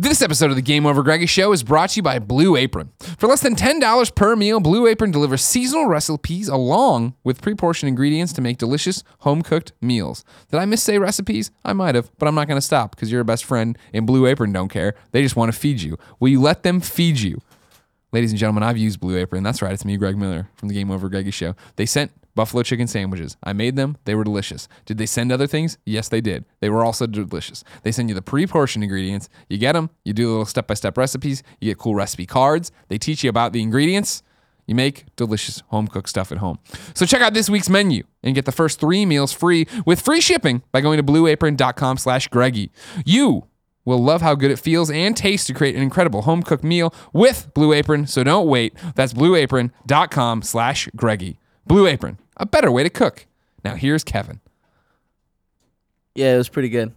[0.00, 2.90] This episode of the Game Over Greggy Show is brought to you by Blue Apron.
[3.18, 7.88] For less than $10 per meal, Blue Apron delivers seasonal recipes along with pre portioned
[7.88, 10.24] ingredients to make delicious home cooked meals.
[10.50, 11.50] Did I miss say recipes?
[11.66, 14.26] I might have, but I'm not going to stop because your best friend and Blue
[14.26, 14.94] Apron don't care.
[15.12, 15.98] They just want to feed you.
[16.18, 17.42] Will you let them feed you?
[18.10, 19.42] Ladies and gentlemen, I've used Blue Apron.
[19.42, 21.54] That's right, it's me, Greg Miller from the Game Over Greggy Show.
[21.76, 23.36] They sent buffalo chicken sandwiches.
[23.42, 23.96] I made them.
[24.04, 24.68] They were delicious.
[24.86, 25.78] Did they send other things?
[25.84, 26.44] Yes, they did.
[26.60, 27.64] They were also delicious.
[27.82, 29.28] They send you the pre-portioned ingredients.
[29.48, 29.90] You get them.
[30.04, 31.42] You do little step-by-step recipes.
[31.60, 32.72] You get cool recipe cards.
[32.88, 34.22] They teach you about the ingredients.
[34.66, 36.60] You make delicious home cooked stuff at home.
[36.94, 40.20] So check out this week's menu and get the first three meals free with free
[40.20, 42.70] shipping by going to blueapron.com slash Greggy.
[43.04, 43.48] You
[43.84, 46.94] will love how good it feels and tastes to create an incredible home cooked meal
[47.12, 48.06] with Blue Apron.
[48.06, 48.76] So don't wait.
[48.94, 51.39] That's blueapron.com slash Greggy.
[51.66, 53.26] Blue Apron, a better way to cook.
[53.64, 54.40] Now here's Kevin.
[56.14, 56.92] Yeah, it was pretty good.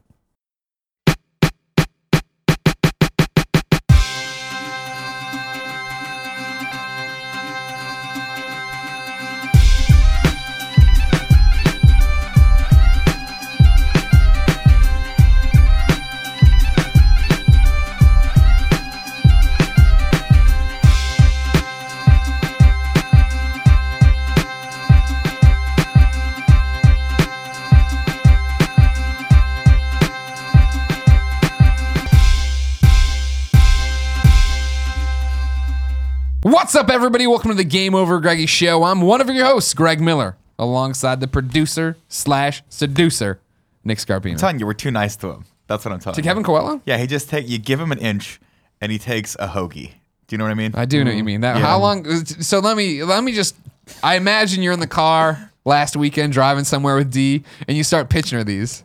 [36.84, 37.26] Up, everybody?
[37.28, 38.84] Welcome to the Game Over Greggy Show.
[38.84, 43.40] I'm one of your hosts, Greg Miller, alongside the producer slash seducer,
[43.86, 44.32] Nick Scarpino.
[44.32, 45.46] I'm telling you, we're too nice to him.
[45.68, 46.26] That's what I'm telling To you.
[46.26, 46.82] Kevin Coelho?
[46.86, 48.42] Yeah, he just take you give him an inch,
[48.82, 49.92] and he takes a hoagie.
[50.28, 50.74] Do you know what I mean?
[50.76, 51.40] I do know what you mean.
[51.42, 51.62] That Yeah.
[51.66, 52.04] how long?
[52.26, 53.56] So let me let me just.
[54.02, 58.10] I imagine you're in the car last weekend driving somewhere with D, and you start
[58.10, 58.84] pitching her these.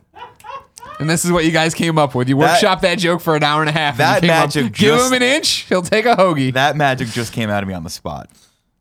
[0.99, 2.27] And this is what you guys came up with.
[2.27, 3.93] You That- workshop that joke for an hour and a half.
[3.93, 6.53] and That you came up, magic Give just- him an inch, he'll take a hoagie.
[6.53, 8.29] that magic just came out of me on the spot.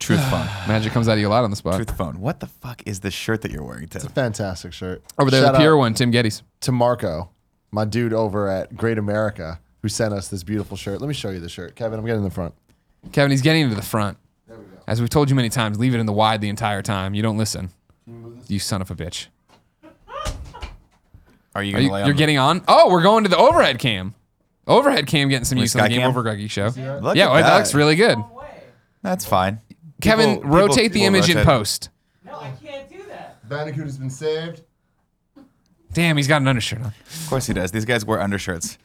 [0.01, 0.47] Truth phone.
[0.69, 1.75] Magic comes out of you a lot on the spot.
[1.75, 2.21] Truth phone.
[2.21, 3.99] What the fuck is this shirt that you're wearing, Tim?
[3.99, 5.03] It's a fantastic shirt.
[5.19, 6.43] Over there, Shout the pure one, Tim Gettys.
[6.61, 7.31] To Marco,
[7.73, 11.01] my dude over at Great America, who sent us this beautiful shirt.
[11.01, 11.75] Let me show you the shirt.
[11.75, 12.55] Kevin, I'm getting in the front.
[13.11, 14.19] Kevin, he's getting into the front.
[14.47, 14.83] There we go.
[14.87, 17.15] As we've told you many times, leave it in the wide the entire time.
[17.15, 17.71] You don't listen.
[18.47, 19.27] You son of a bitch.
[21.54, 22.16] Are you Are gonna you, lay you're on?
[22.16, 22.62] getting on?
[22.69, 24.14] Oh, we're going to the overhead cam.
[24.66, 26.10] Overhead cam getting some use on the Sky Game Cam?
[26.10, 26.66] Over Greggy show.
[26.66, 27.42] Look yeah, at well, that.
[27.42, 28.19] that looks really good.
[29.03, 29.60] That's fine.
[30.03, 31.47] Kevin, People- rotate people- the image in rotate.
[31.47, 31.88] post.
[32.25, 33.48] No, I can't do that.
[33.48, 34.62] Bandicoot has been saved.
[35.92, 36.86] Damn, he's got an undershirt on.
[37.22, 37.70] Of course he does.
[37.72, 38.76] These guys wear undershirts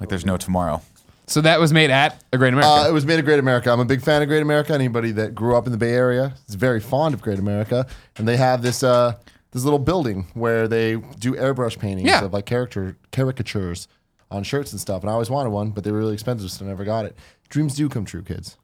[0.00, 0.80] like there's no tomorrow.
[1.26, 2.68] So that was made at a Great America.
[2.70, 3.70] Uh, it was made of Great America.
[3.70, 4.72] I'm a big fan of Great America.
[4.72, 8.26] Anybody that grew up in the Bay Area is very fond of Great America, and
[8.26, 9.14] they have this uh,
[9.56, 12.24] this little building where they do airbrush paintings Yeah.
[12.24, 13.88] of like character caricatures
[14.30, 15.02] on shirts and stuff.
[15.02, 17.16] And I always wanted one, but they were really expensive, so I never got it.
[17.48, 18.56] Dreams do come true, kids.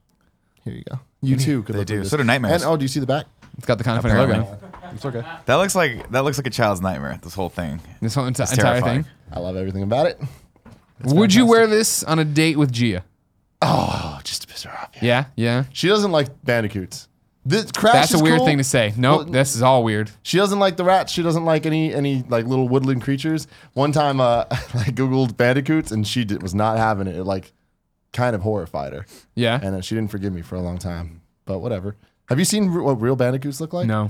[0.63, 0.99] Here you go.
[1.21, 1.95] You too could They look do.
[1.95, 2.09] at this.
[2.11, 2.61] So do nightmares.
[2.61, 3.25] And oh, do you see the back?
[3.57, 4.57] it's got the kind of funny logo.
[4.93, 5.23] It's okay.
[5.47, 7.19] That looks like that looks like a child's nightmare.
[7.23, 7.81] This whole thing.
[7.99, 9.03] This whole enti- entire terrifying.
[9.03, 9.11] thing.
[9.31, 10.21] I love everything about it.
[11.05, 13.03] Would you wear this on a date with Gia?
[13.63, 14.89] Oh, just to piss her off.
[15.01, 15.01] Yeah.
[15.01, 15.63] Yeah, yeah.
[15.73, 17.07] She doesn't like bandicoots.
[17.45, 18.45] This Crash That's a weird cool.
[18.45, 18.93] thing to say.
[18.95, 20.11] Nope, Well, this is all weird.
[20.23, 21.11] She doesn't like the rats.
[21.11, 23.47] She doesn't like any any like little woodland creatures.
[23.73, 27.15] One time, uh, I googled bandicoots and she did, was not having it.
[27.17, 27.51] It like
[28.13, 29.05] kind of horrified her,
[29.35, 29.59] Yeah.
[29.61, 31.21] and uh, she didn't forgive me for a long time.
[31.45, 31.95] But whatever.
[32.29, 33.87] Have you seen r- what real bandicoots look like?
[33.87, 34.09] no,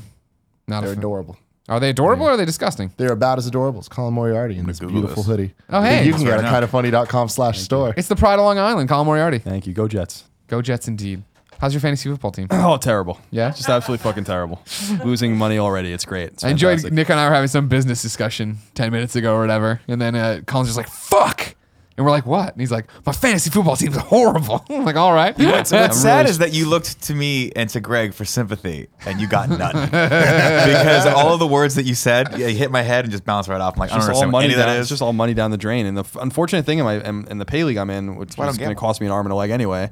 [0.67, 1.37] not they're a adorable.
[1.69, 2.91] Are they adorable or are they disgusting?
[2.97, 5.27] They're about as adorable as Colin Moriarty in this Google beautiful this.
[5.27, 5.53] hoodie.
[5.69, 6.05] Oh, hey.
[6.05, 7.93] you can That's get right kindafunny.com slash store.
[7.95, 9.39] It's the Pride of Long Island, Colin Moriarty.
[9.39, 9.73] Thank you.
[9.73, 10.25] Go Jets.
[10.47, 11.23] Go Jets, indeed.
[11.63, 12.47] How's your fantasy football team?
[12.51, 13.21] Oh, terrible.
[13.31, 13.51] Yeah?
[13.51, 14.61] Just absolutely fucking terrible.
[15.05, 15.93] Losing money already.
[15.93, 16.31] It's great.
[16.33, 16.93] It's I enjoyed fantastic.
[16.93, 19.79] Nick and I were having some business discussion 10 minutes ago or whatever.
[19.87, 21.55] And then uh, Colin's just like, fuck.
[21.95, 22.51] And we're like, what?
[22.51, 24.65] And he's like, my fantasy football team's horrible.
[24.69, 25.37] I'm like, all right.
[25.37, 28.87] What's, what's sad really- is that you looked to me and to Greg for sympathy,
[29.05, 29.73] and you got none.
[29.85, 33.23] because all of the words that you said, yeah, you hit my head and just
[33.23, 33.75] bounced right off.
[33.75, 35.01] I'm like, I don't Just all understand what money any of down, that It's just
[35.01, 35.85] all money down the drain.
[35.85, 38.33] And the f- unfortunate thing in my in, in the pay league I'm in, which
[38.35, 38.79] why I is don't going to gamble.
[38.81, 39.89] cost me an arm and a leg anyway,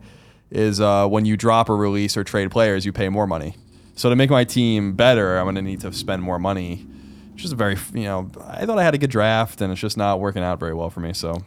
[0.51, 3.55] is uh, when you drop or release or trade players, you pay more money.
[3.95, 6.85] So to make my team better, I'm going to need to spend more money.
[7.33, 9.81] It's just a very, you know, I thought I had a good draft, and it's
[9.81, 11.13] just not working out very well for me.
[11.13, 11.41] So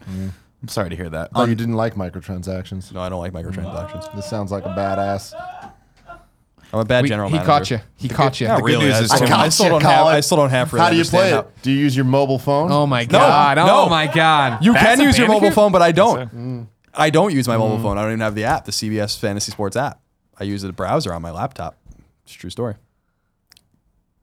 [0.62, 1.30] I'm sorry to hear that.
[1.34, 2.92] Oh, you didn't like microtransactions.
[2.92, 4.14] no, I don't like microtransactions.
[4.14, 5.34] This sounds like a badass.
[6.72, 7.46] I'm a bad We- general he manager.
[7.46, 7.80] caught you.
[7.96, 8.48] He caught you.
[8.48, 8.86] Not good really.
[8.86, 10.02] news I, is still, Tim- I still don't Gotcha, have.
[10.02, 10.16] Colin.
[10.16, 10.72] I still don't have.
[10.72, 11.62] Really How do you play understand it?
[11.62, 12.72] Do you use your mobile phone?
[12.72, 13.56] Oh my God.
[13.58, 13.64] no.
[13.84, 14.64] Oh my God.
[14.64, 16.68] You That's can a use your mobile phone, but I don't.
[16.96, 17.82] I don't use my mobile mm.
[17.82, 17.98] phone.
[17.98, 20.00] I don't even have the app, the CBS Fantasy Sports app.
[20.38, 21.76] I use a browser on my laptop.
[22.24, 22.74] It's a true story.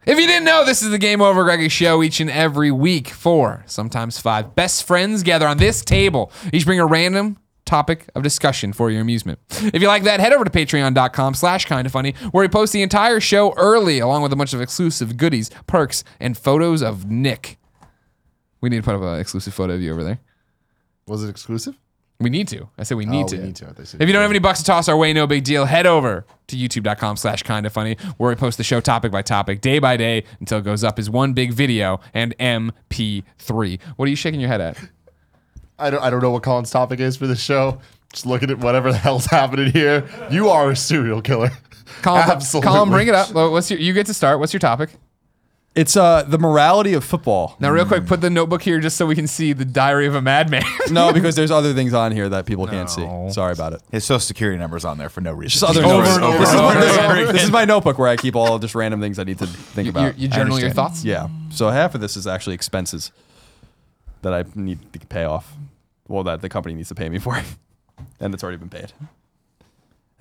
[0.06, 3.10] If you didn't know, this is the Game Over Greggy show each and every week.
[3.10, 6.32] Four, sometimes five best friends gather on this table.
[6.52, 9.40] Each bring a random topic of discussion for your amusement.
[9.50, 12.82] If you like that, head over to patreon.com slash kinda funny, where we post the
[12.82, 17.60] entire show early, along with a bunch of exclusive goodies, perks, and photos of Nick.
[18.60, 20.20] We need to put up an exclusive photo of you over there.
[21.08, 21.78] Was it exclusive?
[22.22, 22.68] We need to.
[22.78, 23.38] I said we need Oh, to.
[23.38, 23.66] we need to.
[23.66, 25.28] I thought you said If you don't have any bucks to toss our way, no
[25.28, 25.66] big deal.
[25.66, 29.62] Head over to youtube.com slash kinda funny, where we post the show topic by topic,
[29.62, 33.80] day by day, until it goes up as one big video and MP3.
[33.96, 34.78] What are you shaking your head at?
[35.80, 37.80] I don't, I don't know what Colin's topic is for this show.
[38.14, 40.08] Just looking at whatever the hell's happening here.
[40.30, 41.50] You are a serial killer.
[42.02, 42.68] Colin, Absolutely.
[42.70, 43.34] Colin, bring it up.
[43.34, 44.40] What's your, you get to start.
[44.40, 44.90] What's your topic?
[45.74, 47.56] It's uh the morality of football.
[47.62, 50.16] Now, real quick, put the notebook here just so we can see the diary of
[50.16, 50.64] a madman.
[50.92, 53.28] No, because there's other things on here that people can't No.
[53.30, 53.34] see.
[53.34, 53.82] Sorry about it.
[53.90, 55.52] His social security number's on there for no reason.
[55.52, 56.16] Just other Over notes.
[56.16, 58.10] and over this, is, and over this is- and over this is my notebook where
[58.10, 60.18] I keep all just random things I need to think you, about.
[60.20, 60.76] you journal your understand.
[60.76, 61.06] thoughts?
[61.06, 61.30] Yeah.
[61.52, 63.14] So half of this is actually expenses
[64.24, 65.54] that I need to pay off.
[66.10, 67.42] Well, that the company needs to pay me for,
[68.20, 68.92] and it's already been paid.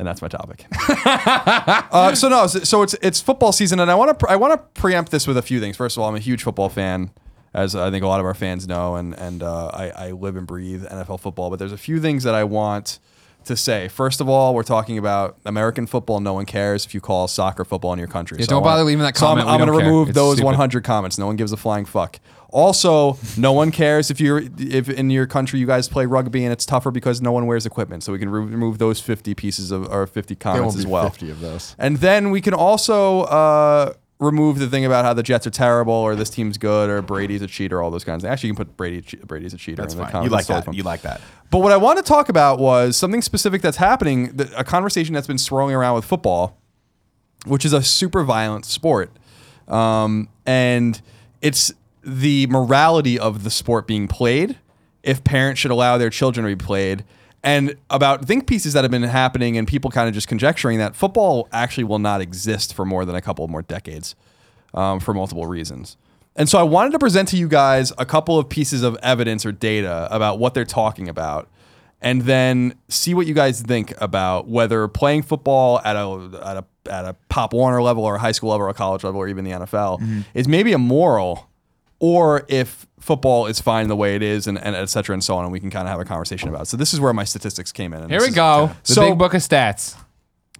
[0.00, 0.64] And that's my topic.
[1.06, 4.54] uh, so no, so so it's it's football season, and I want to I want
[4.54, 5.76] to preempt this with a few things.
[5.76, 7.10] First of all, I'm a huge football fan,
[7.52, 10.36] as I think a lot of our fans know, and and uh, I, I live
[10.36, 11.50] and breathe NFL football.
[11.50, 12.98] But there's a few things that I want
[13.44, 13.88] to say.
[13.88, 16.18] First of all, we're talking about American football.
[16.20, 18.38] No one cares if you call soccer football in your country.
[18.38, 19.50] Yeah, So don't wanna- bother leaving that so I'm- comment.
[19.50, 20.46] I'm, going to remove It's those stupid.
[20.46, 21.18] 100 comments.
[21.18, 22.20] No one gives a flying fuck.
[22.52, 26.52] Also, no one cares if you're if in your country you guys play rugby and
[26.52, 28.02] it's tougher because no one wears equipment.
[28.02, 31.04] So we can re- remove those 50 pieces of or 50 There comments as well.
[31.08, 31.76] 50 of those.
[31.78, 35.94] And then we can also uh, remove the thing about how the Jets are terrible
[35.94, 38.32] or this team's good or Brady's a cheater, all those kinds of things.
[38.32, 40.12] Actually, you can put Brady Brady's a cheater That's in the fine.
[40.12, 40.30] comments.
[40.30, 40.64] You like that.
[40.66, 40.74] fine.
[40.74, 41.20] You like that.
[41.50, 45.26] But what I want to talk about was something specific that's happening, a conversation that's
[45.26, 46.58] been swirling around with football,
[47.46, 49.10] which is a super violent sport.
[49.68, 51.00] Um, and
[51.40, 54.58] it's the morality of the sport being played,
[55.02, 57.04] if parents should allow their children to be played,
[57.42, 60.94] and about think pieces that have been happening and people kind of just conjecturing that
[60.94, 64.14] football actually will not exist for more than a couple more decades
[64.74, 65.96] um, for multiple reasons.
[66.36, 69.44] And so I wanted to present to you guys a couple of pieces of evidence
[69.44, 71.48] or data about what they're talking about,
[72.00, 76.64] and then see what you guys think about whether playing football at a at a
[76.90, 79.28] at a Pop Warner level or a high school level or a college level or
[79.28, 81.49] even the NFL is maybe immoral,
[82.00, 85.36] or if football is fine the way it is, and, and et cetera and so
[85.36, 86.62] on, and we can kind of have a conversation about.
[86.62, 86.66] it.
[86.66, 88.00] So this is where my statistics came in.
[88.02, 88.70] and Here this we is- go.
[88.86, 89.96] The So- big book of stats.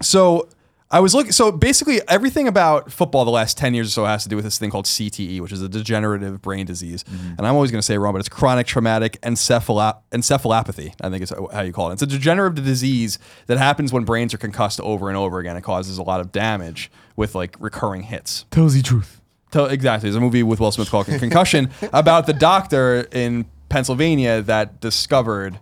[0.03, 0.49] so
[0.93, 1.31] I was looking.
[1.31, 4.45] So basically, everything about football the last ten years or so has to do with
[4.45, 7.05] this thing called CTE, which is a degenerative brain disease.
[7.05, 7.35] Mm-hmm.
[7.39, 10.95] And I'm always going to say it wrong, but it's chronic traumatic encephalo- encephalopathy.
[11.01, 11.93] I think is how you call it.
[11.93, 15.57] It's a degenerative disease that happens when brains are concussed over and over again.
[15.57, 18.47] It causes a lot of damage with like recurring hits.
[18.51, 19.20] Tells the truth.
[19.53, 20.09] So exactly.
[20.09, 25.59] There's a movie with Will Smith called Concussion about the doctor in Pennsylvania that discovered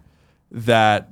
[0.51, 1.09] that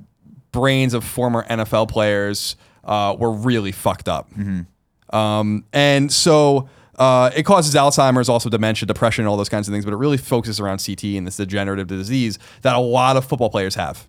[0.51, 4.29] brains of former NFL players uh, were really fucked up.
[5.11, 9.85] Um, and so uh, it causes Alzheimer's, also dementia, depression, all those kinds of things,
[9.85, 13.49] but it really focuses around CT and this degenerative disease that a lot of football
[13.49, 14.07] players have.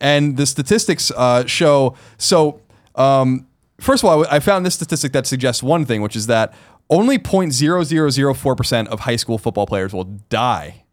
[0.00, 2.60] And the statistics uh, show so.
[2.96, 3.48] Um,
[3.80, 6.54] first of all, I found this statistic that suggests one thing, which is that
[6.90, 10.84] only 0.0004% of high school football players will die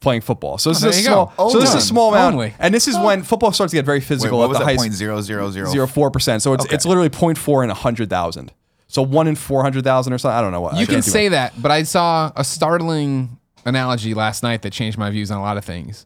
[0.00, 0.58] playing football.
[0.58, 1.32] So this Oh, is a there you go.
[1.34, 1.50] small.
[1.50, 2.54] So this is a small amount, Only.
[2.58, 4.64] and this is when football starts to get very Wait, physical what at was the
[4.64, 4.70] that?
[4.72, 6.42] high Point zero zero zero zero four percent.
[6.42, 6.74] So it's Okay.
[6.74, 8.52] it's literally 0.4 in hundred thousand.
[8.88, 10.36] So one in four hundred thousand or something.
[10.36, 10.76] I don't know what.
[10.76, 15.08] You can say that, but I saw a startling analogy last night that changed my
[15.08, 16.04] views on a lot of things.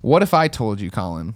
[0.00, 1.34] What if I told you, Colin,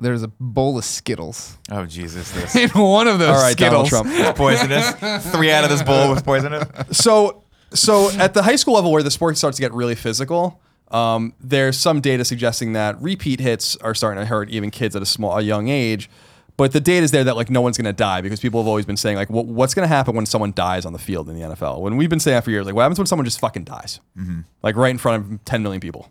[0.00, 2.30] there's a bowl of Skittles Oh Jesus!
[2.32, 4.14] This in one of those All right, Donald Skittles?
[4.14, 4.36] Trump.
[4.36, 4.92] poisonous.
[5.32, 6.66] Three out of this bowl was poisonous.
[6.96, 10.60] so so at the high school level where the sport starts to get really physical
[10.90, 15.02] um, there's some data suggesting that repeat hits are starting to hurt even kids at
[15.02, 16.08] a small a young age
[16.56, 18.66] but the data is there that like no one's going to die because people have
[18.66, 21.28] always been saying like what, what's going to happen when someone dies on the field
[21.28, 23.26] in the NFL when we've been saying that for years like what happens when someone
[23.26, 24.00] just fucking dies
[24.62, 26.10] like right in front of 10 million people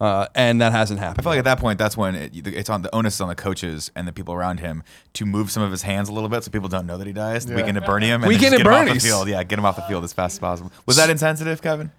[0.00, 2.68] uh, and that hasn't happened I feel like at that point, that's when it, it's
[2.68, 4.82] on the onus is on the coaches and the people around him
[5.14, 7.12] to move some of his hands a little bit so people don't know that he
[7.12, 7.46] dies.
[7.46, 7.56] The Yeah.
[7.56, 8.22] weekend at Bernie him.
[8.22, 9.28] And Weekend then at just get him off the field.
[9.28, 10.70] Yeah, get him off the field as fast as possible.
[10.84, 11.90] Was that insensitive, Kevin?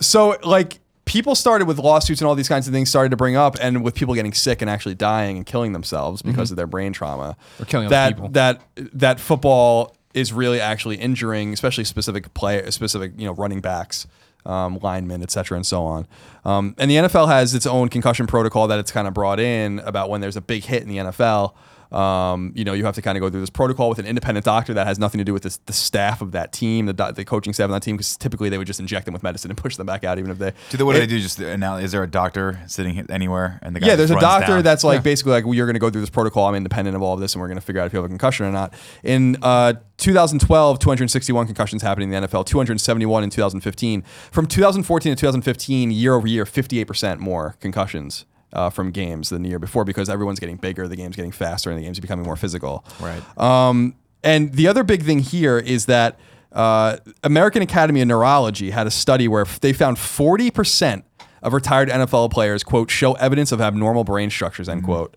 [0.00, 3.36] So like people started with lawsuits and all these kinds of things started to bring
[3.36, 6.66] up and with people getting sick and actually dying and killing themselves because of their
[6.68, 8.28] brain trauma Or killing other that people.
[8.30, 8.60] that
[8.94, 14.06] that football is really actually injuring especially specific play specific you know running backs
[14.46, 16.06] um, linemen et cetera and so on.
[16.44, 19.78] Um, and the NFL has its own concussion protocol that it's kind of brought in
[19.80, 21.54] about when there's a big hit in the NFL
[21.92, 24.44] Um, you know, you have to kind of go through this protocol with an independent
[24.44, 27.24] doctor that has nothing to do with this, the staff of that team, the, the
[27.24, 29.58] coaching staff of that team, because typically they would just inject them with medicine and
[29.58, 30.52] push them back out, even if they.
[30.70, 31.18] Do they, what do It- they do?
[31.18, 33.58] Just now, is there a doctor sitting anywhere?
[33.62, 34.62] And the guy yeah, there's a doctor down?
[34.62, 36.46] that's like basically like well, you're going to go through this protocol.
[36.46, 38.04] I'm independent of all of this, and we're going to figure out if you have
[38.06, 38.72] a concussion or not.
[39.02, 44.02] In uh, 2012, 261 concussions happened in the NFL, 271 in 2015.
[44.30, 48.24] From 2014 to 2015, year over year, 58% more concussions.
[48.52, 51.70] Uh, from games than the year before because everyone's getting bigger, the game's getting faster,
[51.70, 52.84] and the game's becoming more physical.
[52.98, 53.22] Right.
[53.38, 56.18] Um, and the other big thing here is that
[56.52, 61.04] uh, American Academy of Neurology had a study where they found 40%
[61.42, 65.16] of retired NFL players, quote, show evidence of abnormal brain structures, end quote.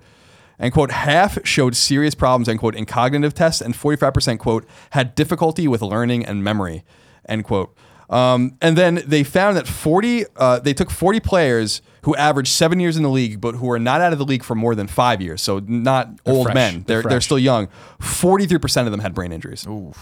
[0.60, 5.16] And quote, half showed serious problems, end quote, in cognitive tests, and 45%, quote, had
[5.16, 6.84] difficulty with learning and memory,
[7.28, 7.76] end quote.
[8.10, 12.80] Um, and then they found that 40, uh, they took 40 players who averaged seven
[12.80, 14.88] years in the league, but who are not out of the league for more than
[14.88, 15.42] five years.
[15.42, 16.54] So not old fresh.
[16.56, 16.84] men.
[16.86, 17.68] They're They're, they're still young.
[18.00, 19.62] 43% of them had brain injuries.
[19.62, 19.94] So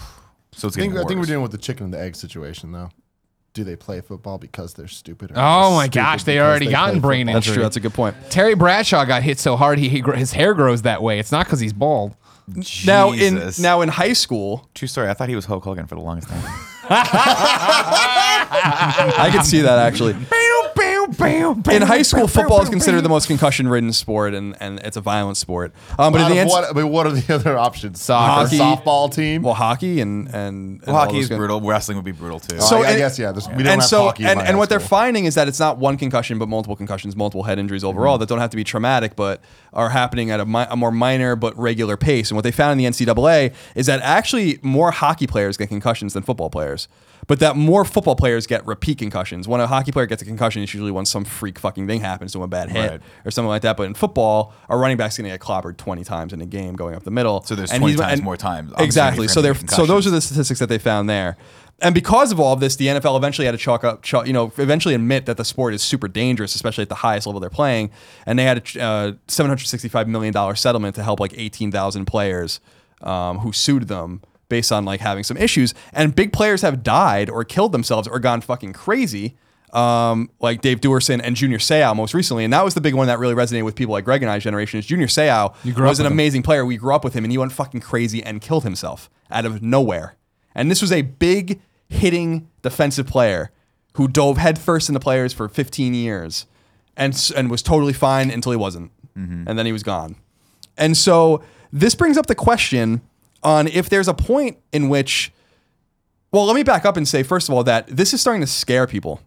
[0.52, 2.72] it's I getting think, I think we're dealing with the chicken and the egg situation,
[2.72, 2.90] though.
[3.54, 5.30] Do they play football because they're stupid?
[5.32, 7.40] Or Oh my stupid gosh, they already they gotten brain football?
[7.40, 7.62] That's true.
[7.62, 8.16] That's a good point.
[8.30, 11.18] Terry Bradshaw got hit so hard he, he his hair grows that way.
[11.18, 12.16] It's not because he's bald.
[12.86, 15.08] Now in now in high school, True story.
[15.08, 16.42] I thought he was Hulk Hogan for the longest time.
[19.14, 20.16] I could see that actually.
[21.20, 25.36] In high school, football is considered the most concussion-ridden sport, and, and it's a violent
[25.36, 25.72] sport.
[25.98, 28.00] Um, but Out in the end, what, I mean, what are the other options?
[28.00, 28.46] Soccer.
[28.54, 29.42] A softball team.
[29.42, 31.60] well, hockey and and, and Well, all hockey those is good- brutal.
[31.60, 32.58] Wrestling would be brutal too.
[32.60, 33.32] So, So I, I and- guess yeah.
[33.32, 34.24] This, we don't and have so hockey.
[34.24, 34.88] in and, my and high what they're school.
[34.88, 38.28] finding is that it's not one concussion but multiple concussions multiple head injuries overall that
[38.28, 39.40] don't have to be traumatic but
[39.72, 42.72] are happening at a, mi- a more minor but regular pace and what they found
[42.80, 46.88] in the ncaa is that actually more hockey players get concussions than football players
[47.26, 50.62] but that more football players get repeat concussions when a hockey player gets a concussion
[50.62, 53.00] it's usually when some freak fucking thing happens to a bad hit Right.
[53.24, 56.04] or something like that but in football a running back's going to get clobbered 20
[56.04, 58.24] times in a game going up the middle So there's And 20 he's- times and-
[58.24, 61.36] more times exactly so they're so those are the statistics that they found there.
[61.80, 64.32] And because of all of this, the NFL eventually had to chalk up, chalk, you
[64.32, 67.50] know, eventually admit that the sport is super dangerous, especially at the highest level they're
[67.50, 67.90] playing.
[68.24, 72.60] And they had a uh, $765 million settlement to help like 18,000 players
[73.00, 74.20] um, who sued them
[74.52, 75.72] based on like having some issues.
[75.94, 79.34] And big players have died or killed themselves or gone fucking crazy.
[79.72, 83.06] Um, like Dave Duerson and Junior Seau most recently, and that was the big one
[83.06, 84.78] that really resonated with people like Greg and I's generation.
[84.78, 85.54] Is Junior Seau
[85.88, 86.12] was an him.
[86.12, 86.66] amazing player.
[86.66, 89.62] We grew up with him, and he went fucking crazy and killed himself out of
[89.62, 90.16] nowhere.
[90.54, 93.50] And this was a big hitting defensive player
[93.94, 96.44] who dove headfirst into players for 15 years
[96.94, 100.16] and and was totally fine until he wasn't, and then he was gone.
[100.76, 101.42] And so
[101.72, 103.00] this brings up the question
[103.42, 105.32] on if there's a point in which,
[106.30, 108.46] well, let me back up and say first of all that this is starting to
[108.46, 109.20] scare people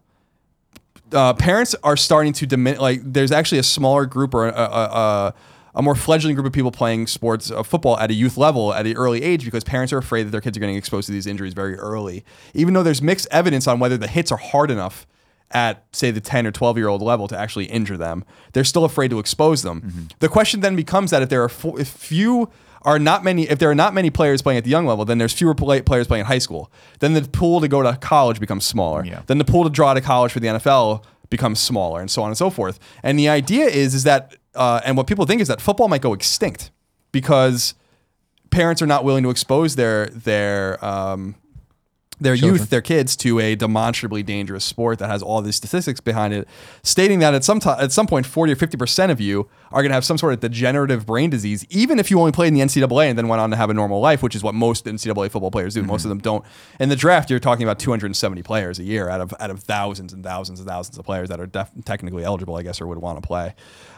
[1.12, 2.80] uh, parents are starting to diminish.
[2.80, 5.34] Like, there's actually a smaller group or a, a, a,
[5.76, 8.86] a more fledgling group of people playing sports, uh, football at a youth level at
[8.86, 11.26] an early age because parents are afraid that their kids are getting exposed to these
[11.26, 12.24] injuries very early.
[12.54, 15.06] Even though there's mixed evidence on whether the hits are hard enough
[15.52, 18.84] at, say, the 10 or 12 year old level to actually injure them, they're still
[18.84, 20.08] afraid to expose them.
[20.18, 22.50] The question then becomes that if there are fo- if few
[22.82, 25.18] are not many if there are not many players playing at the young level then
[25.18, 28.38] there's fewer play, players playing in high school then the pool to go to college
[28.40, 29.22] becomes smaller Yeah.
[29.26, 32.28] then the pool to draw to college for the NFL becomes smaller and so on
[32.28, 32.78] and so forth.
[33.02, 36.00] And the idea is is that uh, and what people think is that football might
[36.00, 36.70] go extinct
[37.12, 37.74] because
[38.50, 41.34] parents are not willing to expose their their um,
[42.20, 46.32] their youth, their kids, to a demonstrably dangerous sport that has all these statistics behind
[46.32, 46.48] it,
[46.82, 49.82] stating that at some time, at some point, forty or fifty percent of you are
[49.82, 52.54] going to have some sort of degenerative brain disease, even if you only played in
[52.54, 54.86] the NCAA and then went on to have a normal life, which is what most
[54.86, 55.82] NCAA football players do.
[55.82, 56.44] Most of them don't.
[56.80, 60.12] In the draft, you're talking about 270 players a year out of out of thousands
[60.12, 62.98] and thousands and thousands of players that are def- technically eligible, I guess, or would
[62.98, 63.54] want to play.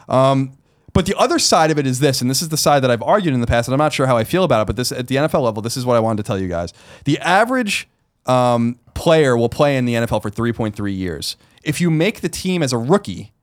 [0.09, 0.57] Um,
[0.93, 3.03] but the other side of it is this, and this is the side that I've
[3.03, 4.91] argued in the past, and I'm not sure how I feel about it, but this
[4.91, 6.73] at the NFL level, this is what I wanted to tell you guys.
[7.05, 7.87] The average
[8.29, 11.35] um, player will play in the NFL for 3.3 years.
[11.63, 13.33] If you make the team as a rookie,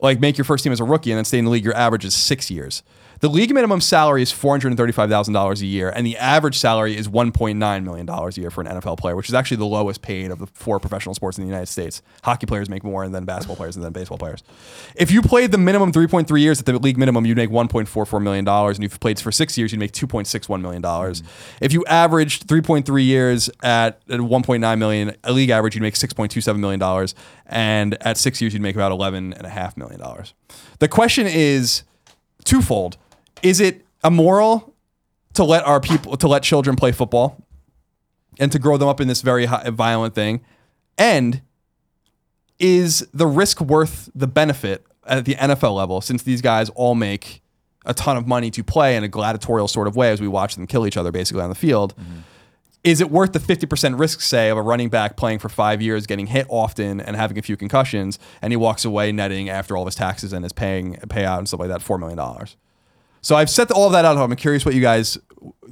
[0.00, 1.76] like make your first team as a rookie and then stay in the league, your
[1.76, 2.82] average is six years.
[3.22, 6.16] The league minimum salary is four hundred and thirty-five thousand dollars a year, and the
[6.16, 9.28] average salary is one point nine million dollars a year for an NFL player, which
[9.28, 12.02] is actually the lowest paid of the four professional sports in the United States.
[12.24, 14.42] Hockey players make more than basketball players and then baseball players.
[14.96, 17.50] If you played the minimum three point three years at the league minimum, you'd make
[17.50, 19.92] one point four four million dollars, and if you played for six years, you'd make
[19.92, 21.22] two point six one million dollars.
[21.22, 21.26] Mm.
[21.60, 25.50] If you averaged three point three years at at one point nine million, a league
[25.50, 27.14] average, you'd make six point two seven million dollars,
[27.46, 30.34] and at six years, you'd make about eleven and a half million dollars.
[30.80, 31.84] The question is
[32.44, 32.96] twofold:
[33.42, 34.74] Is it immoral
[35.34, 37.44] to let our people to let children play football
[38.38, 40.44] and to grow them up in this very high, violent thing?
[40.98, 41.42] And
[42.58, 47.42] is the risk worth the benefit at the NFL level since these guys all make
[47.84, 50.54] a ton of money to play in a gladiatorial sort of way as we watch
[50.54, 51.94] them kill each other basically on the field.
[51.96, 52.18] Mm-hmm.
[52.84, 56.04] Is it worth the 50% risk, say, of a running back playing for five years,
[56.06, 59.84] getting hit often, and having a few concussions, and he walks away netting after all
[59.84, 62.18] of his taxes and his paying payout and stuff like that, $4 million?
[63.22, 64.16] So I've set all of that out.
[64.16, 65.16] I'm curious what you guys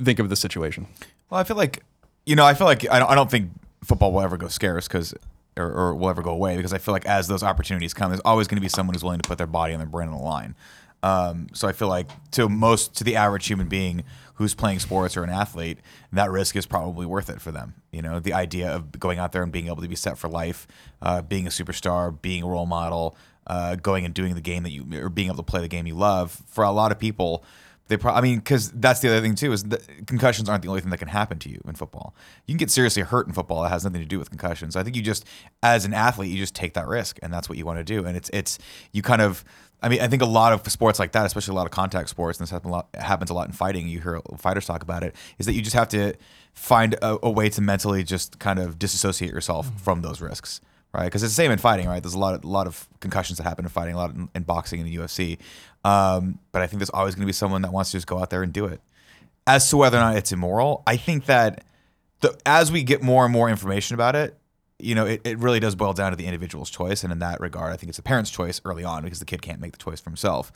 [0.02, 0.86] think of the situation.
[1.28, 1.82] Well, I feel like,
[2.24, 3.50] you know, I feel like I don't, I don't think
[3.84, 5.14] football will ever go scarce because,
[5.56, 8.22] or, or will ever go away because I feel like as those opportunities come, there's
[8.24, 10.16] always going to be someone who's willing to put their body and their brain on
[10.16, 10.54] the line.
[11.02, 14.04] Um, so I feel like to most, to the average human being
[14.34, 15.78] who's playing sports or an athlete,
[16.12, 17.74] that risk is probably worth it for them.
[17.90, 20.28] You know, the idea of going out there and being able to be set for
[20.28, 20.66] life,
[21.02, 23.16] uh, being a superstar, being a role model,
[23.50, 25.84] uh, going and doing the game that you, or being able to play the game
[25.84, 26.40] you love.
[26.46, 27.44] For a lot of people,
[27.88, 30.68] they probably, I mean, because that's the other thing too is that concussions aren't the
[30.68, 32.14] only thing that can happen to you in football.
[32.46, 33.64] You can get seriously hurt in football.
[33.64, 34.76] That has nothing to do with concussions.
[34.76, 35.24] I think you just,
[35.64, 38.06] as an athlete, you just take that risk, and that's what you want to do.
[38.06, 38.58] And it's it's
[38.92, 39.44] you kind of.
[39.82, 42.10] I mean, I think a lot of sports like that, especially a lot of contact
[42.10, 43.88] sports, and this happens a lot, happens a lot in fighting.
[43.88, 45.16] You hear fighters talk about it.
[45.38, 46.14] Is that you just have to
[46.52, 50.60] find a, a way to mentally just kind of disassociate yourself from those risks,
[50.92, 51.04] right?
[51.04, 52.02] Because it's the same in fighting, right?
[52.02, 54.42] There's a lot of lot of concussions that happen in fighting, a lot in, in
[54.42, 55.38] boxing and the UFC.
[55.84, 58.18] Um, but I think there's always going to be someone that wants to just go
[58.18, 58.80] out there and do it.
[59.46, 61.64] As to whether or not it's immoral, I think that
[62.20, 64.36] the, as we get more and more information about it,
[64.78, 67.02] you know, it, it really does boil down to the individual's choice.
[67.02, 69.42] And in that regard, I think it's the parent's choice early on because the kid
[69.42, 70.52] can't make the choice for himself.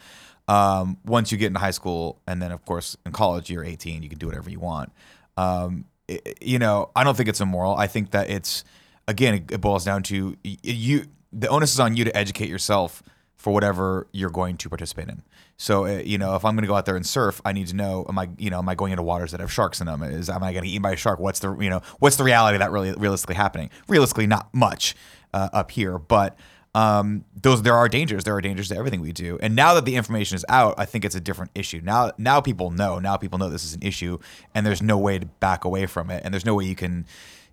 [0.48, 4.02] Um, once you get into high school, and then of course in college, you're 18,
[4.02, 4.92] you can do whatever you want.
[5.36, 7.74] Um, it- you know, I don't think it's immoral.
[7.76, 8.62] I think that it's
[9.08, 11.06] again, it, boils down to you.
[11.32, 13.02] The onus is on you to educate yourself
[13.36, 15.22] for whatever you're going to participate in.
[15.56, 17.68] So, uh, you know, if I'm going to go out there and surf, I need
[17.68, 19.86] to know: am I, you know, am I going into waters that have sharks in
[19.86, 20.02] them?
[20.02, 21.20] Is am I going to eat by a shark?
[21.20, 23.70] What's the, you know, what's the reality of that really realistically happening?
[23.88, 24.94] Realistically, not much
[25.32, 26.36] uh, up here, but
[26.74, 28.24] um, those there are dangers.
[28.24, 29.38] There are dangers to everything we do.
[29.40, 31.80] And now that the information is out, I think it's a different issue.
[31.82, 32.98] Now, now people know.
[32.98, 34.18] Now people know this is an issue,
[34.54, 37.06] and there's no way to back away from it, and there's no way you can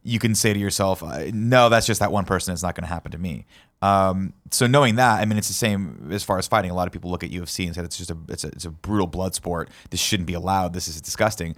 [0.03, 2.53] you can say to yourself, uh, "No, that's just that one person.
[2.53, 3.45] It's not going to happen to me."
[3.81, 6.69] Um, so knowing that, I mean, it's the same as far as fighting.
[6.71, 8.65] A lot of people look at UFC and say it's just a it's a, it's
[8.65, 9.69] a brutal blood sport.
[9.89, 10.73] This shouldn't be allowed.
[10.73, 11.55] This is disgusting.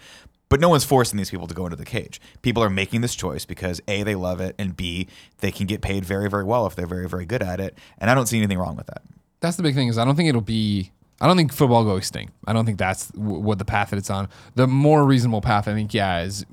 [0.49, 2.21] But no one's forcing these people to go into the cage.
[2.43, 5.07] People are making this choice because a they love it, and b
[5.39, 7.77] they can get paid very very well if they're very very good at it.
[7.97, 9.01] And I don't see anything wrong with that.
[9.39, 10.91] That's the big thing is I don't think it'll be.
[11.19, 12.33] I don't think football will go extinct.
[12.45, 14.29] I don't think that's w- what the path that it's on.
[14.55, 16.45] The more reasonable path, I think, yeah, is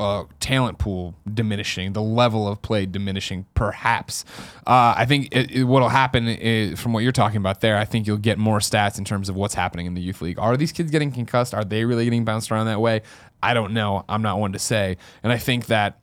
[0.00, 4.24] uh, talent pool diminishing, the level of play diminishing, perhaps.
[4.66, 7.84] Uh, I think it, it, what'll happen is, from what you're talking about there, I
[7.84, 10.38] think you'll get more stats in terms of what's happening in the youth league.
[10.38, 11.54] Are these kids getting concussed?
[11.54, 13.02] Are they really getting bounced around that way?
[13.42, 14.04] I don't know.
[14.08, 14.96] I'm not one to say.
[15.22, 16.00] And I think that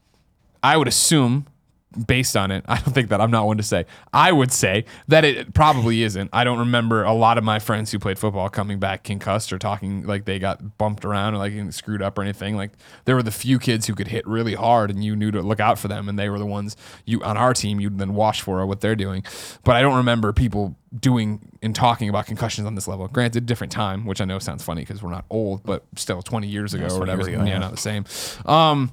[0.62, 1.47] I would assume,
[2.06, 3.86] based on it, I don't think that I'm not one to say.
[4.13, 6.30] I would say that it probably isn't.
[6.34, 9.58] I don't remember a lot of my friends who played football coming back concussed or
[9.58, 12.56] talking like they got bumped around or like screwed up or anything.
[12.56, 12.71] Like
[13.06, 15.60] there were the few kids who could hit really hard and you knew to look
[15.60, 18.41] out for them, and they were the ones you on our team you'd then watch
[18.41, 19.23] for what they're doing.
[19.63, 23.08] But I don't remember people doing and talking about concussions on this level.
[23.08, 26.47] Granted, different time, which I know sounds funny because we're not old, but still 20
[26.47, 27.21] years ago or 20 whatever.
[27.21, 27.60] years ago, yeah, yeah.
[27.60, 28.06] not the same.
[28.45, 28.91] Um,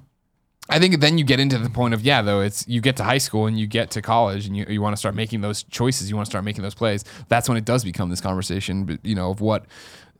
[0.70, 3.04] I think then you get into the point of yeah, though it's you get to
[3.04, 5.62] high school and you get to college and you, you want to start making those
[5.64, 7.04] choices, you want to start making those plays.
[7.28, 9.66] That's when it does become this conversation, but you know of what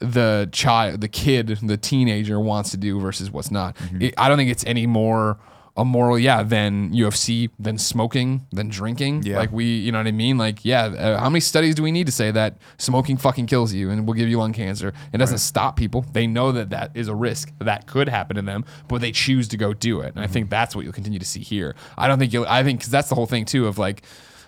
[0.01, 3.77] the child, the kid, the teenager wants to do versus what's not.
[3.77, 4.03] Mm-hmm.
[4.03, 5.39] It, I don't think it's any more
[5.77, 9.23] immoral, yeah, than UFC, than smoking, than drinking.
[9.25, 9.39] Yeah.
[9.39, 10.39] Like we, you know what I mean?
[10.39, 13.73] Like yeah, uh, how many studies do we need to say that smoking fucking kills
[13.73, 14.93] you and will give you lung cancer?
[15.13, 16.03] It doesn't stop people.
[16.13, 19.49] They know that that is a risk that could happen to them, but they choose
[19.49, 20.15] to go do it.
[20.15, 21.75] And I think that's what you'll continue to see here.
[21.99, 22.47] I don't think you'll.
[22.47, 24.03] I think because that's the whole thing too of like,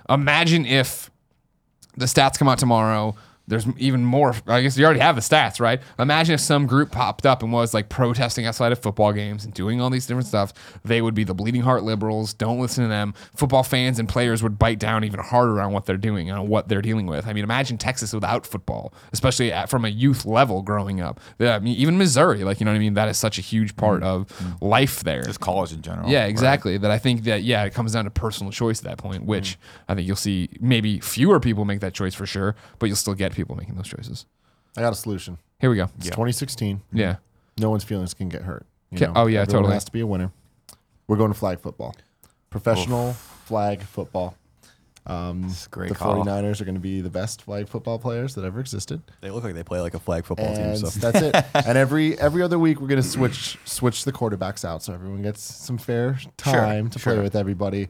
[0.08, 1.10] imagine if
[1.96, 3.16] the stats come out tomorrow.
[3.48, 4.34] There's even more.
[4.46, 5.80] I guess you already have the stats, right?
[5.98, 9.54] Imagine if some group popped up and was like protesting outside of football games and
[9.54, 10.52] doing all these different stuff.
[10.84, 12.34] They would be the bleeding heart liberals.
[12.34, 13.14] Don't listen to them.
[13.36, 16.48] Football fans and players would bite down even harder on what they're doing and on
[16.48, 17.26] what they're dealing with.
[17.26, 21.20] I mean, imagine Texas without football, especially at, from a youth level growing up.
[21.38, 22.94] Yeah, I mean, even Missouri, like you know what I mean.
[22.94, 24.06] That is such a huge part mm.
[24.06, 24.60] of mm.
[24.60, 25.22] life there.
[25.22, 26.08] Just college in general.
[26.08, 26.30] Yeah, right?
[26.30, 26.78] exactly.
[26.78, 29.52] That I think that yeah, it comes down to personal choice at that point, which
[29.52, 29.56] mm.
[29.88, 33.14] I think you'll see maybe fewer people make that choice for sure, but you'll still
[33.14, 34.26] get people making those choices.
[34.76, 35.38] I got a solution.
[35.60, 35.84] Here we go.
[35.98, 36.82] It's 2016.
[36.92, 37.16] Yeah.
[37.58, 38.66] No one's feelings can get hurt.
[38.90, 39.06] you Okay.
[39.06, 39.12] know?
[39.16, 39.74] Oh, yeah, Everyone totally.
[39.74, 40.32] has to be a winner.
[41.08, 41.94] We're going to flag football.
[42.50, 44.36] Professional flag football.
[45.06, 46.24] Um, It's a great the call.
[46.24, 49.00] 49ers are going to be the best flag football players that ever existed.
[49.20, 50.76] They look like they play like a flag football team.
[50.76, 51.44] So that's it.
[51.66, 55.40] And every every other week we're gonna switch switch the quarterbacks out so everyone gets
[55.42, 57.88] some fair time to play with everybody.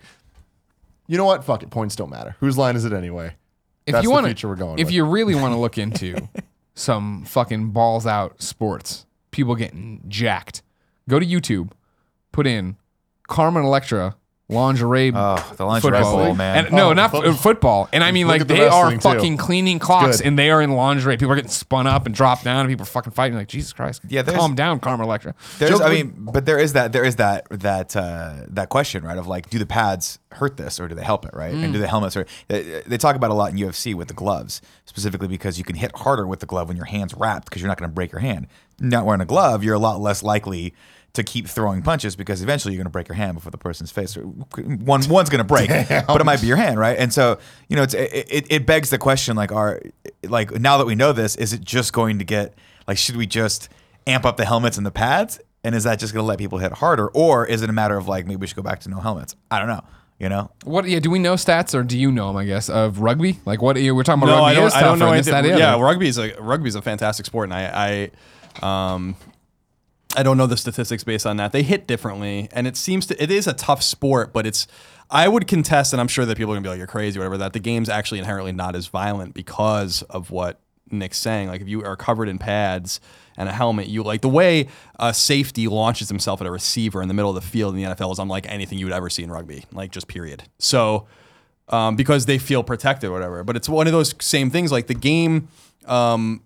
[1.07, 1.43] You know what?
[1.43, 1.71] Fuck it.
[1.71, 2.37] Points don't matter.
[2.41, 3.35] Whose line is it anyway?
[3.87, 4.95] If That's you want future we're going if with.
[4.95, 6.29] you really want to look into
[6.75, 9.07] some fucking balls out sports.
[9.31, 10.63] People getting jacked.
[11.09, 11.71] Go to YouTube,
[12.33, 12.77] put in
[13.29, 14.17] Carmen Electra
[14.49, 15.13] lingerie.
[15.15, 16.17] Oh, the lingerie football.
[16.27, 16.67] bowl, man.
[16.67, 17.89] And, no, Oh, not foot- football.
[17.93, 19.09] And I mean, Look like the they are wrestling, too.
[19.19, 21.17] fucking cleaning clocks, and they are in lingerie.
[21.17, 23.37] People are getting spun up and dropped down, and people are fucking fighting.
[23.37, 25.35] Like Jesus Christ, Yeah, calm down, Karma Electra.
[25.59, 29.05] There's, Joe- I mean, but there is that there is that that uh, that question,
[29.05, 29.19] right?
[29.19, 31.55] Of like, do the pads hurt this or do they help it, right?
[31.55, 34.15] And do the helmets or they, they talk about a lot in UFC with the
[34.15, 37.63] gloves, specifically because you can hit harder with the glove when your hands wrapped because
[37.63, 38.47] you're not going to break your hand.
[38.79, 40.75] Not wearing a glove, you're a lot less likely
[41.17, 43.91] to keep throwing punches because eventually you're going to break your hand before the person's
[43.91, 44.17] face.
[44.17, 45.69] Or one one's going to break,
[46.07, 46.97] but it might be your hand, right?
[46.99, 49.81] And so you know, it's it, it, it begs the question, like, are
[50.23, 52.55] like now that we know this, is it just going to get
[52.89, 53.69] like should we just
[54.07, 55.41] amp up the helmets and the pads?
[55.65, 57.97] And is that just going to let people hit harder, or is it a matter
[57.97, 59.35] of like maybe we should go back to no helmets?
[59.51, 59.83] I don't know.
[60.19, 60.89] You know, What?
[60.89, 61.01] Yeah.
[61.01, 62.37] Do we know stats, or do you know them?
[62.37, 63.39] I guess of rugby.
[63.45, 63.77] Like what?
[63.77, 64.65] We're talking about No, rugby I don't.
[64.65, 65.51] and I don't know or this, anything.
[65.53, 65.85] that, Yeah, other.
[65.85, 68.11] rugby's a rugby's a fantastic sport, and I,
[68.63, 69.17] I, um,
[70.17, 71.53] I don't know the statistics based on that.
[71.53, 73.23] They hit differently, and it seems to.
[73.23, 74.67] It is a tough sport, but it's.
[75.09, 77.39] I would contest, and I'm sure that people are gonna be like, "You're crazy," whatever.
[77.39, 81.49] That the game's actually inherently not as violent because of what Nick's saying.
[81.49, 83.01] Like if you are covered in pads
[83.37, 87.09] and a helmet, you like the way a safety launches himself at a receiver in
[87.09, 89.23] the middle of the field in the NFL is unlike anything you would ever see
[89.23, 89.65] in rugby.
[89.73, 90.45] Like just period.
[90.59, 91.07] So
[91.69, 93.45] um, because they feel protected or whatever.
[93.45, 94.73] But it's one of those same things.
[94.73, 95.49] Like the game,
[95.87, 96.43] um,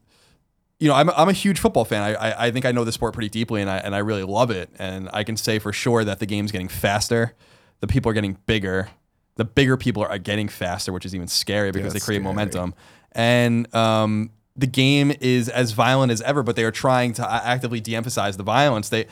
[0.81, 2.03] you know, I'm, I'm a huge football fan.
[2.03, 4.25] I, I, I think I know the sport pretty deeply, and I and I really
[4.25, 4.71] love it.
[4.79, 7.35] And I can say for sure that the game's getting faster.
[7.81, 8.88] The people are getting bigger.
[9.37, 12.25] The bigger people are getting faster, which is even scary because they create scary.
[12.25, 12.75] momentum.
[13.12, 17.81] And um, the game is as violent as ever, but they are trying to actively
[17.81, 18.88] de-emphasize the violence.
[18.88, 19.07] They,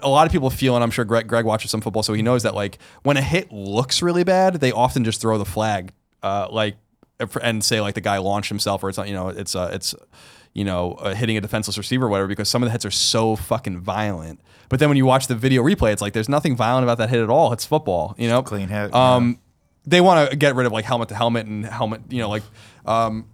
[0.00, 2.22] a lot of people feel, and I'm sure Greg, Greg watches some football, so he
[2.22, 5.92] knows that like when a hit looks really bad, they often just throw the flag,
[6.22, 6.76] uh, like,
[7.40, 9.94] and say like the guy launched himself or it's not, you know, it's uh, it's
[10.54, 12.90] you know, uh, hitting a defenseless receiver or whatever, because some of the hits are
[12.90, 14.40] so fucking violent.
[14.68, 17.10] But then when you watch the video replay, it's like there's nothing violent about that
[17.10, 17.52] hit at all.
[17.52, 18.42] It's football, you know.
[18.42, 19.38] clean hit, Um,
[19.86, 22.42] they want to get rid of like helmet to helmet and helmet, you know, like
[22.86, 23.26] um,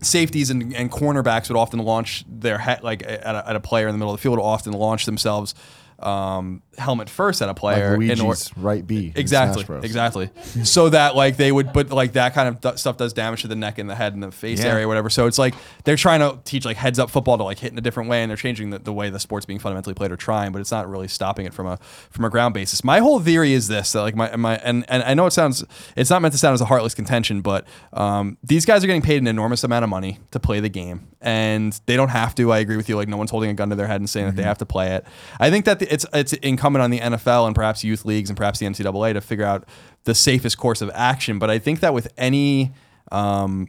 [0.00, 3.88] safeties and, and cornerbacks would often launch their head like at a, at a player
[3.88, 5.54] in the middle of the field would often launch themselves
[5.98, 9.12] um, helmet first at a player Like in or- right B.
[9.16, 10.30] Exactly, exactly.
[10.62, 13.48] so that like they would, but like that kind of th- stuff does damage to
[13.48, 14.72] the neck and the head and the face Yeah.
[14.72, 15.08] area, whatever.
[15.08, 15.54] So it's like
[15.84, 18.22] they're trying to teach like heads up football to like hit in a different way,
[18.22, 20.70] and they're changing the, the way the sport's being fundamentally played or trying, but it's
[20.70, 21.78] not really stopping it from a
[22.10, 22.84] from a ground basis.
[22.84, 25.64] My whole theory is this: that like my my and and I know it sounds
[25.96, 29.02] it's not meant to sound as a heartless contention, but um, these guys are getting
[29.02, 32.52] paid an enormous amount of money to play the game, and they don't have to.
[32.52, 32.96] I agree with you.
[32.96, 34.66] Like no one's holding a gun to their head and saying that they have to
[34.66, 35.06] play it.
[35.40, 38.36] I think that the- it's it's incumbent on the NFL and perhaps youth leagues and
[38.36, 39.68] perhaps the NCAA to figure out
[40.04, 41.38] the safest course of action.
[41.38, 42.72] But I think that with any
[43.12, 43.68] um,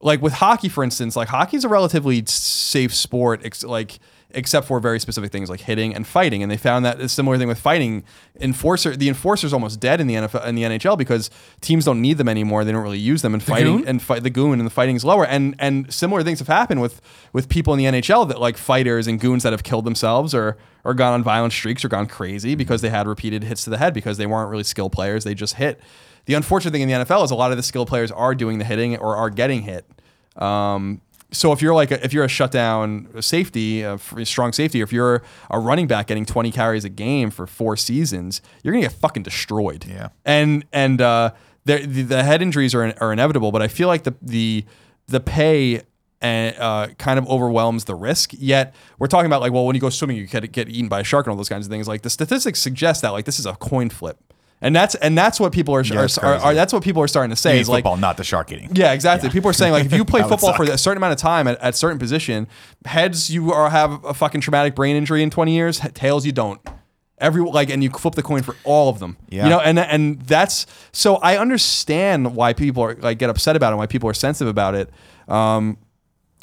[0.00, 3.98] like with hockey, for instance, like hockey is a relatively safe sport, ex- like
[4.34, 6.42] except for very specific things like hitting and fighting.
[6.42, 8.04] And they found that a similar thing with fighting.
[8.40, 12.18] Enforcer, the enforcer's almost dead in the NFL, in the NHL because teams don't need
[12.18, 12.64] them anymore.
[12.64, 13.34] They don't really use them.
[13.34, 13.88] And fighting goon?
[13.88, 15.26] and fight the goon and the fighting's lower.
[15.26, 17.00] And and similar things have happened with
[17.32, 20.56] with people in the NHL that like fighters and goons that have killed themselves or
[20.84, 23.78] or gone on violent streaks or gone crazy because they had repeated hits to the
[23.78, 25.24] head because they weren't really skilled players.
[25.24, 25.80] They just hit.
[26.26, 28.58] The unfortunate thing in the NFL is a lot of the skilled players are doing
[28.58, 29.84] the hitting or are getting hit.
[30.36, 31.00] Um,
[31.32, 34.92] so if you're like a, if you're a shutdown safety, a strong safety, or if
[34.92, 38.92] you're a running back getting 20 carries a game for four seasons, you're gonna get
[38.92, 39.84] fucking destroyed.
[39.86, 40.08] Yeah.
[40.24, 41.32] And and uh,
[41.64, 44.64] the, the the head injuries are are inevitable, but I feel like the the
[45.06, 45.82] the pay
[46.20, 48.30] and uh, kind of overwhelms the risk.
[48.32, 51.00] Yet we're talking about like, well, when you go swimming, you get get eaten by
[51.00, 51.88] a shark and all those kinds of things.
[51.88, 54.31] Like the statistics suggest that like this is a coin flip,
[54.62, 57.08] and that's and that's what people are, Yeah, it's are, are, that's what people are
[57.08, 57.56] starting to say.
[57.56, 58.70] Is is like football, not the shark eating.
[58.72, 59.28] yeah, exactly.
[59.28, 61.60] People are saying like if you play football for a certain amount of time at,
[61.60, 62.46] at certain position,
[62.86, 66.60] heads you are have a fucking traumatic brain injury in 20 years, tails you don't.
[67.18, 69.16] Every like and you flip the coin for all of them.
[69.28, 69.44] Yeah.
[69.44, 73.68] You know, and and that's so I understand why people are like get upset about
[73.68, 74.90] it, and why people are sensitive about it.
[75.28, 75.78] Um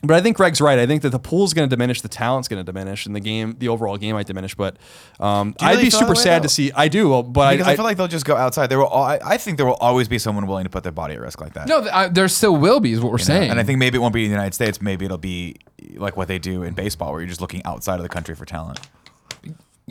[0.02, 0.80] but I think Greg's right.
[0.80, 3.20] I think that the pool's going to diminish, the talent's going to diminish, and the
[3.20, 4.56] game, the overall game might diminish.
[4.56, 4.78] But
[5.20, 6.44] um, you I'd be super sad though?
[6.44, 6.72] to see.
[6.74, 8.68] I do, but Because I, I, feel like they'll just go outside.
[8.68, 8.88] There will.
[8.88, 11.20] al- I, I think there will always be someone willing to put their body at
[11.20, 11.68] risk like that.
[11.68, 13.40] No, th- I, there still will be, is what we're You know?
[13.40, 13.52] saying.
[13.52, 14.82] And I think maybe it won't be in the United States.
[14.82, 15.58] Maybe it'll be
[15.96, 18.46] like what they do in baseball, where you're just looking outside of the country for
[18.46, 18.80] talent.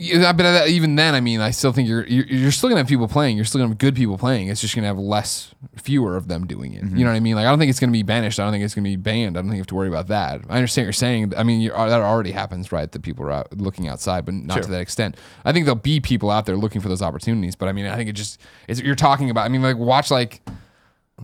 [0.01, 2.87] Yeah, but even then, I mean, I still think you're you're, you're still gonna have
[2.87, 3.35] people playing.
[3.35, 4.47] You're still gonna have good people playing.
[4.47, 6.77] It's just gonna have less, fewer of them doing it.
[6.77, 6.99] You mm-hmm.
[6.99, 7.35] know what I mean?
[7.35, 8.39] Like, I don't think it's gonna be banished.
[8.39, 9.37] I don't think it's gonna be banned.
[9.37, 10.41] I don't think you have to worry about that.
[10.49, 11.33] I understand what you're saying.
[11.35, 12.89] I mean, you're, that already happens, right?
[12.89, 15.17] That people are out looking outside, but not to that extent.
[15.43, 17.55] I think there'll be people out there looking for those opportunities.
[17.55, 19.45] But I mean, I think it just it's, you're talking about.
[19.45, 20.41] I mean, like watch like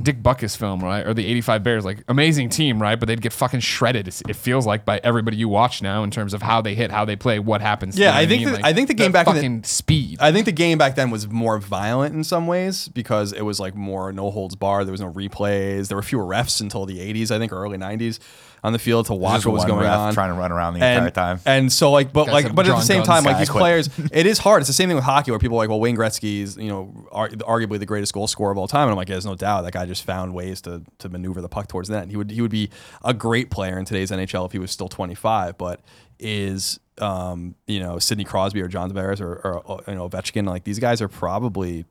[0.01, 1.05] Dick Butkus film, right?
[1.05, 2.99] Or the 85 Bears, like amazing team, right?
[2.99, 4.08] But they'd get fucking shredded.
[4.08, 6.91] It's- It feels like by everybody you watch now in terms of how they hit,
[6.91, 7.97] how they play, what happens.
[7.97, 8.53] Yeah, You know I what think mean?
[8.62, 10.17] the- I think the game back in the- fucking speed.
[10.19, 13.60] I think the game back then was more violent in some ways because it was
[13.60, 14.84] like more no holds bar.
[14.84, 15.88] There was no replays.
[15.88, 18.19] There were fewer refs until the 80s, I think, or early 90s
[18.63, 20.13] on the field to watch what was one going ref on.
[20.15, 21.39] trying to run around the and, entire time.
[21.45, 23.62] And so like, but Guys like, but at the same time, like these quit.
[23.62, 24.62] players, it is hard.
[24.63, 26.91] It's the same thing with hockey where people are like, well, Wayne Gretzky's, you know,
[27.13, 28.84] arguably the greatest goal scorer of all time.
[28.84, 31.41] And I'm like, yeah, there's no doubt that guy just found ways to to maneuver
[31.41, 32.09] the puck towards the net.
[32.09, 32.69] He would he would be
[33.03, 35.81] a great player in today's NHL if he was still 25, but
[36.19, 40.63] is um, you know Sidney Crosby or John Tavares or, or you know Ovechkin like
[40.63, 41.85] these guys are probably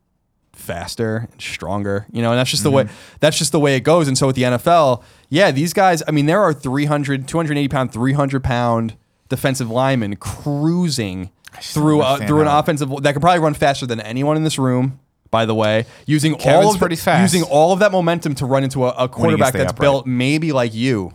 [0.53, 2.87] faster and stronger you know and that's just the way
[3.19, 4.09] that's just the way it goes.
[4.09, 7.93] And so with the NFL yeah these guys I mean there are 300 280 pound
[7.93, 8.97] 300 pound
[9.29, 11.31] defensive linemen cruising
[11.61, 15.01] through a, through an offensive that could probably run faster than anyone in this room
[15.35, 17.35] by the way using Kevin's all of pretty the, fast.
[17.35, 19.85] using all of that momentum to run into a, a quarterback that's upright.
[19.85, 21.13] built maybe like you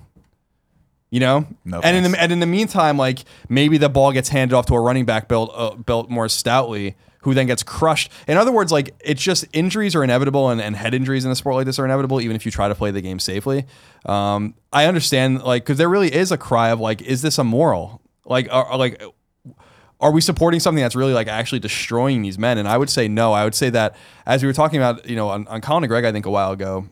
[1.12, 4.29] you know, No and in the and in the meantime, like maybe the ball gets
[4.29, 8.12] handed off to a running back built uh, built more stoutly, who then gets crushed.
[8.27, 11.36] In other words, like it's just injuries are inevitable, and, and head injuries in a
[11.36, 13.65] sport like this are inevitable, even if you try to play the game safely.
[14.05, 18.01] Um, I understand, like, because there really is a cry of like, is this immoral?
[18.25, 19.01] Like, are, are, like.
[20.01, 22.57] Are we supporting something that's really like actually destroying these men?
[22.57, 23.33] And I would say no.
[23.33, 25.89] I would say that as we were talking about, you know, on, on Colin and
[25.89, 26.88] Greg, I think a while ago,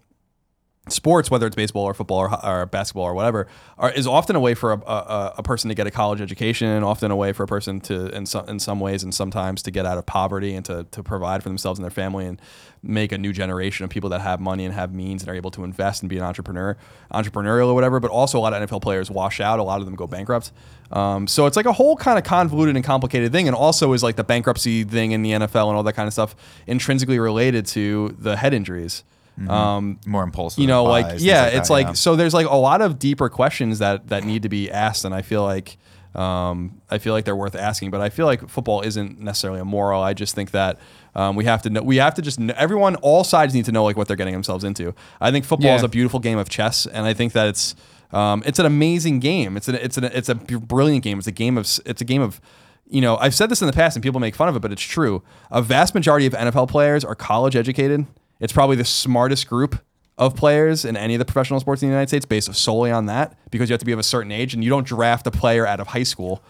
[0.90, 4.40] sports, whether it's baseball or football or, or basketball or whatever, are, is often a
[4.40, 7.44] way for a, a, a person to get a college education, often a way for
[7.44, 10.54] a person to, in some, in some ways and sometimes to get out of poverty
[10.54, 12.42] and to, to provide for themselves and their family and
[12.84, 15.52] make a new generation of people that have money and have means and are able
[15.52, 16.78] to invest and be an entrepreneur,
[17.14, 18.00] entrepreneurial or whatever.
[18.00, 19.60] But also a lot of NFL players wash out.
[19.60, 20.52] A lot of them go bankrupt.
[20.92, 23.48] Um, so it's like a whole kind of convoluted and complicated thing.
[23.48, 26.14] And also is like the bankruptcy thing in the NFL and all that kind of
[26.14, 26.36] stuff
[26.66, 29.04] intrinsically related to the head injuries.
[29.48, 30.60] Um, More impulsive.
[30.60, 31.94] you know, like yeah, like it's that, like yeah.
[31.94, 32.16] so.
[32.16, 35.22] There's like a lot of deeper questions that that need to be asked, and I
[35.22, 35.78] feel like
[36.18, 37.92] um, I feel like they're worth asking.
[37.92, 40.02] But I feel like football isn't necessarily immoral.
[40.02, 40.80] I just think that
[41.16, 41.82] um, we have to know.
[41.84, 44.34] We have to just know, everyone, all sides need to know like what they're getting
[44.34, 44.94] themselves into.
[45.22, 47.76] I think football is a beautiful game of chess, and I think that it's
[48.12, 49.58] um, it's an amazing game.
[49.58, 51.20] It's an it's an it's a brilliant game.
[51.20, 52.42] It's a game of it's a game of
[52.90, 54.72] you know, I've said this in the past and people make fun of it, but
[54.72, 55.22] it's true.
[55.52, 58.06] A vast majority of NFL players are college educated.
[58.40, 59.80] It's probably the smartest group
[60.18, 63.06] of players in any of the professional sports in the United States based solely on
[63.06, 65.32] that because you have to be of a certain age and you don't draft a
[65.32, 66.42] player out of high school.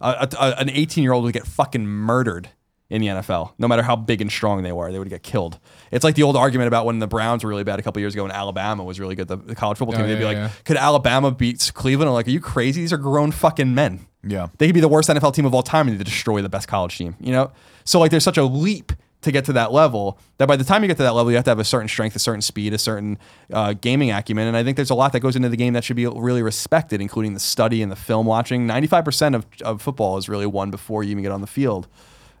[0.00, 2.50] A- a- a- an 18 year old would get fucking murdered
[2.88, 4.92] in the NFL, no matter how big and strong they were.
[4.92, 5.58] They would get killed.
[5.90, 8.14] It's like the old argument about when the Browns were really bad a couple years
[8.14, 10.06] ago and Alabama was really good, the, the college football oh, team.
[10.06, 10.50] Oh, They'd be yeah, like, yeah.
[10.64, 12.08] could Alabama beat Cleveland?
[12.08, 12.82] I'm like, are you crazy?
[12.82, 14.06] These are grown fucking men.
[14.22, 14.48] Yeah.
[14.58, 16.68] They could be the worst NFL team of all time and they destroy the best
[16.68, 17.50] college team, you know?
[17.84, 20.82] So like there's such a leap to get to that level that by the time
[20.82, 22.72] you get to that level, you have to have a certain strength, a certain speed,
[22.72, 23.18] a certain
[23.52, 24.46] uh, gaming acumen.
[24.46, 26.42] And I think there's a lot that goes into the game that should be really
[26.42, 28.66] respected, including the study and the film watching.
[28.66, 31.88] 95% of, of football is really won before you even get on the field.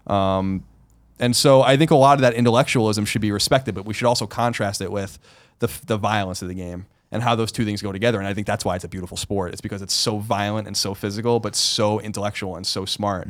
[0.06, 0.64] Um,
[1.18, 4.06] and so I think a lot of that intellectualism should be respected, but we should
[4.06, 5.18] also contrast it with
[5.58, 8.18] the, the violence of the game and how those two things go together.
[8.18, 9.52] And I think that's why it's a beautiful sport.
[9.52, 13.28] It's because it's so violent and so physical, but so intellectual and so smart.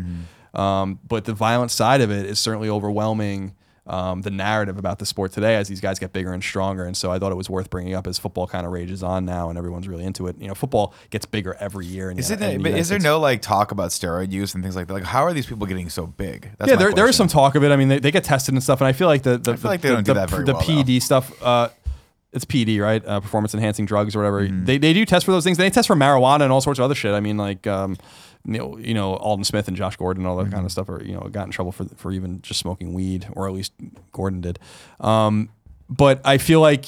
[0.55, 3.55] Um, but the violent side of it is certainly overwhelming
[3.87, 6.85] um, the narrative about the sport today as these guys get bigger and stronger.
[6.85, 9.25] And so I thought it was worth bringing up as football kind of rages on
[9.25, 10.37] now and everyone's really into it.
[10.41, 12.13] You know, football gets bigger every year.
[12.13, 12.63] The- Is it?
[12.63, 14.93] But is there no like talk about steroid use and things like that?
[14.93, 16.51] Like, how are these people getting so big?
[16.59, 17.71] That's yeah, there, there is some talk of it.
[17.71, 19.71] I mean, they, they get tested and stuff, and I feel like the the, feel
[19.71, 20.99] like the, they don't the, do that very the well, though.
[20.99, 21.43] Stuff.
[21.43, 21.69] Uh,
[22.33, 23.03] it's PD, right?
[23.07, 24.43] Uh, performance enhancing drugs or whatever.
[24.43, 24.65] Mm-hmm.
[24.67, 25.57] They, they do test for those things.
[25.57, 27.15] They test for marijuana and all sorts of other shit.
[27.15, 27.97] I mean, like um,
[28.47, 30.53] you know, you know, Aldon Smith and Josh Gordon, all that Mm-hmm.
[30.55, 33.27] kind of stuff, are you know, got in trouble for for even just smoking weed,
[33.33, 33.73] or at least
[34.13, 34.59] Gordon did.
[35.01, 35.51] Um,
[35.89, 36.87] but I feel like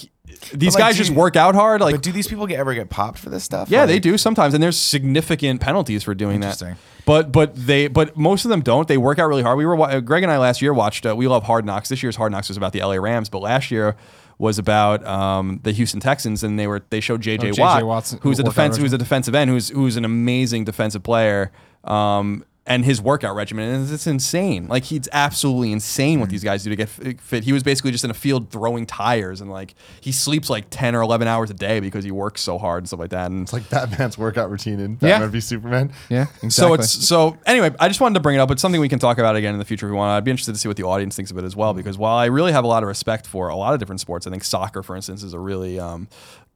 [0.52, 1.80] these like, guys just you- work out hard.
[1.80, 3.70] Like But do these people get ever get popped for this stuff?
[3.70, 6.62] yeah, they do sometimes, and there's significant penalties for doing that.
[7.06, 8.86] But but they but most of them don't.
[8.86, 9.56] They work out really hard.
[9.56, 11.06] We were Greg and I last year watched.
[11.06, 11.88] Uh, we love Hard Knocks.
[11.88, 13.96] This year's Hard Knocks was about the LA Rams, but last year
[14.38, 17.62] was about um, the Houston Texans, and they were they showed JJ, Oh.
[17.62, 21.50] Watt, Watt's who's a defense who's a defensive end, who's who's an amazing defensive player.
[21.84, 24.68] Um, and his workout regimen is it's insane.
[24.68, 27.42] Like he's absolutely insane what these guys do to get fit.
[27.42, 30.94] He was basically just in a field throwing tires, and like he sleeps like ten
[30.94, 33.30] or eleven hours a day because he works so hard and stuff like that.
[33.30, 35.14] And It's like Batman's workout routine in Yeah.
[35.14, 35.92] Batman v Superman.
[36.10, 36.50] Yeah, exactly.
[36.50, 37.74] so it's so anyway.
[37.80, 38.50] I just wanted to bring it up.
[38.50, 40.10] It's something we can talk about again in the future if we want.
[40.10, 41.72] I'd be interested to see what the audience thinks of it as well.
[41.74, 44.26] Because while I really have a lot of respect for a lot of different sports,
[44.26, 46.06] I think soccer, for instance, is a really um,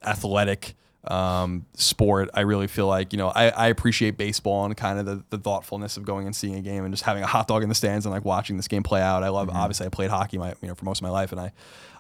[0.05, 2.31] athletic, um, sport.
[2.35, 5.39] I really feel like you know I, I appreciate baseball and kind of the, the
[5.39, 7.75] thoughtfulness of going and seeing a game and just having a hot dog in the
[7.75, 9.23] stands and like watching this game play out.
[9.23, 11.41] I love obviously I played hockey my you know for most of my life and
[11.41, 11.53] I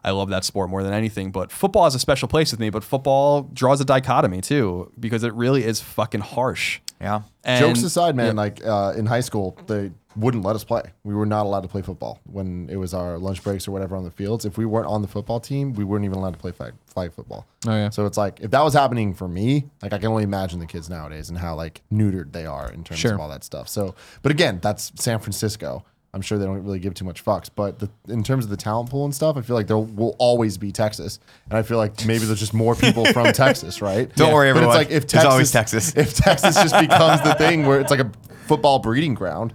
[0.04, 1.30] I love that sport more than anything.
[1.30, 2.70] But football has a special place with me.
[2.70, 6.80] But football draws a dichotomy too because it really is fucking harsh.
[7.00, 7.22] Yeah.
[7.44, 10.82] And, Jokes aside, man, like uh, in high school, they wouldn't let us play.
[11.02, 13.96] We were not allowed to play football when it was our lunch breaks or whatever
[13.96, 14.44] on the fields.
[14.44, 17.12] If we weren't on the football team, we weren't even allowed to play flag, flag
[17.12, 17.46] football.
[17.66, 17.90] Oh, yeah.
[17.90, 20.66] So it's like if that was happening for me, like I can only imagine the
[20.66, 23.14] kids nowadays and how like neutered they are in terms Sure.
[23.14, 23.68] of all that stuff.
[23.68, 25.84] So, but again, that's San Francisco.
[26.14, 28.56] I'm sure they don't really give too much fucks, but the, in terms of the
[28.56, 31.78] talent pool and stuff, I feel like there will always be Texas, and I feel
[31.78, 34.14] like maybe there's just more people from Texas, right?
[34.14, 34.76] Don't worry, but everyone.
[34.76, 35.94] it's like if It's Texas, always Texas.
[35.96, 38.10] if Texas just becomes the thing where it's like a
[38.46, 39.54] football breeding ground,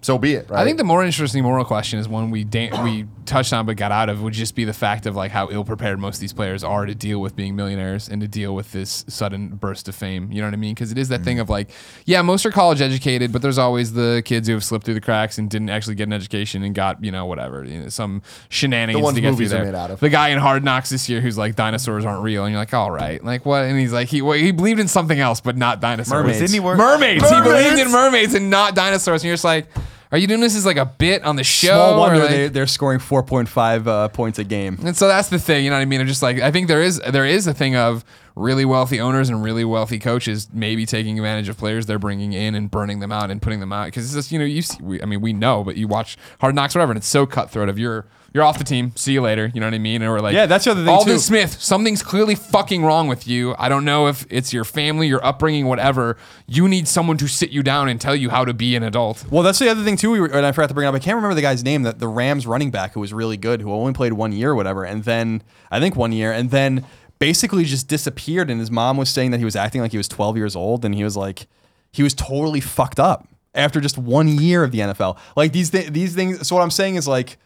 [0.00, 0.60] so be it, right?
[0.60, 3.76] I think the more interesting moral question is one we da- we touched on but
[3.76, 6.20] got out of would just be the fact of like how ill prepared most of
[6.20, 9.86] these players are to deal with being millionaires and to deal with this sudden burst
[9.88, 10.30] of fame.
[10.32, 10.74] You know what I mean?
[10.74, 11.24] Because it is that Mm.
[11.24, 11.68] thing of like,
[12.06, 15.00] yeah, most are college educated, but there's always the kids who have slipped through the
[15.00, 18.22] cracks and didn't actually get an education and got you know whatever you know, some
[18.48, 19.64] shenanigans The ones to get through movies are there.
[19.66, 20.00] made out of.
[20.00, 22.72] The guy in Hard Knocks this year who's like dinosaurs aren't real, and you're like,
[22.72, 23.64] all right, like what?
[23.64, 26.22] And he's like he well, he believed in something else, but not dinosaurs.
[26.22, 26.38] Mermaids.
[26.38, 26.78] Didn't he work?
[26.78, 27.28] Mermaids.
[27.28, 29.22] He believed in mermaids and not dinosaurs.
[29.22, 29.66] And you're just like,
[30.10, 31.68] are you doing this as like a bit on the show?
[31.68, 34.78] Small or, wonder like- they, they're scoring 4.5 uh, points a game.
[34.84, 36.00] and so that's the thing, you know what I mean?
[36.00, 39.28] I'm just like I think there is there is a thing of really wealthy owners
[39.28, 43.10] and really wealthy coaches maybe taking advantage of players they're bringing in and burning them
[43.10, 45.20] out and putting them out because it's just you know you see, we, I mean
[45.20, 48.44] we know but you watch Hard Knocks whatever and it's so cutthroat of you're you're
[48.44, 50.46] off the team see you later you know what I mean and we're like Yeah,
[50.46, 51.18] that's the other thing, Aldon too.
[51.18, 55.24] Smith something's clearly fucking wrong with you I don't know if it's your family your
[55.24, 58.76] upbringing whatever you need someone to sit you down and tell you how to be
[58.76, 60.10] an adult Well, that's the other thing too.
[60.10, 60.94] We were, and I forgot to bring it up.
[60.94, 61.82] I can't remember the guy's name.
[61.82, 64.54] That the Rams running back who was really good, who only played one year or
[64.54, 66.84] whatever, and then I think one year, and then
[67.18, 68.50] basically just disappeared.
[68.50, 70.84] And his mom was saying that he was acting like he was 12 years old,
[70.84, 71.46] and he was like,
[71.92, 75.18] he was totally fucked up after just one year of the NFL.
[75.36, 76.46] Like these th- these things.
[76.46, 77.38] So what I'm saying is like.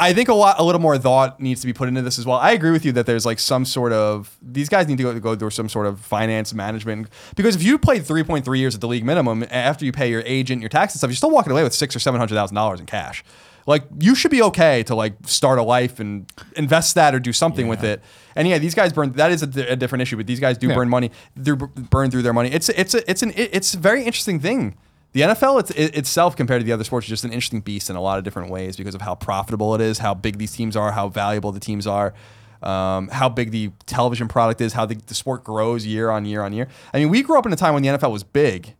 [0.00, 2.24] I think a lot, a little more thought needs to be put into this as
[2.26, 2.38] well.
[2.38, 5.20] I agree with you that there's like some sort of these guys need to go,
[5.20, 8.88] go through some sort of finance management because if you played 3.3 years at the
[8.88, 11.62] league minimum after you pay your agent, your tax and stuff, you're still walking away
[11.62, 13.22] with six or seven hundred thousand dollars in cash.
[13.66, 17.32] Like you should be okay to like start a life and invest that or do
[17.32, 18.00] something with it.
[18.34, 19.12] And yeah, these guys burn.
[19.12, 20.76] That is a, a different issue, but these guys do Yeah.
[20.76, 21.10] burn money.
[21.36, 22.50] They burn through their money.
[22.50, 24.76] It's it's a, it's an it's a very interesting thing.
[25.12, 27.90] The NFL it's, it, itself compared to the other sports is just an interesting beast
[27.90, 30.52] in a lot of different ways because of how profitable it is, how big these
[30.52, 32.14] teams are, how valuable the teams are,
[32.62, 36.42] um, how big the television product is, how the, the sport grows year on year
[36.42, 36.68] on year.
[36.94, 38.74] I mean, we grew up in a time when the NFL was big,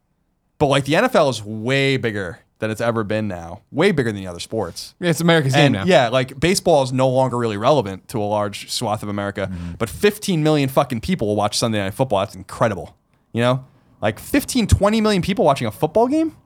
[0.59, 4.21] but like the NFL is way bigger than it's ever been now, way bigger than
[4.21, 4.95] the other sports.
[5.01, 8.25] Yeah, it's America's game now yeah, like baseball is no longer really relevant to a
[8.25, 12.21] large swath of America, but 15 million fucking people will watch Sunday Night Football.
[12.21, 12.97] That's incredible.
[13.33, 13.65] You know,
[14.03, 16.37] like 15, 20 million people watching a football game.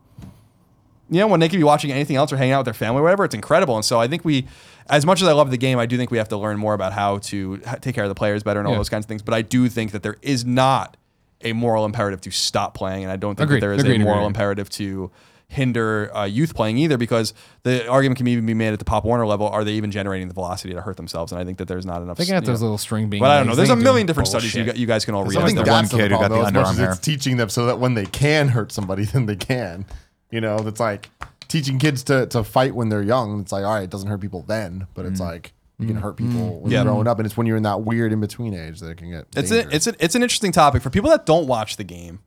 [1.10, 3.00] You know, when they could be watching anything else or hanging out with their family
[3.00, 3.76] or whatever, it's incredible.
[3.76, 4.46] And so I think we,
[4.88, 6.72] as much as I love the game, I do think we have to learn more
[6.74, 8.78] about how to take care of the players better and all Yeah.
[8.78, 9.22] those kinds of things.
[9.22, 10.96] But I do think that there is not
[11.42, 13.56] a moral imperative to stop playing, and I don't think Agreed.
[13.58, 14.26] that there is Agreed, a moral agreed.
[14.28, 15.10] imperative to
[15.54, 19.04] hinder uh, youth playing either because the argument can even be made at the Pop
[19.04, 19.48] Warner level.
[19.48, 21.32] Are they even generating the velocity to hurt themselves?
[21.32, 22.18] And I think that there's not enough.
[22.18, 23.54] they got you those know- little string beans But I don't know.
[23.54, 25.38] There's a million different studies you, you guys can all read.
[25.38, 25.64] I think stuff.
[25.66, 27.04] the one that's the kid who got problem, the though, as much underarm as it's
[27.06, 29.86] teaching them so that when they can hurt somebody, then they can.
[30.30, 31.08] You know, it's like
[31.48, 33.40] teaching kids to, to fight when they're young.
[33.40, 35.10] It's like, all right, it doesn't hurt people then, but Mm.
[35.12, 36.78] it's like you can hurt people when Yeah.
[36.82, 38.96] you're growing up, and it's when you're in that weird in between age that it
[38.96, 39.26] can get.
[39.36, 42.20] It's a, it's a, it's an interesting topic for people that don't watch the game.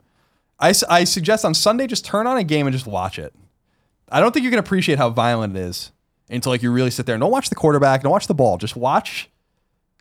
[0.59, 3.33] I, I suggest on Sunday just turn on a game and just watch it.
[4.09, 5.91] I don't think you can appreciate how violent it is
[6.29, 8.57] until like you really sit there and don't watch the quarterback, don't watch the ball,
[8.57, 9.29] just watch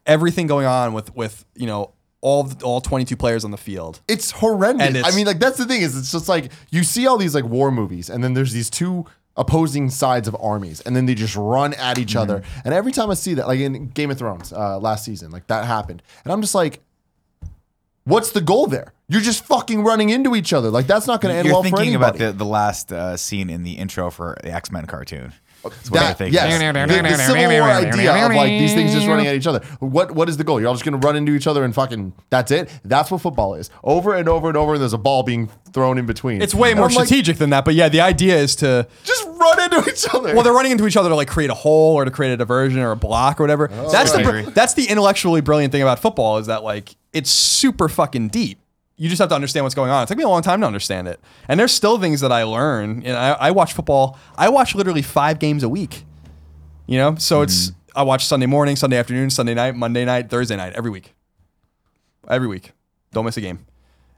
[0.06, 4.00] everything going on with with you know all all 22 players on the field.
[4.08, 4.88] it's horrendous.
[4.88, 7.34] It's- I mean, like that's the thing is, it's just like you see all these
[7.34, 9.04] like war movies, and then there's these two
[9.36, 12.38] opposing sides of armies, and then they just run at each other.
[12.40, 12.60] Mm-hmm.
[12.64, 15.46] And every time I see that, like in Game of Thrones uh, last season, like
[15.48, 16.80] that happened, and I'm just like,
[18.04, 18.92] what's the goal there?
[19.08, 20.70] You're just fucking running into each other.
[20.70, 22.44] Like that's not going to end well for You're well for thinking about the, the
[22.44, 25.32] last uh, scene in the intro for the X Men cartoon.
[25.62, 29.06] That's what That- you're yes, the, the Civil War idea of like these things just
[29.08, 29.60] running at each other.
[29.80, 30.60] What what is the goal?
[30.60, 32.68] You're all just gonna run into each other and fucking that's it.
[32.84, 33.70] That's what football is.
[33.82, 36.40] Over and over and over, and there's a ball being thrown in between.
[36.42, 38.86] It's way And more I'm like, strategic than that, but yeah, the idea is to
[39.04, 40.34] just run into each other.
[40.34, 42.36] well, they're running into each other to like create a hole or to create a
[42.36, 43.68] diversion or a block or whatever.
[43.90, 47.88] that's the br- that's the intellectually brilliant thing about football is that like it's super
[47.88, 48.58] fucking deep.
[48.96, 50.02] You just have to understand what's going on.
[50.02, 52.44] It took me a long time to understand it, and there's still things that I
[52.44, 53.02] learn.
[53.04, 54.18] And I, I watch football.
[54.36, 56.04] I watch literally five games a week.
[56.86, 57.98] You know, so it's mm-hmm.
[57.98, 61.14] I watch Sunday morning, Sunday afternoon, Sunday night, Monday night, Thursday night every week.
[62.28, 62.72] Every week.
[63.12, 63.66] Don't miss a game.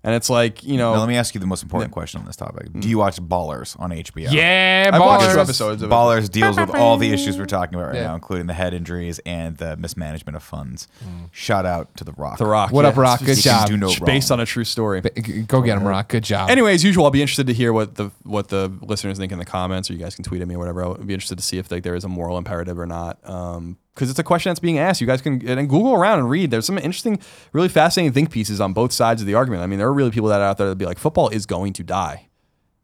[0.05, 2.26] And it's like you know, Now, let me ask you the most important question on
[2.26, 2.68] this topic.
[2.72, 4.30] Do you watch Ballers on HBO?
[4.30, 5.42] Yeah, I've watched two ballers.
[5.42, 5.94] episodes of it.
[5.94, 8.07] Ballers deals with all the issues we're talking about right Yeah.
[8.09, 10.86] now, including the head injuries and the mismanagement of funds.
[11.05, 11.28] Mm.
[11.32, 12.38] Shout out to The Rock.
[12.38, 12.70] The Rock.
[12.70, 12.88] What yeah.
[12.90, 13.18] up, Rock?
[13.20, 13.68] Good He can job.
[13.68, 14.07] do no It's wrong.
[14.07, 15.03] based on a true story.
[15.20, 16.09] G- Go get him, Rock.
[16.09, 16.49] Good job.
[16.49, 19.38] Anyway, as usual, I'll be interested to hear what the what the listeners think in
[19.38, 20.84] the comments, or you guys can tweet at me or whatever.
[20.84, 23.76] I'll be interested to see if like there is a moral imperative or not, um,
[23.99, 25.01] because it's a question that's being asked.
[25.01, 26.53] You guys can and Google around and read.
[26.53, 27.18] There's some interesting,
[27.53, 29.64] really fascinating think pieces on both sides of the argument.
[29.64, 31.46] I mean, there are really people that are out there that be like, football is
[31.46, 32.28] going to die,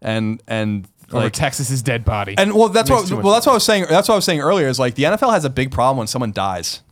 [0.03, 2.35] and and Or like Texas's dead body.
[2.37, 3.87] and well, that's what well that's what I was saying.
[3.89, 4.67] That's what I was saying earlier.
[4.67, 6.83] Is like the NFL has a big problem when someone dies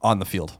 [0.00, 0.58] on the field.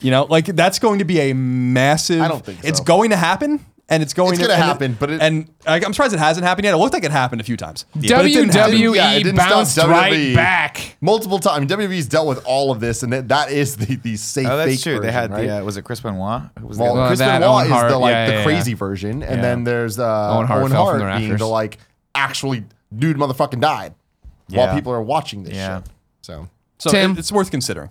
[0.00, 2.20] You know, like that's going to be a massive.
[2.20, 4.96] I don't think it's going to happen, and it's going It's to gonna and happen,
[4.98, 6.72] but it- and like, I'm surprised it hasn't happened yet.
[6.74, 7.84] It looked like it happened a few times.
[7.94, 8.76] But it didn't happen.
[8.76, 9.88] WWE Yeah, it didn't stop bounced WWE.
[9.90, 10.96] right back.
[11.00, 11.70] Multiple times.
[11.70, 14.70] WWE's dealt with all of this, and that, that is the, the safe Oh, that's
[14.70, 14.92] fake true.
[14.92, 15.46] version, they had right?
[15.46, 16.42] the uh, was it Chris Benoit?
[16.60, 18.26] Who was the Well, other- Uh, Chris that, Benoit Owen is Hart, the like yeah,
[18.26, 18.76] the yeah, crazy yeah.
[18.76, 19.42] version, and Yeah.
[19.42, 21.38] then there's uh, Owen Hart Owen fell Hart the being rafters.
[21.40, 21.78] the like
[22.14, 22.64] actually
[22.96, 23.94] dude motherfucking died
[24.48, 25.78] while people are watching this Yeah.
[25.78, 25.86] shit.
[26.22, 27.12] So So Tim.
[27.12, 27.90] it- it's worth considering.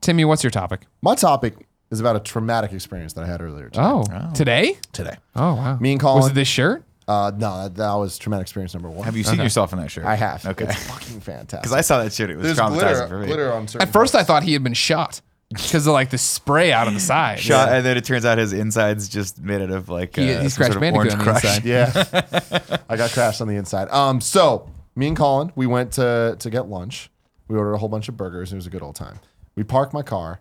[0.00, 0.86] Timmy, what's your topic?
[1.02, 1.54] my topic
[1.92, 3.82] is about a traumatic experience that I had earlier today.
[3.84, 4.76] Oh, today?
[4.92, 5.16] today.
[5.36, 5.76] Oh, wow.
[5.78, 6.22] Me and Colin.
[6.22, 6.82] Was it this shirt?
[7.06, 9.04] uh, no, that, that was traumatic experience number one.
[9.04, 9.42] have you seen Okay.
[9.44, 10.04] yourself in that shirt?
[10.06, 10.44] I have.
[10.46, 10.64] Okay.
[10.64, 11.60] It's fucking fantastic.
[11.62, 12.30] Because I saw that shit.
[12.30, 13.26] It was There's traumatizing glitter, for me.
[13.26, 15.20] glitter on certain At first, I thought he had been shot
[15.50, 17.38] because of like the spray out on the side.
[17.40, 20.42] Shot, and then it turns out his insides just made it of like He- uh,
[20.42, 21.44] he some scratched sort of Bandicoot orange on the crush.
[21.44, 22.70] inside.
[22.72, 23.90] Yeah, I got crashed on the inside.
[23.90, 27.10] Um, so me and Colin, we went to to get lunch.
[27.48, 28.50] We ordered a whole bunch of burgers.
[28.52, 29.18] And it was a good old time.
[29.56, 30.40] We parked my car,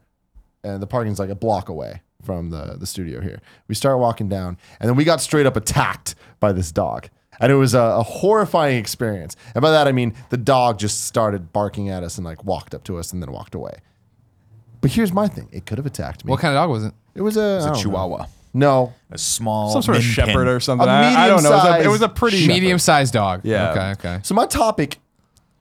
[0.63, 3.39] and the parking's like a block away from the the studio here.
[3.67, 7.09] We start walking down, and then we got straight up attacked by this dog.
[7.39, 9.35] And it was a, a horrifying experience.
[9.55, 12.75] And by that I mean the dog just started barking at us and like walked
[12.75, 13.79] up to us and then walked away.
[14.81, 16.29] But here's my thing: it could have attacked me.
[16.29, 16.93] What kind of dog was it?
[17.15, 17.81] it was a, It's I a don't know.
[17.83, 18.25] chihuahua.
[18.53, 20.47] No, A small Some sort of shepherd pin.
[20.49, 20.85] or something.
[20.87, 21.51] A I, I don't know.
[21.51, 23.41] It was, a, it was a pretty Medium-sized dog.
[23.45, 23.71] Yeah.
[23.71, 23.91] Okay.
[23.91, 24.19] Okay.
[24.23, 24.99] So my topic,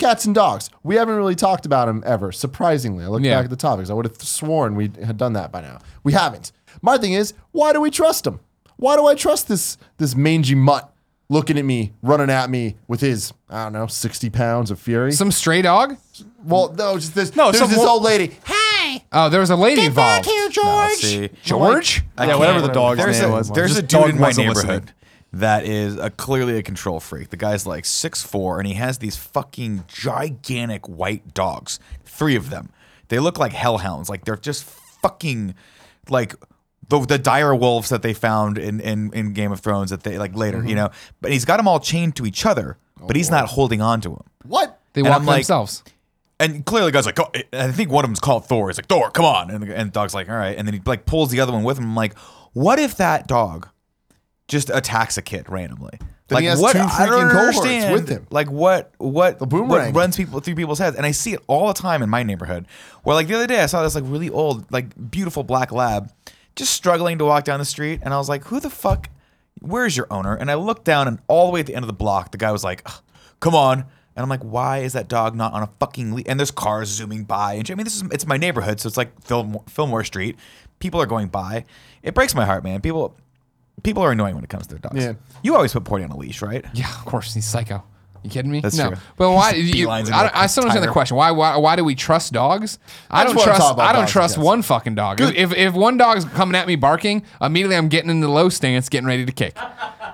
[0.00, 0.70] cats and dogs.
[0.82, 2.32] We haven't really talked about them ever.
[2.32, 3.36] Surprisingly, I look Yeah.
[3.36, 3.90] back at the topics.
[3.90, 5.78] I would have sworn we had done that by now.
[6.02, 6.50] We haven't.
[6.82, 8.40] My thing is, why do we trust him?
[8.76, 10.90] Why do I trust this this mangy mutt
[11.28, 15.12] looking at me, running at me with his I don't know, sixty pounds of fury?
[15.12, 15.96] Some stray dog?
[16.44, 17.36] well, no, just this.
[17.36, 18.36] No, there's some this wo- old lady.
[18.44, 20.24] Hey, Oh, there was a lady involved.
[20.24, 20.56] George.
[20.56, 22.02] No, see, George?
[22.16, 23.50] I Yeah, can't- whatever the dog's there's name a, was.
[23.50, 24.94] There's Just a dude dog in my wasn't neighborhood listening.
[25.32, 27.30] That is a, clearly a control freak.
[27.30, 31.78] The guy's like six four, and he has these fucking gigantic white dogs.
[32.04, 32.70] Three of them.
[33.08, 34.08] They look like hellhounds.
[34.08, 35.54] Like they're just fucking
[36.08, 36.34] like
[36.88, 40.18] the the dire wolves that they found in in, in Game of Thrones that they
[40.18, 40.68] like later, Mm-hmm.
[40.68, 40.90] you know.
[41.20, 44.08] But he's got them all chained to each other, but he's not holding on to
[44.10, 44.24] them.
[44.44, 44.80] What?
[44.94, 45.84] They And walk like- themselves.
[46.40, 48.70] And clearly, the guy's like, oh, I think one of them's called Thor.
[48.70, 49.50] He's like, Thor, come on.
[49.50, 50.56] And the, and the dog's like, all right.
[50.56, 51.84] And then he like pulls the other one with him.
[51.84, 52.16] I'm like,
[52.54, 53.68] what if that dog
[54.50, 55.92] just attacks a kid randomly?
[55.98, 56.72] Then like he has what?
[56.72, 58.26] two I don't freaking cohorts understand, with him.
[58.30, 58.92] Like what?
[58.98, 59.38] What?
[59.38, 59.92] The boomerang.
[59.92, 60.96] What runs people through people's heads?
[60.96, 62.66] And I see it all the time in my neighborhood.
[63.04, 66.12] Where like the other day, I saw this like really old, like beautiful black lab,
[66.56, 69.08] just struggling to walk down the street, and I was like, who the fuck?
[69.60, 70.34] Where's your owner?
[70.34, 72.38] And I looked down, and all the way at the end of the block, the
[72.38, 73.02] guy was like, "Ugh,
[73.40, 73.84] come on.
[74.16, 76.26] And I'm like, why is that dog not on a fucking leash?
[76.28, 77.54] And there's cars zooming by.
[77.54, 77.74] And shit.
[77.74, 80.36] I mean, this is it's my neighborhood, so it's like Fillmore, Fillmore Street.
[80.78, 81.64] People are going by.
[82.02, 82.80] It breaks my heart, man.
[82.80, 83.16] People
[83.82, 85.04] people are annoying when it comes to their dogs.
[85.04, 85.14] Yeah.
[85.42, 86.64] You always put Porty on a leash, right?
[86.74, 87.34] Yeah, of course.
[87.34, 87.82] He's psycho.
[88.22, 88.60] You kidding me?
[88.60, 88.88] That's no.
[88.88, 88.98] true.
[89.16, 89.52] But why?
[89.52, 91.16] Just You, beelines I, into I still don't understand the question.
[91.16, 91.56] Why, why?
[91.56, 92.78] Why do we trust dogs?
[93.10, 93.78] I, I don't trust.
[93.78, 94.44] I don't dogs, trust yes.
[94.44, 95.20] one fucking dog.
[95.22, 98.90] If if one dog's coming at me barking, immediately I'm getting in the low stance,
[98.90, 99.56] getting ready to kick,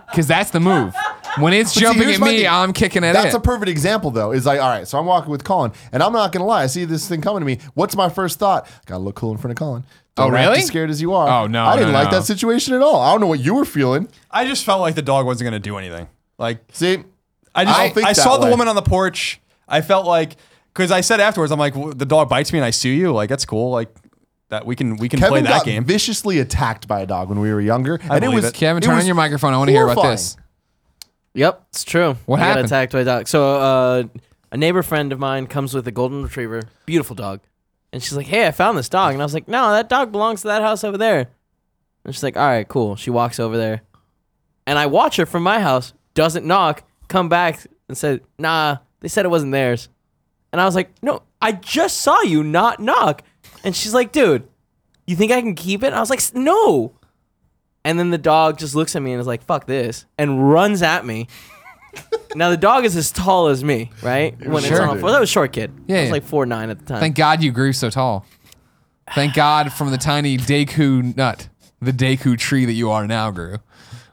[0.09, 0.95] because that's the move.
[1.39, 2.49] When it's But jumping here's at me, thing.
[2.49, 3.29] I'm kicking at That's it.
[3.33, 4.31] That's a perfect example, though.
[4.31, 6.63] Is like, all right, so I'm walking with Colin, and I'm not gonna lie.
[6.63, 7.59] I see this thing coming to me.
[7.75, 8.69] What's my first thought?
[8.87, 9.85] Gotta look cool in front of Colin.
[10.19, 10.59] Oh, Don't act really?
[10.61, 11.29] as scared as you are.
[11.29, 12.19] Oh, no, I didn't no, like no.
[12.19, 13.01] that situation at all.
[13.01, 14.09] I don't know what you were feeling.
[14.31, 16.09] I just felt like the dog wasn't going to do anything.
[16.39, 17.05] Like See,
[17.55, 19.41] I just I I, don't think that saw the woman on the porch.
[19.69, 20.37] I felt like
[20.73, 23.13] because I said afterwards, I'm like, "W- the dog bites me and I sue you.
[23.13, 23.71] Like that's cool.
[23.71, 23.95] Like
[24.49, 25.85] that we can we can play that got game.
[25.85, 28.55] viciously attacked by a dog when we were younger, and it was it.
[28.55, 29.53] Kevin, it turn on your microphone.
[29.53, 30.37] I want to hear about this.
[31.35, 32.17] Yep, it's true.
[32.27, 32.67] What I got happened?
[32.67, 33.29] attacked by a dog.
[33.29, 34.03] So uh,
[34.53, 37.41] a neighbor friend of mine comes with a golden retriever, beautiful dog,
[37.97, 40.13] and she's like, "Hey, I found this dog," and I was like, "No, that dog
[40.13, 41.31] belongs to that house over there."
[42.05, 43.81] And she's like, "All right, cool." She walks over there,
[44.67, 49.09] and I watch her from my house, doesn't knock, come back and said, "Nah, they
[49.09, 49.89] said it wasn't theirs,"
[50.53, 53.23] and I was like, "No, I just saw you not knock,"
[53.65, 54.47] and she's like, "Dude,
[55.07, 56.93] you think I can keep it?" And I was like, "No."
[57.83, 60.83] And then the dog just looks at me and is like, fuck this, and runs
[60.83, 61.29] at me.
[62.35, 64.39] Now the dog is as tall as me, right?
[64.39, 64.83] When it's Sure.
[64.83, 65.13] on a floor.
[65.13, 65.73] That was a short kid.
[65.87, 66.13] Yeah, I was yeah.
[66.13, 67.01] like four nine at the time.
[67.01, 68.25] Thank God you grew so tall.
[69.15, 71.49] Thank God from the tiny Deku nut
[71.81, 73.59] the Deku tree that you are now grew.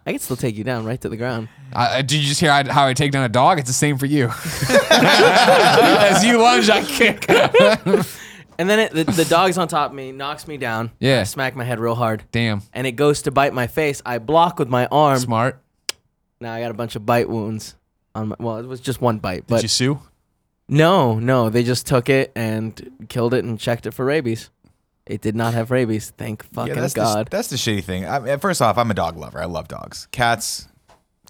[0.05, 1.47] I can still take you down right to the ground.
[1.71, 3.57] Uh, did you just hear I- how I take down a dog?
[3.57, 4.25] It's the same for you.
[4.91, 7.25] As you lunge, I kick.
[8.59, 10.91] And then it, the, the dog's on top of me, knocks me down.
[10.99, 11.21] Yeah.
[11.21, 12.23] I smack my head real hard.
[12.31, 12.61] Damn.
[12.71, 13.99] And it goes to bite my face.
[14.05, 15.17] I block with my arm.
[15.17, 15.62] Smart.
[16.44, 17.76] Now I got a bunch of bite wounds.
[18.16, 20.00] On my, well, it was just one bite, Did but you sue?
[20.68, 24.50] no, no, they just took it and killed it and checked it for rabies.
[25.06, 26.12] It did not have rabies.
[26.18, 27.26] Thank fucking that's God.
[27.28, 28.06] The, that's the shitty thing.
[28.08, 29.41] I mean, first off, I'm a dog lover.
[29.41, 30.08] I love dogs.
[30.12, 30.68] Cats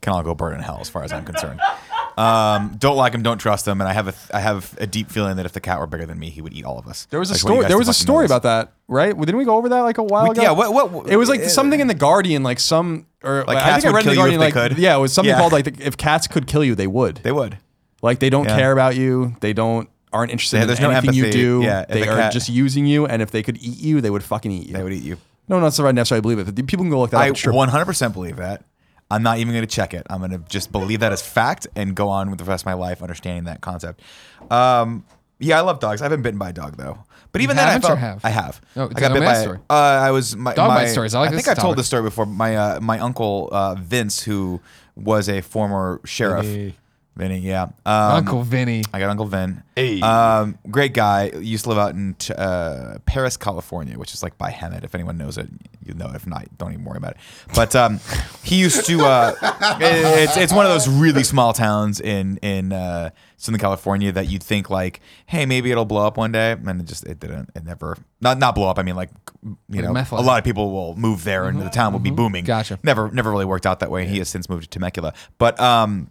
[0.02, 1.60] can all go burn in hell, as far as I'm concerned.
[2.16, 5.10] Um, don't like them, don't trust them, and I have a I have a deep
[5.10, 7.08] feeling that if the cat were bigger than me, he would eat all of us.
[7.10, 7.66] There was a I just story.
[7.68, 9.20] There was a story about that, right?
[9.20, 10.44] Didn't we go over that like a while We- ago?
[10.44, 13.58] yeah, what- what- it was like uh, something in the Guardian, like some or Like
[13.58, 14.78] I think I read in the you Guardian, like could?
[14.78, 15.40] yeah, it was something Yeah.
[15.40, 17.18] called like the, if cats could kill you, they would.
[17.24, 17.58] They would.
[18.02, 18.58] Like they don't Yeah.
[18.58, 19.36] care about you.
[19.40, 21.42] They don't aren't interested Yeah, in no anything you empathy.
[21.42, 21.62] do.
[21.64, 24.10] Yeah, they the are cat- just using you, and if they could eat you, they
[24.12, 24.74] would fucking eat you.
[24.74, 25.18] They would eat you.
[25.50, 26.46] No, not so I necessarily believe it.
[26.46, 27.32] But people can go look that I up.
[27.32, 27.52] It's true.
[27.54, 28.64] 100% believe that.
[29.10, 30.06] I'm not even going to check it.
[30.10, 32.66] I'm going to just believe that as fact and go on with the rest of
[32.68, 34.02] my life understanding that concept.
[34.50, 35.04] Um,
[35.40, 36.02] yeah, I love dogs.
[36.02, 37.00] I haven't bitten by a dog though.
[37.34, 38.24] But even then, I haven't or felt have?
[38.24, 38.62] I have.
[38.78, 39.42] Oh, I tell got bit me by.
[39.42, 39.60] story.
[39.70, 41.16] Uh, I was my, Dog bite stories.
[41.16, 41.78] I like think this I told topic.
[41.78, 42.28] this story before.
[42.28, 44.62] My uh, my uncle uh, Vince, who
[44.96, 46.46] was a former sheriff.
[46.46, 46.76] Vinny.
[47.16, 47.64] Vinny, yeah.
[47.86, 48.84] Um, Uncle Vinny.
[48.92, 49.62] I got Uncle Vin.
[49.76, 50.02] Hey.
[50.02, 51.30] Um, great guy.
[51.30, 54.84] Used to live out in uh, Perris, California, which is like by Hemet.
[54.84, 55.48] If anyone knows it,
[55.86, 56.08] you know.
[56.10, 56.16] it.
[56.16, 57.18] If not, don't even worry about it.
[57.54, 58.00] But um,
[58.44, 59.02] he used to.
[59.02, 59.36] Uh,
[59.80, 64.44] it's it's one of those really small towns in in uh, Southern California that you'd
[64.44, 67.52] think like, hey, maybe it'll blow up one day, and it just it didn't.
[67.56, 68.80] It never not not blow up.
[68.80, 69.12] I mean, like
[69.44, 72.12] you Like know, a lot of people will move there, and the town will be
[72.12, 72.44] booming.
[72.44, 72.80] Gotcha.
[72.82, 74.08] Never never really worked out that way.
[74.08, 76.10] He has since moved to Temecula, but um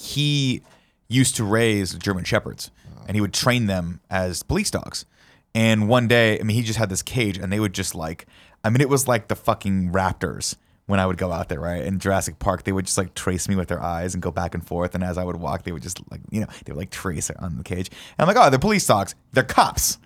[0.00, 0.62] he
[1.08, 2.70] used to raise German shepherds
[3.06, 5.04] and he would train them as police dogs.
[5.54, 8.26] And one day, I mean, he just had this cage and they would just like,
[8.64, 11.82] I mean, it was like the fucking raptors when I would go out there, right?
[11.82, 14.54] In Jurassic Park, they would just like trace me with their eyes and go back
[14.54, 14.94] and forth.
[14.94, 17.30] And as I would walk, they would just like, you know, they would like trace
[17.30, 17.88] on the cage.
[18.18, 19.14] And I'm like, oh, they're police dogs.
[19.32, 19.98] They're cops,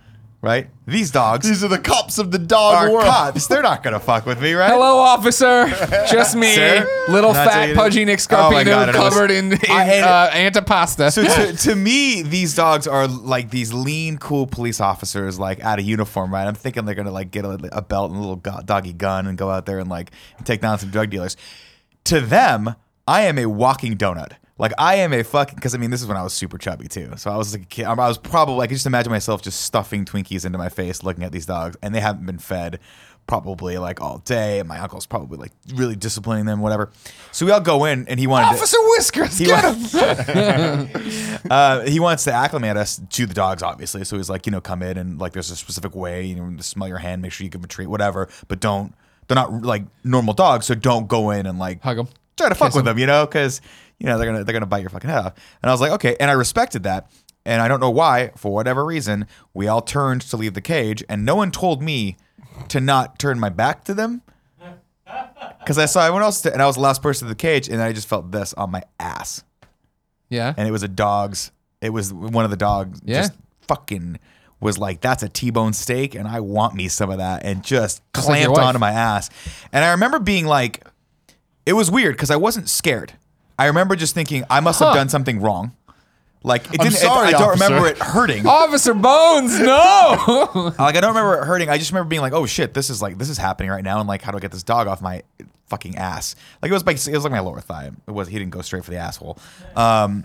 [0.46, 0.70] right?
[0.86, 3.04] These dogs These are the cops of the dog are world.
[3.04, 3.48] cops.
[3.48, 4.70] They're not going to fuck with me, right?
[4.70, 5.66] Hello, officer.
[6.08, 6.88] Just me, Sir?
[7.08, 7.74] little Not fat, dating?
[7.76, 10.04] pudgy Nick Oh my Scarpino God, and it was- covered in, in I- and-
[10.54, 11.12] uh, antipasta.
[11.12, 15.80] So to, to me, these dogs are like these lean, cool police officers, like out
[15.80, 16.46] of uniform, right?
[16.46, 19.26] I'm thinking they're gonna like get a, a belt and a little go- doggy gun
[19.26, 20.12] and go out there and like
[20.44, 21.36] take down some drug dealers.
[22.04, 22.76] To them,
[23.08, 24.32] I am a walking donut.
[24.58, 26.88] Like I am a fucking because I mean this is when I was super chubby
[26.88, 27.12] too.
[27.16, 27.84] So I was like a kid.
[27.84, 31.24] I was probably I could just imagine myself just stuffing Twinkies into my face, looking
[31.24, 32.80] at these dogs, and they haven't been fed
[33.26, 34.60] probably like all day.
[34.60, 36.90] And my uncle's probably like really disciplining them, whatever.
[37.32, 40.88] So we all go in, and he wanted to, Officer Whiskers, he get him.
[41.50, 44.04] uh, he wants to acclimate us to the dogs, obviously.
[44.04, 46.24] So he's like, you know, come in and like, there's a specific way.
[46.24, 48.28] You know, smell your hand, make sure you give them a treat, whatever.
[48.48, 48.94] But don't.
[49.28, 52.08] They're not like normal dogs, so don't go in and like hug them.
[52.36, 52.94] try to fuck Kiss with 'em.
[52.94, 53.60] them, you know, because
[53.98, 55.34] you know they're gonna they're gonna bite your fucking head off.
[55.62, 57.10] And I was like, okay, and I respected that.
[57.44, 61.04] And I don't know why, for whatever reason, we all turned to leave the cage,
[61.08, 62.16] and no one told me
[62.68, 64.22] to not turn my back to them.
[65.60, 67.80] Because I saw everyone else, and I was the last person in the cage, and
[67.82, 69.42] I just felt this on my ass
[70.28, 70.54] Yeah.
[70.56, 71.50] and it was a dog's.
[71.80, 73.00] It was one of the dogs.
[73.04, 73.22] Yeah.
[73.22, 73.32] Just
[73.68, 74.18] fucking
[74.60, 78.00] was like, that's a T-bone steak, and I want me some of that, and just
[78.14, 78.66] Just like your clamped wife.
[78.68, 79.28] onto my ass.
[79.72, 80.84] And I remember being like,
[81.64, 83.12] it was weird because I wasn't scared.
[83.58, 84.94] I remember just thinking I must have Huh.
[84.94, 85.72] done something wrong.
[86.42, 86.94] Like it I'm didn't.
[86.94, 87.64] it- sorry, I don't officer.
[87.64, 88.46] remember it hurting.
[88.46, 90.72] Officer Bones, no.
[90.78, 91.68] Like I don't remember it hurting.
[91.68, 93.98] I just remember being like, "Oh shit, this is like this is happening right now."
[93.98, 95.22] And like, how do I get this dog off my
[95.68, 96.36] fucking ass?
[96.62, 97.90] Like it was like it was like my lower thigh.
[98.06, 99.38] It was he didn't go straight for the asshole.
[99.74, 100.24] Um,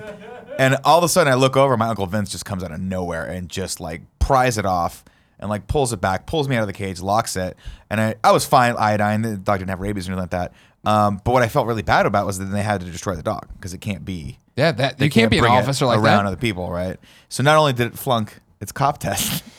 [0.59, 1.75] and all of a sudden, I look over.
[1.75, 5.03] My uncle Vince just comes out of nowhere and just like pries it off
[5.39, 7.57] and like pulls it back, pulls me out of the cage, locks it.
[7.89, 8.75] And I, I was fine.
[8.77, 9.23] Iodine.
[9.23, 10.53] The dog didn't have rabies or anything like that.
[10.84, 13.23] Um, but what I felt really bad about was that they had to destroy the
[13.23, 16.25] dog because it can't be yeah, that they you can't, be an officer like around
[16.25, 16.32] that.
[16.32, 16.97] other people, right?
[17.29, 19.43] So not only did it flunk its cop test,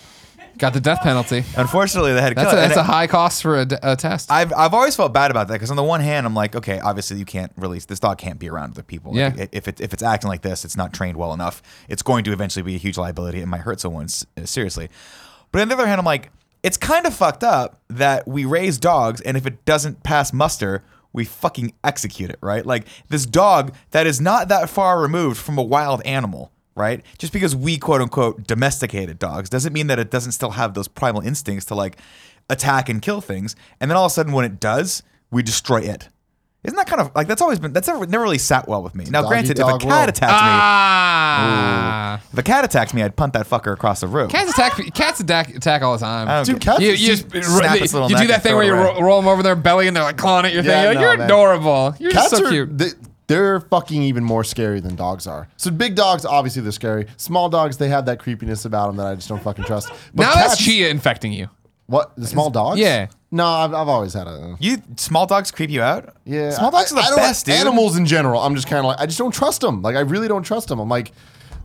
[0.58, 1.44] Got the death penalty.
[1.56, 2.68] unfortunately they had to That's kill a, it.
[2.68, 4.30] that's a high cost for a test.
[4.30, 6.78] I've I've always felt bad about that because on the one hand I'm like, okay,
[6.78, 9.12] obviously you can't release this dog can't be around other people.
[9.14, 9.46] Like, Yeah.
[9.50, 11.62] if it if it's acting like this, it's not trained well enough.
[11.88, 14.90] It's going to eventually be a huge liability and might hurt someone uh, seriously.
[15.52, 16.30] But on the other hand, I'm like,
[16.62, 20.84] it's kind of fucked up that we raise dogs and if it doesn't pass muster,
[21.12, 22.64] we fucking execute it, right?
[22.64, 27.02] Like this dog that is not that far removed from a wild animal, right?
[27.18, 30.88] Just because we quote unquote domesticated dogs doesn't mean that it doesn't still have those
[30.88, 31.98] primal instincts to like
[32.48, 33.56] attack and kill things.
[33.80, 36.08] And then all of a sudden when it does, we destroy it.
[36.64, 38.94] Isn't that kind of like that's always been that's never, never really sat well with
[38.94, 39.04] me.
[39.06, 40.08] Now, granted, if a cat world.
[40.10, 42.20] attacked Ah.
[42.22, 44.28] me, if a cat attacked me, I'd punt that fucker across the room.
[44.28, 44.94] Cats attack.
[44.94, 46.28] Cats attack, attack all the time.
[46.28, 48.54] Don't Dude, cats you, just you, just, snap you its little do neck that thing
[48.54, 48.84] where you away.
[48.84, 51.00] roll, roll them over their belly and they're like clawing at your Yeah, thing.
[51.00, 51.96] You're, no, you're adorable.
[51.98, 52.78] You're Cats so are cute.
[52.78, 52.90] They,
[53.26, 55.48] they're fucking even more scary than dogs are.
[55.56, 57.06] So big dogs, obviously they're scary.
[57.16, 59.88] Small dogs, they have that creepiness about them that I just don't fucking trust.
[60.14, 61.48] But now cats, that's Chia infecting you.
[61.86, 62.78] What the small dogs?
[62.78, 63.08] Yeah.
[63.30, 64.56] No, I've, I've always had a.
[64.60, 66.14] You small dogs creep you out?
[66.24, 67.54] Yeah, small dogs I- are I the don't- best, dude.
[67.56, 69.82] Animals in general, I'm just kind of like I just don't trust them.
[69.82, 70.78] Like I really don't trust them.
[70.78, 71.12] I'm like,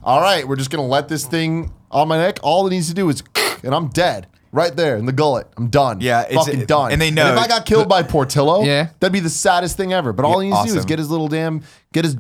[0.04, 2.40] all right, we're just gonna let this thing on my neck.
[2.42, 3.22] All it needs to do is,
[3.64, 5.48] and I'm dead right there in the gullet.
[5.58, 6.00] I'm done.
[6.02, 6.92] Yeah, it's- fucking it- done.
[6.94, 8.88] and they know- if I got killed by Portillo, Yeah.
[9.00, 10.14] that'd be the saddest thing ever.
[10.14, 10.88] But all he needs to do is awesome.
[10.88, 11.64] get his little damn,
[11.94, 12.18] get his.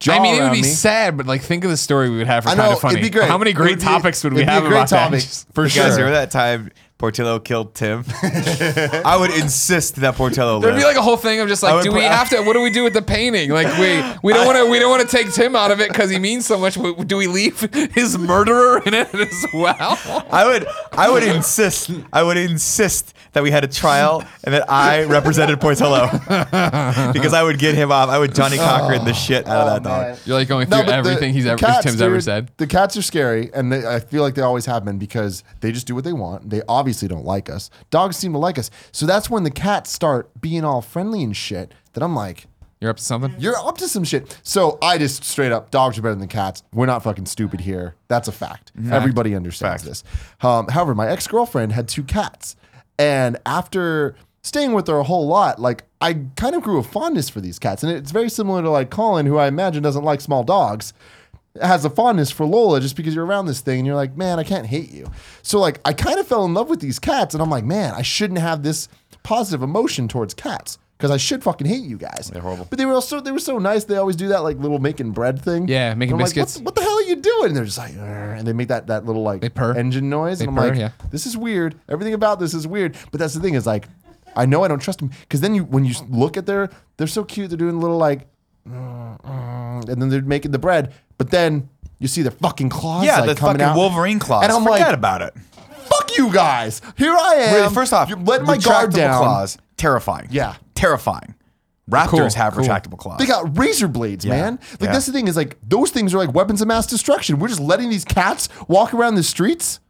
[0.00, 0.68] Jaw I mean, it would around be me.
[0.68, 2.80] sad, but like, think of the story we would have for I kind know of
[2.80, 2.94] funny.
[2.98, 3.28] it'd be great.
[3.28, 4.88] How many It great would be- topics would we it'd be have a great about
[4.90, 5.04] that?
[5.04, 5.84] topic Just- for You sure.
[5.84, 6.72] guys remember that time
[7.02, 8.04] Portillo killed Tim?
[8.22, 10.82] I would insist that Portillo There'd live.
[10.82, 12.42] be like a whole thing of just I like, would do put- we have to?
[12.42, 13.50] What do we do with the painting?
[13.50, 15.88] Like, we we don't want to we don't want to take Tim out of it
[15.88, 16.76] because he means so much.
[16.76, 17.58] W- Do we leave
[17.92, 19.98] his murderer in it as well?
[20.30, 24.70] I would I would insist I would insist that we had a trial and that
[24.70, 26.06] I represented Portillo
[27.12, 28.10] because I would get him off.
[28.10, 30.04] I would Johnnie Cochran the shit out of that oh, dog.
[30.04, 30.18] Oh, Man.
[30.24, 32.50] You're like going through but the- everything he's the ever cats, Tim's ever dude, said.
[32.58, 35.72] The cats are scary, and they, I feel like they always have been because they
[35.72, 36.48] just do what they want.
[36.50, 37.70] They obviously don't like us.
[37.90, 41.36] Dogs seem to like us, so that's when the cats start being all friendly and
[41.36, 41.72] shit.
[41.94, 42.46] That I'm like,
[42.80, 43.34] You're up to something.
[43.38, 44.38] you're up to some shit.
[44.42, 46.62] So I just straight up, dogs are better than cats.
[46.72, 47.94] We're not fucking stupid here.
[48.08, 48.72] That's a fact.
[48.90, 49.88] Everybody understands Fact.
[49.88, 50.04] this.
[50.40, 52.56] Um, however, my ex girlfriend had two cats,
[52.98, 57.28] and after staying with her a whole lot, like I kind of grew a fondness
[57.28, 60.20] for these cats, and it's very similar to like Colin, who I imagine doesn't like
[60.20, 60.92] small dogs.
[61.60, 64.38] Has a fondness for Lola just because you're around this thing and you're like, man,
[64.38, 65.10] I can't hate you.
[65.42, 67.92] So like I kind of fell in love with these cats, and I'm like, man,
[67.94, 68.88] I shouldn't have this
[69.22, 72.30] positive emotion towards cats because I should fucking hate you guys.
[72.32, 72.66] They're horrible.
[72.70, 73.84] But they were also they were so nice.
[73.84, 75.68] They always do that like little making bread thing.
[75.68, 76.56] Yeah, making I'm like, biscuits.
[76.56, 77.48] what, what the hell are you doing?
[77.48, 79.76] And they're just like, and they make that that little like They purr.
[79.76, 80.38] engine noise.
[80.38, 80.90] They and I'm purr, like, yeah.
[81.10, 81.74] this is weird.
[81.88, 82.96] Everything about this is weird.
[83.10, 83.88] But that's the thing is like,
[84.34, 87.06] I know I don't trust them because then you when you look at their they're
[87.06, 87.50] so cute.
[87.50, 88.26] They're doing little like,
[88.68, 89.88] Mm, mm.
[89.88, 90.92] and then they're making the bread.
[91.18, 93.04] But then you see their fucking claws.
[93.04, 93.76] Yeah, like, the coming fucking out.
[93.76, 94.44] Wolverine claws.
[94.44, 95.34] And I'm Forget like, about it.
[95.84, 96.80] fuck you guys.
[96.96, 97.62] Here I am.
[97.64, 99.18] Wait, first off, you're letting my guard retractable down.
[99.22, 100.28] claws, terrifying.
[100.30, 100.54] Yeah.
[100.74, 101.34] terrifying.
[101.90, 102.64] Raptors Cool, have cool.
[102.64, 103.18] retractable claws.
[103.18, 104.52] They got razor blades, Yeah, man.
[104.72, 104.92] Like yeah.
[104.92, 107.40] that's the thing is like those things are like weapons of mass destruction.
[107.40, 109.80] We're just letting these cats walk around the streets.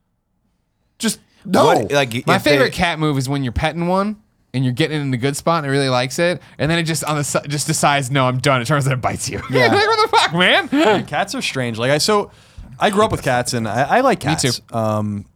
[0.98, 1.66] Just no.
[1.66, 4.21] What- like My if they- favorite cat move is when you're petting one
[4.54, 6.78] and you're getting it in a good spot and it really likes it, and then
[6.78, 8.60] it just on the si- just decides, no, I'm done.
[8.60, 9.40] It turns out it bites you.
[9.50, 9.68] Yeah.
[9.68, 11.06] like what the fuck, man?
[11.06, 11.78] cats are strange.
[11.78, 12.30] Like I so,
[12.78, 14.44] I grew up with cats and I, I like cats.
[14.44, 14.76] Me too.
[14.76, 15.26] Um,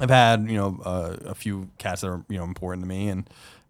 [0.00, 3.08] I've had you know uh, a few cats that are you know important to me
[3.08, 3.28] and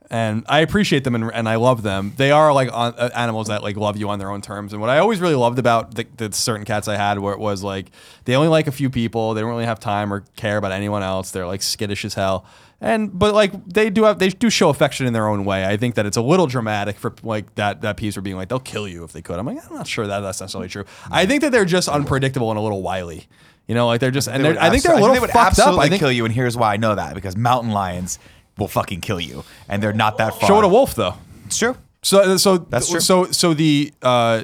[0.09, 2.13] and I appreciate them and, and I love them.
[2.17, 4.73] They are like on, uh, animals that like love you on their own terms.
[4.73, 7.41] And what I always really loved about the, the certain cats I had where it
[7.41, 7.91] was like
[8.25, 9.35] they only like a few people.
[9.35, 11.33] They don't really have time or care about anyone else.
[11.33, 12.45] They're like skittish as hell.
[12.81, 15.65] And but like they do have they do show affection in their own way.
[15.65, 18.49] I think that it's a little dramatic for like that that piece for being like
[18.49, 19.39] they'll kill you if they could.
[19.39, 20.85] I'm like I'm not sure that that's necessarily true.
[21.11, 23.29] I think that they're just unpredictable and a little wily.
[23.67, 25.21] You know, like they're just and They they're, I think they're a abso- little they
[25.21, 25.69] would fucked up.
[25.69, 28.19] absolutely I think kill you, and here's why I know that because mountain lions
[28.59, 30.49] will fucking kill you, and they're not that far.
[30.49, 31.15] show it a wolf though.
[31.47, 31.77] It's true.
[32.03, 33.01] So so That's true.
[33.01, 34.43] So so the uh,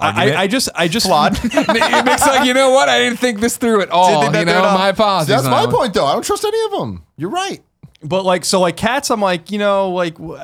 [0.00, 0.38] I, Argument?
[0.38, 1.38] I just I just Flawed.
[1.44, 2.88] it makes like, you know what?
[2.88, 4.22] I didn't think this through at all.
[4.22, 5.28] think that You know, at my apologies.
[5.28, 6.06] That's my point though.
[6.06, 7.03] I don't trust any of them.
[7.16, 7.62] You're right.
[8.02, 10.38] But like so like cats, I'm like you know like w-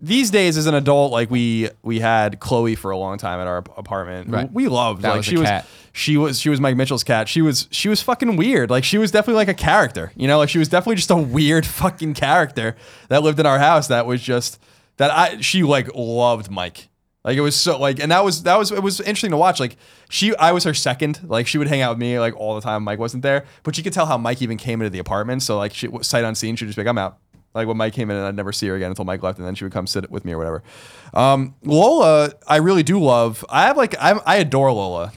[0.00, 3.46] these days as an adult, like we we had Chloe for a long time at
[3.46, 4.28] our apartment.
[4.30, 4.52] Right.
[4.52, 5.66] We loved That like was a she was cat.
[5.92, 7.28] she was she was Mike Mitchell's cat.
[7.28, 8.70] She was she was fucking weird.
[8.70, 10.12] Like she was definitely like a character.
[10.16, 12.76] You know, like she was definitely just a weird fucking character
[13.08, 13.88] that lived in our house.
[13.88, 14.60] That was just
[14.98, 16.88] that I she like loved Mike.
[17.24, 19.58] Like it was so like, and that was that was it was interesting to watch.
[19.58, 19.76] Like
[20.10, 21.20] she, I was her second.
[21.24, 22.84] Like she would hang out with me like all the time.
[22.84, 25.42] Mike wasn't there, but you could tell how Mike even came into the apartment.
[25.42, 27.18] So like she sight unseen, she'd just be like, "I'm out."
[27.54, 29.46] Like when Mike came in, and I'd never see her again until Mike left, and
[29.46, 30.62] then she would come sit with me or whatever.
[31.14, 33.44] Um, Lola, I really do love.
[33.48, 35.12] I have like I'm, I adore Lola.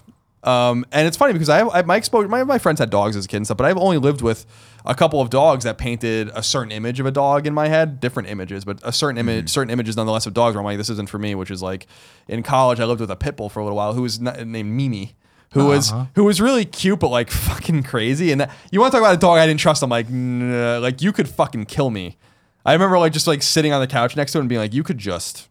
[0.48, 3.26] Um, and it's funny because I, I my exposure, my, my friends had dogs as
[3.26, 4.46] a kid and stuff, but I've only lived with
[4.86, 8.00] a couple of dogs that painted a certain image of a dog in my head,
[8.00, 10.90] different images, but a certain image, certain images nonetheless of dogs where I'm like, this
[10.90, 11.86] isn't for me, which is like
[12.30, 14.50] in college, I lived with a pit bull for a little while who was n-
[14.50, 15.16] named Mimi.
[15.52, 18.32] Who was who was really cute but like fucking crazy.
[18.32, 19.84] And that, you want to talk about a dog I didn't trust?
[19.84, 22.18] I'm like nah, like you could fucking kill me.
[22.66, 24.74] I remember like just like sitting on the couch next to him and being like
[24.74, 25.50] you could just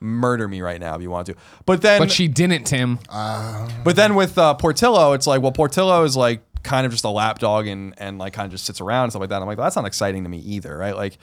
[0.00, 1.34] murder me right now if you want to
[1.64, 2.98] but then But she didn't, Tim.
[3.08, 7.08] but then with uh, Portillo, it's like, well, Portillo is like kind of just a
[7.10, 9.40] lap dog and and like kind of just sits around and stuff like that.
[9.40, 10.96] I'm like, well, that's not exciting to me either, right?
[10.96, 11.18] Like,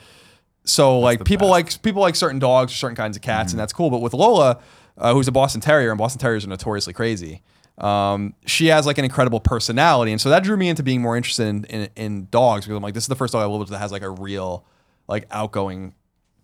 [0.64, 1.76] so like people best.
[1.76, 3.56] like people like certain dogs or certain kinds of cats, Mm-hmm.
[3.56, 3.90] and that's cool.
[3.90, 4.60] But with Lola,
[4.96, 7.42] uh, who's a Boston Terrier, and Boston Terriers are notoriously crazy.
[7.76, 11.16] Um, she has like an incredible personality, and so that drew me into being more
[11.16, 13.60] interested in, in, in dogs because I'm like, this is the first dog I lived
[13.60, 14.64] with that has like a real,
[15.08, 15.92] like outgoing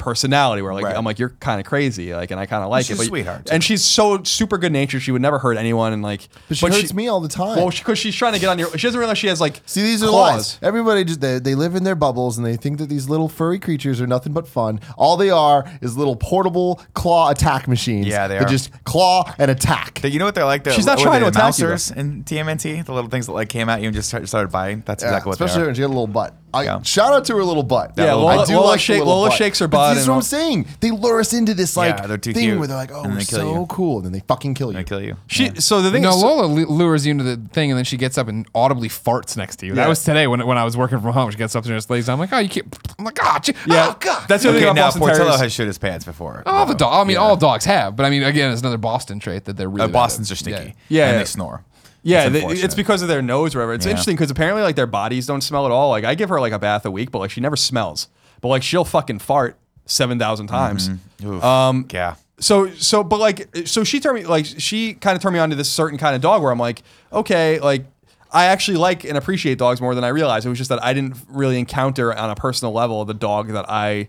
[0.00, 0.96] personality where like Right.
[0.96, 3.04] I'm like you're kind of crazy like and I kind of like She's it a
[3.04, 3.52] but sweetheart, too.
[3.52, 6.66] and she's so super good natured she would never hurt anyone and like But she
[6.66, 7.56] hurts me all the time.
[7.58, 9.82] well because she's trying to get on your she doesn't realize she has like See,
[9.82, 10.34] these are claws.
[10.34, 10.58] lies.
[10.62, 13.58] Everybody just they, they live in their bubbles and they think that these little furry
[13.60, 14.80] creatures are nothing but fun.
[14.96, 18.06] All they are is little portable claw attack machines.
[18.06, 18.44] Yeah, they are.
[18.46, 20.00] just claw and attack.
[20.02, 20.64] You know what they're like?
[20.64, 22.00] The, She's not what trying they, to the attack you, though.
[22.00, 24.82] in TMNT, the little things that like came at you and just started, started biting.
[24.86, 25.66] That's Yeah, exactly what especially they are.
[25.66, 26.34] when she had a little butt.
[26.52, 26.82] I, Yeah.
[26.82, 27.92] Shout out to her little butt.
[27.96, 28.40] Yeah, little Lola, butt.
[28.48, 29.38] I do Lola, like the shake, little Lola butt.
[29.38, 29.90] shakes her But butt.
[29.94, 30.66] This is and what I'm saying.
[30.80, 32.58] They lure us into this like Yeah, they're too thing cute.
[32.58, 33.66] where they're like, "Oh, And we're they kill so you.
[33.66, 34.78] cool," and then they fucking kill you.
[34.78, 35.16] They kill you.
[35.26, 37.84] She so the thing No, is Lola lu- lures you into the thing, and then
[37.84, 39.74] she gets up and audibly farts next to you.
[39.74, 41.30] That was today when, when I was working from home.
[41.30, 42.14] She gets up and just lays down.
[42.14, 42.66] I'm like, oh, you can't.
[42.98, 44.24] I'm like, oh, gee- yeah oh God.
[44.28, 45.40] that's the other Okay, thing about now Boston Portillo Terriers.
[45.40, 46.42] has shit his pants before.
[46.46, 46.94] all the So, dog.
[46.94, 47.22] I mean, yeah.
[47.22, 49.82] all dogs have, but I mean, again, it's another Boston trait that they're really.
[49.82, 50.74] Uh, bad Boston's are stinky.
[50.88, 51.06] Yeah.
[51.06, 51.18] and Yeah.
[51.18, 51.64] they snore.
[52.02, 53.74] Yeah, It's they- it's because of their nose, or whatever.
[53.74, 53.90] It's Yeah.
[53.90, 55.90] interesting because apparently, like their bodies don't smell at all.
[55.90, 58.08] Like I give her like a bath a week, but like she never smells.
[58.40, 60.90] But like she'll fucking fart seven thousand times.
[61.24, 61.44] Oof.
[61.44, 62.14] Um, yeah.
[62.38, 65.50] So so, but like, so she turned me like she kind of turned me on
[65.50, 66.82] to this certain kind of dog where I'm like,
[67.12, 67.84] okay, like
[68.32, 70.46] I actually like and appreciate dogs more than I realized.
[70.46, 73.68] It was just that I didn't really encounter on a personal level the dog that
[73.68, 74.08] I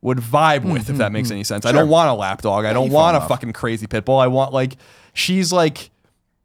[0.00, 1.66] would vibe with, if that makes any sense.
[1.66, 2.64] I don't want a lap dog.
[2.64, 4.18] I don't want a fucking crazy pit bull.
[4.18, 4.76] I want like
[5.12, 5.90] she's like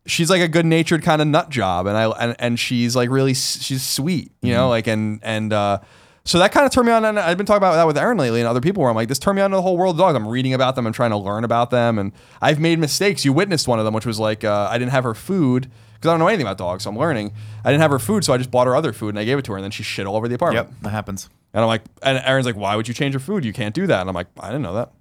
[0.05, 3.09] she's like a good natured kind of nut job, and I and, and she's like
[3.09, 4.57] really she's sweet, you Mm-hmm.
[4.57, 5.79] know, like and and uh,
[6.25, 7.03] so that kind of turned me on.
[7.05, 9.09] And I've been talking about that with Aaron lately and other people where I'm like,
[9.09, 10.15] this turned me on to the whole world of dogs.
[10.15, 10.87] I'm reading about them.
[10.87, 13.25] I'm trying to learn about them, and I've made mistakes.
[13.25, 16.09] You witnessed one of them, which was like uh, I didn't have her food because
[16.09, 17.31] I don't know anything about dogs, so I'm learning.
[17.63, 19.37] I didn't have her food, so I just bought her other food and I gave
[19.37, 20.67] it to her, and then she shit all over the apartment.
[20.69, 21.29] Yep, that happens.
[21.53, 23.45] And I'm like, and Aaron's like, why would you change her food?
[23.45, 24.01] You can't do that.
[24.01, 24.91] And I'm like, I didn't know that.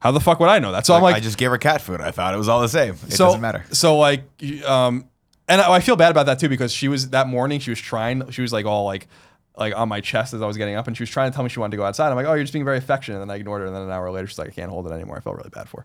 [0.00, 0.86] How the fuck would I know that?
[0.86, 2.00] So I'm like, I just gave her cat food.
[2.00, 2.94] I thought it was all the same.
[2.94, 3.64] It so, doesn't matter.
[3.72, 4.22] So like,
[4.64, 5.08] um,
[5.48, 7.58] and I, I feel bad about that too because she was that morning.
[7.58, 8.30] She was trying.
[8.30, 9.08] She was like all like,
[9.56, 11.42] like on my chest as I was getting up, and she was trying to tell
[11.42, 12.10] me she wanted to go outside.
[12.10, 13.20] I'm like, oh, you're just being very affectionate.
[13.20, 13.66] And then I ignored her.
[13.66, 15.16] And then an hour later, she's like, I can't hold it anymore.
[15.16, 15.84] I felt really bad for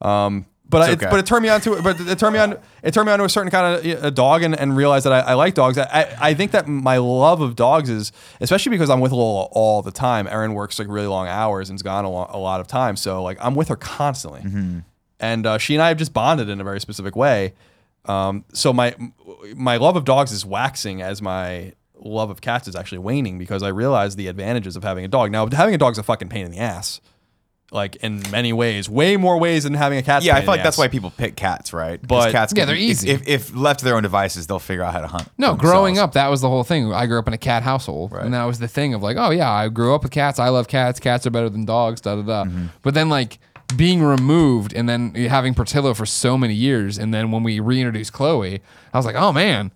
[0.00, 0.08] her.
[0.08, 1.10] Um, but I, It's okay.
[1.10, 3.18] but it turned me on to but it turned me on it turned me on
[3.18, 5.76] to a certain kind of a dog and, and realized that I, I like dogs.
[5.76, 9.44] I, I I think that my love of dogs is especially because I'm with Lola
[9.52, 10.26] all the time.
[10.28, 13.22] Erin works like really long hours and's gone a, lo- a lot of time, so
[13.22, 14.42] like I'm with her constantly
[15.18, 17.52] and uh, she and I have just bonded in a very specific way.
[18.06, 18.94] Um, so my
[19.54, 23.62] my love of dogs is waxing as my love of cats is actually waning because
[23.62, 25.30] I realize the advantages of having a dog.
[25.30, 27.00] Now, having a dog's a fucking pain in the ass,
[27.72, 30.22] like in many ways, way more ways than having a cat.
[30.22, 32.00] Yeah, I feel like that's why people pick cats, right?
[32.00, 33.10] 'Cause But- cats, Yeah, they're if- easy.
[33.10, 35.28] If, if left to their own devices, they'll figure out how to hunt.
[35.38, 35.60] No, themselves.
[35.70, 36.92] growing up, that was the whole thing.
[36.92, 38.24] I grew up in a cat household, Right.
[38.24, 40.38] and that was the thing of like, oh yeah, I grew up with cats.
[40.38, 40.98] I love cats.
[41.00, 42.00] Cats are better than dogs.
[42.00, 42.44] Da da da.
[42.44, 42.66] Mm-hmm.
[42.82, 43.38] But then like
[43.76, 48.12] being removed and then having Portillo for so many years, and then when we reintroduced
[48.12, 48.60] Chloe,
[48.92, 49.70] I was like, oh man.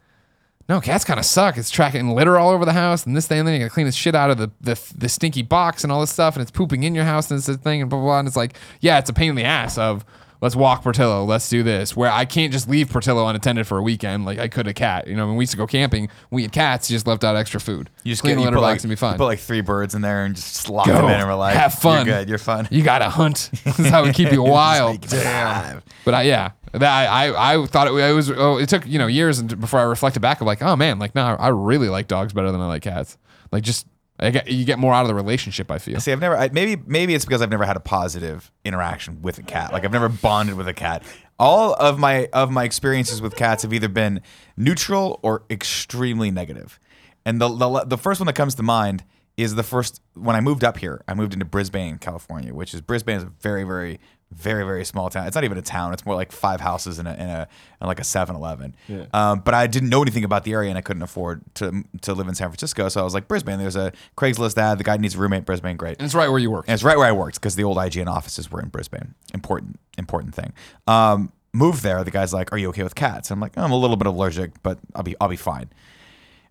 [0.68, 1.58] No, cats kind of suck.
[1.58, 3.86] It's tracking litter all over the house and this thing, and then you gotta clean
[3.86, 6.50] the shit out of the, the the stinky box and all this stuff, and it's
[6.50, 8.18] pooping in your house and it's a thing and blah blah blah.
[8.20, 10.04] And it's like, yeah, it's a pain in the ass of
[10.40, 11.96] let's walk Portillo, let's do this.
[11.96, 15.06] Where I can't just leave Portillo unattended for a weekend like I could a cat.
[15.06, 17.36] You know, when we used to go camping, we had cats, you just left out
[17.36, 17.90] extra food.
[18.02, 19.16] You just clean get, the litter put box like, and be fine.
[19.18, 20.94] Put like three birds in there and just lock Go.
[20.94, 22.06] them in, and we're like, have fun.
[22.06, 22.28] You're good.
[22.28, 22.68] You're fun.
[22.70, 23.50] You gotta hunt.
[23.64, 25.00] this is how we keep you wild.
[25.02, 25.82] Damn.
[26.04, 28.30] But I, yeah, that I, I, I thought it, it was.
[28.30, 31.14] Oh, it took you know years before I reflected back of like, oh man, like
[31.14, 33.16] no, I really like dogs better than I like cats.
[33.52, 33.86] Like just
[34.20, 35.70] get, you get more out of the relationship.
[35.70, 36.00] I feel.
[36.00, 36.36] See, I've never.
[36.36, 39.72] I, maybe maybe it's because I've never had a positive interaction with a cat.
[39.72, 41.02] Like I've never bonded with a cat.
[41.38, 44.20] All of my of my experiences with cats have either been
[44.56, 46.78] neutral or extremely negative.
[47.24, 49.04] And the the, the first one that comes to mind
[49.36, 51.02] is the first when I moved up here.
[51.08, 53.98] I moved into Brisbane, California, which is Brisbane is a very very
[54.34, 55.26] very very small town.
[55.26, 55.92] It's not even a town.
[55.92, 57.48] It's more like five houses in a in a
[57.80, 58.74] in like a 7-Eleven.
[59.12, 62.14] Um, but I didn't know anything about the area and I couldn't afford to to
[62.14, 62.88] live in San Francisco.
[62.88, 63.58] So I was like Brisbane.
[63.58, 64.78] There's a Craigslist ad.
[64.78, 65.44] The guy needs a roommate.
[65.44, 65.98] Brisbane, great.
[65.98, 66.64] And it's right where you work.
[66.68, 69.14] And it's right where I worked because the old IGN offices were in Brisbane.
[69.32, 70.52] Important, important thing.
[70.86, 72.02] Um, moved there.
[72.04, 74.62] The guy's like, "Are you okay with cats?" I'm like, "I'm a little bit allergic,
[74.62, 75.70] but I'll be, I'll be fine."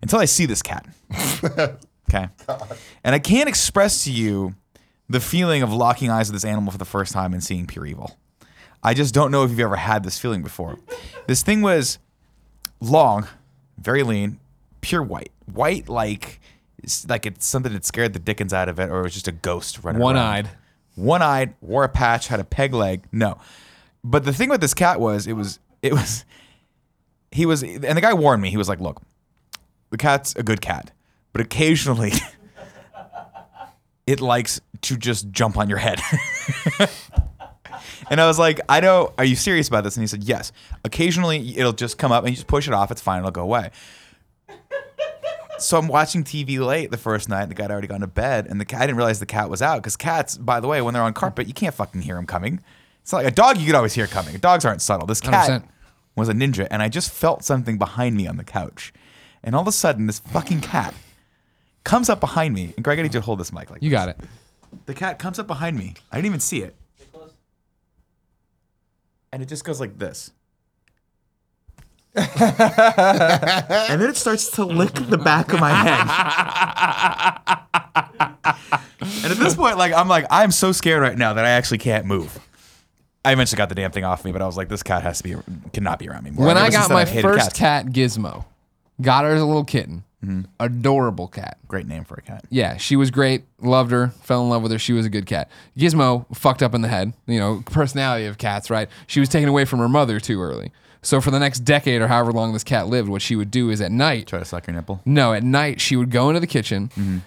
[0.02, 0.86] Until I see this cat.
[2.10, 2.28] okay.
[3.02, 4.54] And I can't express to you
[5.08, 7.86] the feeling of locking eyes with this animal for the first time and seeing pure
[7.86, 8.16] evil.
[8.82, 10.78] I just don't know if you've ever had this feeling before.
[11.26, 11.98] This thing was
[12.80, 13.26] long,
[13.78, 14.38] very lean,
[14.80, 15.32] pure white.
[15.46, 16.40] White like
[16.82, 19.28] it's like it's something that scared the dickens out of it, or it was just
[19.28, 20.16] a ghost running around.
[20.16, 20.50] One-eyed.
[20.96, 23.04] One-eyed, wore a patch, had a peg leg.
[23.10, 23.38] No.
[24.04, 26.24] But the thing with this cat was it was it was
[27.32, 28.50] he was and the guy warned me.
[28.50, 29.02] He was like, look,
[29.90, 30.92] the cat's a good cat,
[31.32, 32.12] but occasionally
[34.06, 36.00] it likes to just jump on your head.
[38.10, 39.96] and I was like, I know, are you serious about this?
[39.96, 40.52] And he said, yes.
[40.84, 42.90] Occasionally it'll just come up and you just push it off.
[42.90, 43.20] It's fine.
[43.20, 43.70] It'll go away.
[45.58, 47.46] So I'm watching TV late the first night.
[47.46, 49.48] The guy had already gone to bed, and the cat, I didn't realize the cat
[49.48, 52.16] was out because cats, by the way, when they're on carpet, you can't fucking hear
[52.16, 52.60] them coming.
[53.02, 54.36] It's not like a dog; you could always hear coming.
[54.38, 55.06] Dogs aren't subtle.
[55.06, 55.68] This cat 100%.
[56.16, 58.92] was a ninja, and I just felt something behind me on the couch,
[59.44, 60.92] and all of a sudden, this fucking cat
[61.84, 62.72] comes up behind me.
[62.76, 64.18] And Greg, I need you to hold this mic like You got it.
[64.86, 65.94] The cat comes up behind me.
[66.10, 66.74] I didn't even see it.
[69.32, 70.30] And it just goes like this.
[72.14, 72.30] and
[74.00, 76.00] then it starts to lick the back of my head.
[79.24, 81.78] and at this point, like I'm like, I'm so scared right now that I actually
[81.78, 82.38] can't move.
[83.24, 85.18] I eventually got the damn thing off me, but I was like, this cat has
[85.18, 85.34] to be
[85.72, 86.46] cannot be around me more.
[86.46, 87.58] When And I got my first cats.
[87.58, 88.44] cat, Gizmo,
[89.00, 90.40] got her as a little kitten, Mm-hmm.
[90.60, 91.58] adorable cat.
[91.68, 92.44] great name for a cat.
[92.50, 93.44] Yeah, she was great.
[93.60, 94.08] Loved her.
[94.22, 94.78] Fell in love with her.
[94.78, 95.50] She was a good cat.
[95.76, 97.12] Gizmo fucked up in the head.
[97.26, 98.88] You know, personality of cats, right?
[99.06, 100.72] She was taken away from her mother too early.
[101.02, 103.68] So for the next decade or however long this cat lived, what she would do
[103.70, 104.26] is at night.
[104.26, 105.02] Try to suck your nipple.
[105.04, 107.18] No, at night she would go into the kitchen, Mm-hmm.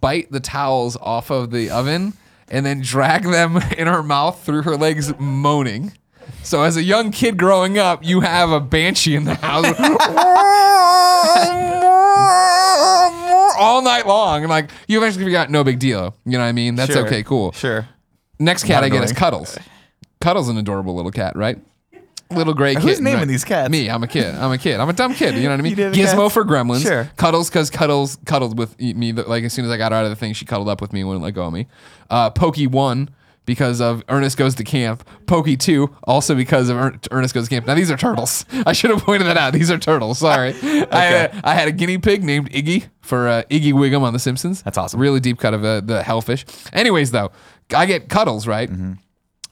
[0.00, 2.14] bite the towels off of the oven,
[2.48, 5.92] and then drag them in her mouth through her legs, moaning.
[6.42, 9.66] So as a young kid growing up, you have a banshee in the house
[13.60, 16.16] all night long, and like you eventually figure out, no big deal.
[16.24, 16.74] You know what I mean?
[16.74, 17.06] That's Sure.
[17.06, 17.52] okay, cool.
[17.52, 17.86] Sure.
[18.38, 19.18] Next cat Not I get is annoying.
[19.20, 19.58] Cuddles.
[20.20, 21.58] Cuddles an adorable little cat, right?
[22.30, 22.82] Little gray kid.
[22.84, 23.70] Who's naming these cats?
[23.70, 23.90] Me.
[23.90, 24.34] I'm a kid.
[24.34, 24.78] I'm a kid.
[24.78, 25.34] I'm a dumb kid.
[25.34, 25.70] You know what I mean?
[25.76, 26.34] You name the Gizmo cats?
[26.34, 26.82] for Gremlins.
[26.82, 27.10] Sure.
[27.16, 29.12] Cuddles because Cuddles cuddled with me.
[29.12, 30.92] Like as soon as I got her out of the thing, she cuddled up with
[30.92, 31.66] me and wouldn't let go of me.
[32.08, 33.10] Uh, Pokey one
[33.50, 35.02] because of Ernest goes to camp.
[35.26, 37.66] Pokey two also because of er- Ernest goes to camp.
[37.66, 38.44] Now these are turtles.
[38.64, 39.52] I should have pointed that out.
[39.52, 40.18] These are turtles.
[40.18, 40.54] Sorry.
[40.62, 44.20] I, uh, I had a guinea pig named Iggy for uh, Iggy Wiggum on The
[44.20, 44.62] Simpsons.
[44.62, 45.00] That's awesome.
[45.00, 46.46] Really deep cut of uh, the hellfish.
[46.72, 47.32] Anyways, though,
[47.74, 48.92] I get Cuddles right Mm-hmm.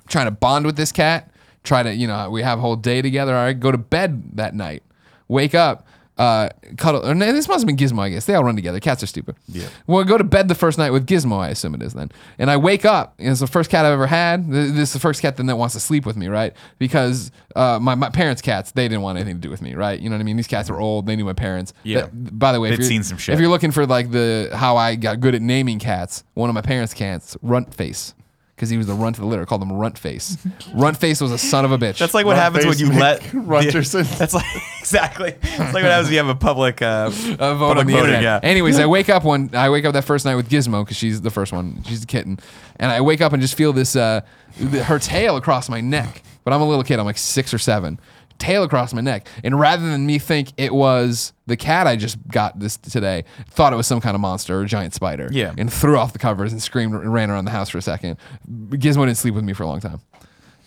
[0.08, 1.32] trying to bond with this cat.
[1.64, 3.34] Try to, you know, we have a whole day together.
[3.34, 4.84] All right, go to bed that night.
[5.26, 5.87] Wake up,
[6.18, 7.06] uh, cuddle.
[7.08, 8.26] Or, no, this must have been Gizmo, I guess.
[8.26, 8.80] They all run together.
[8.80, 9.36] Cats are stupid.
[9.48, 9.68] Yeah.
[9.86, 12.10] Well, I go to bed the first night with Gizmo, I assume it is then.
[12.38, 14.50] And I wake up, and it's the first cat I've ever had.
[14.50, 16.52] Th- This is the first cat then that wants to sleep with me, right?
[16.78, 19.98] Because uh, my, my parents' cats, they didn't want anything to do with me, right?
[20.00, 20.36] You know what I mean?
[20.36, 21.06] These cats are old.
[21.06, 21.72] They knew my parents.
[21.84, 22.02] Yeah.
[22.02, 23.34] That- by the way, if They'd you're, seen some shit.
[23.34, 26.54] if you're looking for like the how I got good at naming cats, one of
[26.54, 28.14] my parents' cats, Runt Face.
[28.58, 30.36] Because he was the runt of the litter, called him Runt Face.
[30.74, 31.98] runt Face was a son of a bitch.
[31.98, 34.04] That's like what Runt happens when you Nick let Runterson.
[34.18, 34.44] That's like
[34.80, 35.36] exactly.
[35.40, 37.92] It's like what happens when you have a public uh, a vote public on the
[37.92, 38.22] voting, internet.
[38.22, 38.40] Yeah.
[38.42, 39.50] Anyways, I wake up one.
[39.54, 41.84] I wake up that first night with Gizmo because she's the first one.
[41.84, 42.40] She's a kitten,
[42.76, 44.22] and I wake up and just feel this uh,
[44.58, 46.22] her tail across my neck.
[46.42, 46.98] But I'm a little kid.
[46.98, 48.00] I'm like six or seven.
[48.38, 52.16] Tail across my neck, and rather than me think it was the cat I just
[52.28, 55.28] got this today, thought it was some kind of monster or giant spider.
[55.32, 55.54] Yeah.
[55.58, 58.16] and threw off the covers and screamed and ran around the house for a second.
[58.48, 60.00] Gizmo didn't sleep with me for a long time,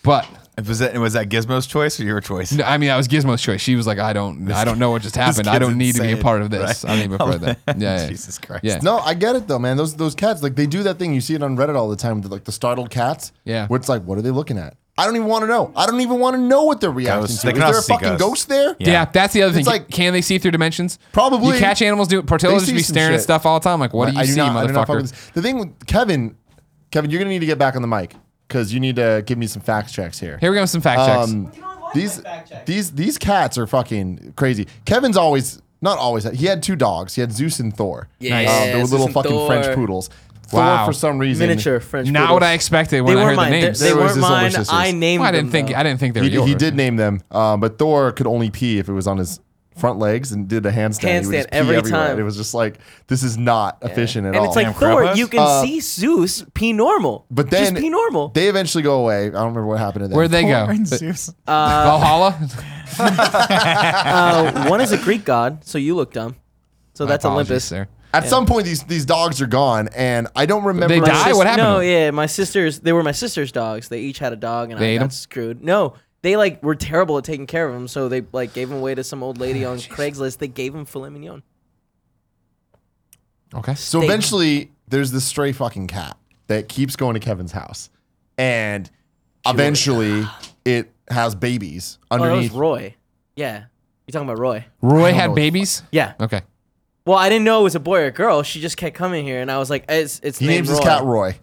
[0.04, 0.28] but
[0.68, 2.52] Was that was that Gizmo's choice or your choice?
[2.52, 3.62] no, I mean, that was Gizmo's choice.
[3.62, 5.48] She was like, "I don't, I don't know what just happened.
[5.48, 6.84] I don't need to be a part of this.
[6.84, 6.86] right?
[6.86, 8.08] I don't need to be a part of that." Yeah, yeah.
[8.10, 8.64] Jesus Christ.
[8.66, 8.80] Yeah.
[8.84, 9.78] No, I get it though, man.
[9.78, 11.14] Those those cats, like they do that thing.
[11.14, 13.32] You see it on Reddit all the time, like the startled cats.
[13.46, 13.66] Yeah.
[13.68, 14.76] Where it's like, what are they looking at?
[14.98, 15.72] I don't even want to know.
[15.76, 17.42] I don't even want to know what they're reacting Ghosts.
[17.42, 17.48] to.
[17.48, 18.22] They Is can there a see fucking ghosts.
[18.24, 18.76] ghost there?
[18.78, 18.92] Yeah.
[18.92, 19.62] Yeah, that's the other thing.
[19.62, 21.00] It's like- can they see through dimensions?
[21.14, 21.54] Probably.
[21.56, 22.22] You catch animals do.
[22.22, 23.24] Portillo They just see be some staring at shit.
[23.24, 23.80] stuff all the time.
[23.80, 25.02] Like, what do you I do see, not, do not fuck motherfucker?
[25.02, 25.30] with this.
[25.34, 26.36] The thing with Kevin,
[26.92, 28.16] Kevin, you're gonna need to get back on the mic
[28.48, 30.38] because you need to give me some fact checks here.
[30.40, 31.30] Here we go with some fact checks.
[31.32, 31.52] Um,
[31.96, 32.22] these
[32.66, 34.68] these these cats are fucking crazy.
[34.86, 36.26] Kevin's always not always.
[36.26, 37.16] He had two dogs.
[37.16, 38.08] He had Zeus and Thor.
[38.20, 39.48] Yeah, Um, they were Zeus little and fucking Thor.
[39.48, 40.10] French poodles.
[40.54, 40.78] Wow.
[40.86, 41.48] Thor for some reason.
[41.48, 42.10] Miniature French.
[42.10, 42.34] Not poodles.
[42.36, 43.52] what I expected when They I heard mine.
[43.52, 43.80] the They, names.
[43.80, 44.52] they They were weren't his older mine.
[44.52, 44.70] sisters.
[44.72, 45.40] I named Well, I them.
[45.46, 45.68] didn't think.
[45.70, 45.76] though.
[45.76, 46.48] I didn't think they were He, yours.
[46.48, 49.40] he did name them, um, but Thor could only pee if it was on his
[49.78, 51.22] front legs and did a handstand.
[51.22, 52.08] He would Handstand just pee every everywhere.
[52.10, 52.20] time.
[52.20, 54.46] It was just like this is not efficient at and all.
[54.46, 54.96] it's like Damn Thor.
[55.02, 55.18] crabas?
[55.18, 57.26] You can Uh, see Zeus pee normal.
[57.32, 58.28] but then just pee normal.
[58.30, 59.28] They eventually go away.
[59.28, 60.18] I don't remember what happened to them.
[60.18, 60.66] Where'd they go?
[60.66, 61.34] Thor and Zeus.
[61.48, 62.38] Valhalla.
[63.00, 66.36] uh, one is a Greek god, so you look dumb.
[66.94, 67.64] So My that's Olympus.
[67.64, 67.88] sir.
[68.14, 70.94] At some point, these these dogs are gone, and I don't remember.
[70.94, 71.30] They die?
[71.30, 71.92] sis- What happened No, to them?
[71.92, 72.80] yeah, my sisters.
[72.80, 73.88] They were my sister's dogs.
[73.90, 75.10] They each had a dog, and They I ate got 'em?
[75.12, 75.64] screwed.
[75.64, 78.80] No, they like were terrible at taking care of them, so they like gave them
[78.80, 80.40] away to some old lady on Craigslist.
[80.40, 81.44] They gave them filet mignon.
[83.54, 83.76] Okay.
[83.76, 87.90] So They- eventually, there's this stray fucking cat that keeps going to Kevin's house,
[88.38, 88.90] and
[89.46, 90.26] eventually,
[90.66, 92.54] it has babies Oh, that was underneath.
[92.54, 92.96] Roy.
[93.36, 93.66] Yeah,
[94.08, 94.66] you're talking about Roy?
[94.82, 95.84] Roy had babies.
[95.92, 96.14] Yeah.
[96.20, 96.42] Okay.
[97.06, 98.44] Well, I didn't know it was a boy or a girl.
[98.44, 100.80] She just kept coming here, and I was like, "It's it's he named names his
[100.80, 100.84] Roy.
[100.86, 101.36] cat Roy.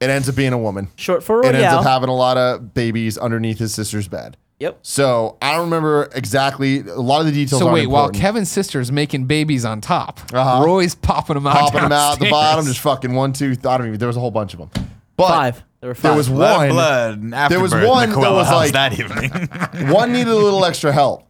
[0.00, 0.88] It ends up being a woman.
[0.96, 1.48] short for Roy.
[1.48, 4.36] It ends up having a lot of babies underneath his sister's bed.
[4.58, 4.78] Yep.
[4.82, 7.60] So I don't remember exactly a lot of the details.
[7.60, 8.22] So aren't wait, while important.
[8.22, 10.64] Kevin's sister's making babies on top, Uh-huh.
[10.64, 13.52] Roy's popping them out, popping them out at the bottom, just fucking one, two.
[13.64, 13.98] I don't even.
[13.98, 14.70] There was a whole bunch of them.
[15.16, 15.64] But Five.
[15.86, 16.02] There were five.
[16.02, 16.68] there was Blood, one.
[16.70, 19.30] blood, and There was one the that was like- that evening.
[19.92, 21.28] One needed a little extra help,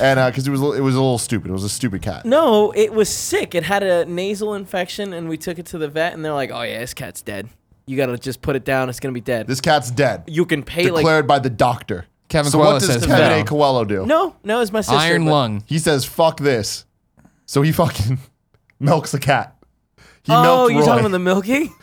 [0.00, 1.50] and uh, because it was it was a little stupid.
[1.50, 2.24] It was a stupid cat.
[2.24, 3.56] No, it was sick.
[3.56, 6.52] It had a nasal infection, and we took it to the vet, and they're like,
[6.52, 7.48] "Oh yeah, this cat's dead.
[7.86, 8.88] You gotta just put it down.
[8.90, 9.48] It's gonna be dead.
[9.48, 10.22] This cat's dead.
[10.28, 12.06] you can pay like Declared by the doctor.
[12.28, 13.40] Kevin so Coello what does says Kevin no.
[13.40, 13.44] A.
[13.44, 14.06] Coello do?
[14.06, 14.94] no, no, it's my sister.
[14.96, 15.64] Iron but- lung.
[15.66, 16.84] He says, "Fuck this."
[17.46, 18.18] So he fucking
[18.78, 19.56] milks a cat.
[20.22, 20.86] He Oh, milked you're Roy.
[20.86, 21.74] talking about the milking?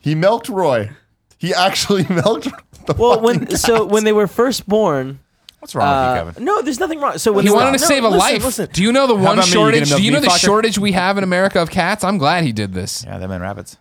[0.00, 0.90] he milked Roy.
[1.38, 2.48] He actually milked
[2.86, 3.58] the Well, when cat.
[3.58, 5.20] so when they were first born,
[5.60, 6.44] What's wrong uh, with you, Kevin?
[6.44, 7.18] no, there's nothing wrong.
[7.18, 8.44] So when He they were- wanted to no, save a listen, life.
[8.44, 9.40] Listen, Do you know the one about me?
[9.46, 9.88] You shortage?
[9.90, 10.38] Do you know the meat fucker?
[10.44, 12.04] shortage we have in America of cats?
[12.04, 13.04] I'm glad he did this.
[13.04, 13.76] Yeah, them and rabbits.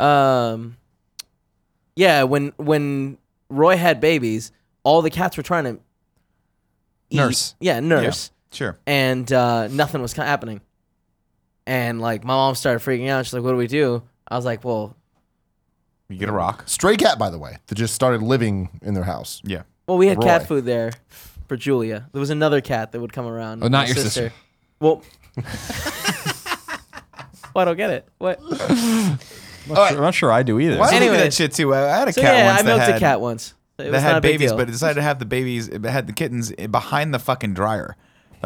[0.00, 0.76] um,
[1.94, 4.52] yeah, when when Roy had babies,
[4.84, 5.80] all the cats were trying to
[7.10, 7.16] eat.
[7.16, 7.54] Nurse.
[7.60, 8.30] Yeah, nurse.
[8.52, 8.78] Sure.
[8.86, 10.60] and uh, nothing was happening.
[11.66, 13.24] And like my mom started freaking out.
[13.26, 14.94] She's like, "What do we do?" I was like, "Well,
[16.08, 16.64] You get a rock.
[16.66, 19.40] stray cat, by the way, that just started living in their house.
[19.44, 19.62] Yeah.
[19.88, 20.92] well, we had cat food there
[21.48, 22.08] for Julia.
[22.12, 23.62] There was another cat that would come around.
[23.64, 24.32] Oh, not my your sister.
[24.80, 25.02] Well,
[27.54, 28.08] well, I don't get it.
[28.18, 28.38] What?
[28.40, 28.48] I'm
[29.68, 30.78] not, sure, I'm not sure I do either.
[30.78, 31.22] Why do you do Anyway.
[31.24, 31.74] that shit too?
[31.74, 33.54] I I had a So cat yeah, once I that milked had, a cat once.
[33.78, 34.56] It that was not had a big babies, deal.
[34.58, 37.96] but it decided to have the babies, it had the kittens behind the fucking dryer.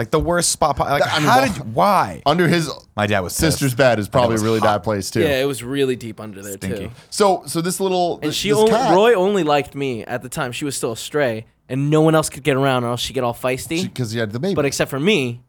[0.01, 0.76] Like the worst spot.
[0.78, 2.22] po- Like, I mean, how well- did you, why?
[2.24, 3.76] Under his My dad was sister's pissed.
[3.76, 4.76] bed is probably a really hot.
[4.78, 5.20] bad place too.
[5.20, 6.86] yeah, it was really deep under there Stinky.
[6.86, 6.90] too.
[7.11, 10.22] So so this little And this, she this only cat, Roy only liked me at
[10.22, 10.53] the time.
[10.53, 13.12] She was still a stray, and no one else could get around, or else she
[13.12, 13.82] get all feisty.
[13.82, 14.55] because he had the baby.
[14.55, 15.42] but except for me,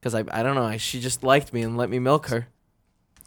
[0.00, 2.48] because I I don't know, I, she just liked me and let me milk her.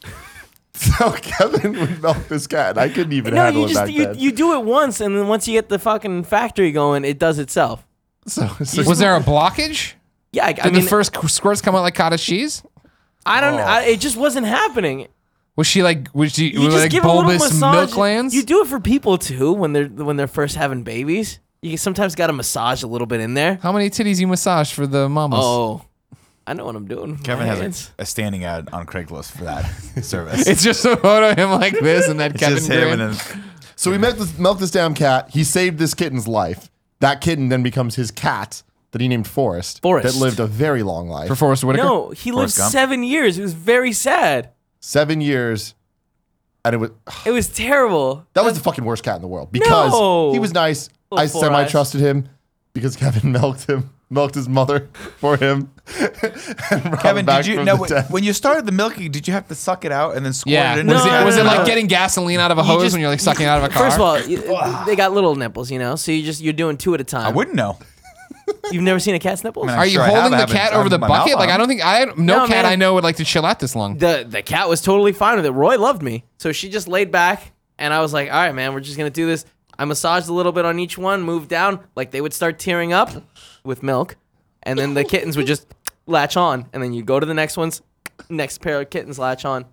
[0.73, 2.71] so Kevin would milk this cat.
[2.71, 4.19] and I couldn't even No, handle you it just back you, then.
[4.19, 7.39] you do it once, and then once you get the fucking factory going, it does
[7.39, 7.85] itself.
[8.27, 9.93] so, so Was there a blockage?
[10.33, 12.61] Yeah, I, I Did mean, the first squirts come out like cottage cheese?
[13.25, 13.53] I don't.
[13.53, 13.63] Oh.
[13.63, 15.07] I, it just wasn't happening.
[15.55, 16.09] Was she like?
[16.13, 17.75] Was she You was just like give a little bulbous massage.
[17.75, 18.35] milk glands?
[18.35, 21.39] You do it for people too when they're when they're first having babies.
[21.61, 23.57] You sometimes got to massage a little bit in there.
[23.61, 25.39] How many titties you massage for the mamas?
[25.41, 25.85] Oh,
[26.45, 27.17] I know what I'm doing.
[27.19, 29.61] Kevin has a, a standing ad on Craigslist for that
[30.03, 30.45] service.
[30.45, 32.99] It's just a photo of him like this and that It's Kevin just him grin.
[32.99, 33.43] and then
[33.77, 35.29] so we milked this, milked this damn cat.
[35.29, 36.69] He saved this kitten's life.
[36.99, 38.63] That kitten then becomes his cat
[38.93, 39.81] that he named Forrest.
[39.81, 40.13] Forrest.
[40.13, 41.27] That lived a very long life.
[41.27, 41.83] for Forest Whitaker.
[41.83, 42.71] No, he lived Gump?
[42.71, 43.37] seven years.
[43.37, 44.51] It was very sad.
[44.79, 45.75] Seven years.
[46.65, 46.91] And it was
[47.25, 48.25] It was terrible.
[48.33, 49.51] that was the fucking worst cat in the world.
[49.51, 50.31] Because No.
[50.31, 50.87] he was nice.
[51.11, 52.29] Little I four semi trusted him
[52.73, 54.87] because Kevin milked him, milked his mother
[55.17, 55.71] for him.
[55.99, 58.05] and brought Kevin, back did you from know the dead.
[58.09, 59.11] when you started the milking?
[59.11, 60.75] Did you have to suck it out and then squirt Yeah.
[60.75, 61.25] it into Was the it cat?
[61.25, 61.65] was it like No.
[61.65, 63.69] getting gasoline out of a You hose just- when you're like sucking out of a
[63.69, 63.83] car?
[63.83, 65.95] First of all, you- they got little nipples, you know.
[65.95, 67.25] So you just you're doing two at a time.
[67.25, 67.77] I wouldn't know.
[68.71, 69.67] You've never seen a cat's nipples?
[69.67, 70.13] mean, are you sure I have.
[70.15, 71.31] holding I the haven't- cat I over the haven't my bucket?
[71.33, 72.65] mouth Like I don't think I no, No, cat man.
[72.65, 73.97] I know would like to chill out this long.
[73.97, 75.51] the the cat was totally fine with it.
[75.51, 78.73] Roy loved me, so she just laid back, and I was like, "All right, man,
[78.73, 79.45] we're just gonna do this."
[79.79, 82.93] I massaged a little bit on each one, moved down, like they would start tearing
[82.93, 83.09] up
[83.63, 84.17] with milk,
[84.63, 85.65] and then the kittens would just
[86.05, 87.81] latch on, and then you go to the next ones,
[88.29, 89.65] next pair of kittens latch on.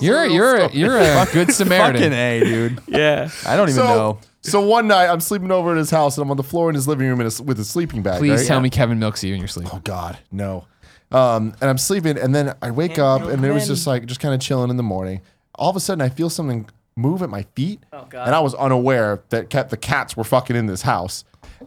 [0.00, 1.96] You're you're a, you're a good Samaritan.
[2.02, 2.80] Fucking A, dude.
[2.86, 4.18] Yeah, I don't even so, know.
[4.50, 6.74] So one night I'm sleeping over at his house and I'm on the floor in
[6.74, 8.18] his living room in a, with a sleeping bag.
[8.18, 8.46] Please right?
[8.46, 9.68] tell me Kevin milks you in your sleep.
[9.72, 10.66] Oh God, no.
[11.10, 14.20] Um, and I'm sleeping, and then I wake up, and it was just like just
[14.20, 15.20] kind of chilling in the morning.
[15.54, 18.26] All of a sudden, I feel something move at my feet, Oh, God.
[18.26, 21.24] and I was unaware that cat, the cats were fucking in this house.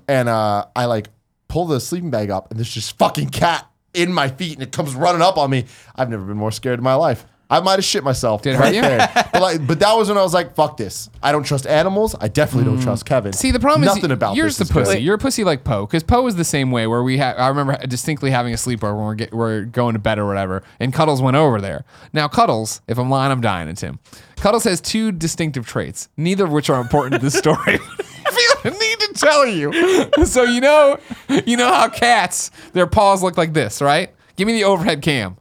[0.07, 1.07] And uh, I like
[1.47, 4.71] pull the sleeping bag up, and there's just fucking cat in my feet, and it
[4.71, 5.65] comes running up on me.
[5.95, 7.25] I've never been more scared in my life.
[7.49, 9.23] I might have shit myself Did it right hurt you?
[9.31, 11.09] but like, but that was when I was like, "Fuck this!
[11.23, 12.15] I don't trust animals.
[12.19, 12.83] I definitely don't hmm.
[12.83, 14.85] trust Kevin." See, the problem Nothing is about you're this the is good.
[14.85, 14.99] pussy.
[14.99, 16.87] You're a pussy like Poe, because Poe was the same way.
[16.87, 19.99] Where we had, I remember distinctly having a sleepover when we're get, we're going to
[19.99, 21.85] bed or whatever, and Cuddles went over there.
[22.11, 23.69] Now Cuddles, if I'm lying, I'm dying.
[23.69, 23.99] It's him.
[24.37, 27.57] Cuddles has two distinctive traits, neither of which are important to the story.
[27.67, 30.25] I feel the need to tell you.
[30.25, 30.99] So you know,
[31.45, 34.13] you know how cats their paws look like this, right?
[34.35, 35.37] Give me the overhead cam.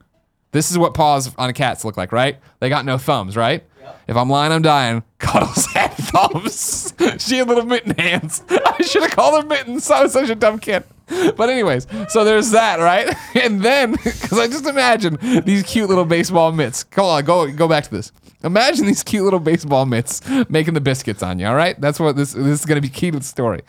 [0.56, 2.38] This is what paws on cats look like, right?
[2.60, 3.62] They got no thumbs, right?
[4.08, 5.02] If I'm lying, I'm dying.
[5.18, 6.94] Cuddles had thumbs.
[7.18, 8.42] she had little mitten hands.
[8.48, 9.90] I should have called her mittens.
[9.90, 10.84] I was such a dumb kid.
[11.36, 13.14] But anyways, so there's that, right?
[13.36, 16.84] And then, because I just imagine these cute little baseball mitts.
[16.84, 18.12] Come on, go go back to this.
[18.42, 21.46] Imagine these cute little baseball mitts making the biscuits on you.
[21.46, 23.62] All right, that's what this this is going to be key to the story.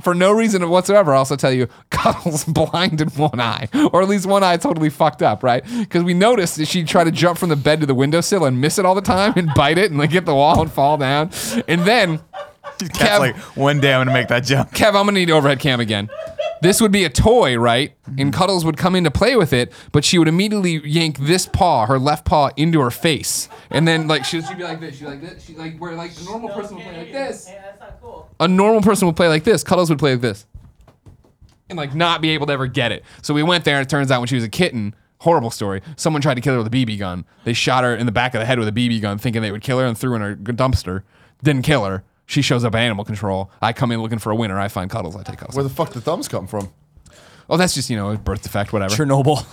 [0.00, 4.08] For no reason whatsoever, I'll also tell you, Cuddles blind in one eye, or at
[4.08, 5.64] least one eye totally fucked up, right?
[5.78, 8.60] Because we noticed that she'd try to jump from the bed to the windowsill and
[8.60, 10.96] miss it all the time and bite it and like hit the wall and fall
[10.96, 11.30] down,
[11.68, 12.20] and then
[12.94, 14.72] Cat's like, one day I'm gonna make that jump.
[14.72, 16.08] Kev, I'm gonna need overhead cam again.
[16.62, 17.92] This would be a toy, right?
[18.06, 18.30] And mm-hmm.
[18.30, 21.86] Cuddles would come in to play with it, but she would immediately yank this paw,
[21.86, 25.06] her left paw, into her face, and then like she'd, she'd be like this, she'd
[25.06, 27.44] like this, She'd like where like a normal person would play like this.
[27.46, 28.28] that's not cool.
[28.40, 29.62] A normal person would play like this.
[29.62, 30.46] Cuddles would play like this,
[31.68, 33.04] and like not be able to ever get it.
[33.22, 34.94] So we went there, and it turns out when she was a kitten.
[35.20, 35.80] Horrible story.
[35.96, 37.24] Someone tried to kill her with a BB gun.
[37.44, 39.50] They shot her in the back of the head with a BB gun, thinking they
[39.50, 41.04] would kill her, and threw her in a dumpster.
[41.42, 42.04] Didn't kill her.
[42.26, 43.50] She shows up at animal control.
[43.62, 44.58] I come in looking for a winner.
[44.58, 45.16] I find Cuddles.
[45.16, 45.54] I take Cuddles.
[45.54, 46.70] Where the fuck the thumbs come from?
[47.48, 48.92] Oh, that's just you know a birth defect, whatever.
[48.94, 49.46] Chernobyl.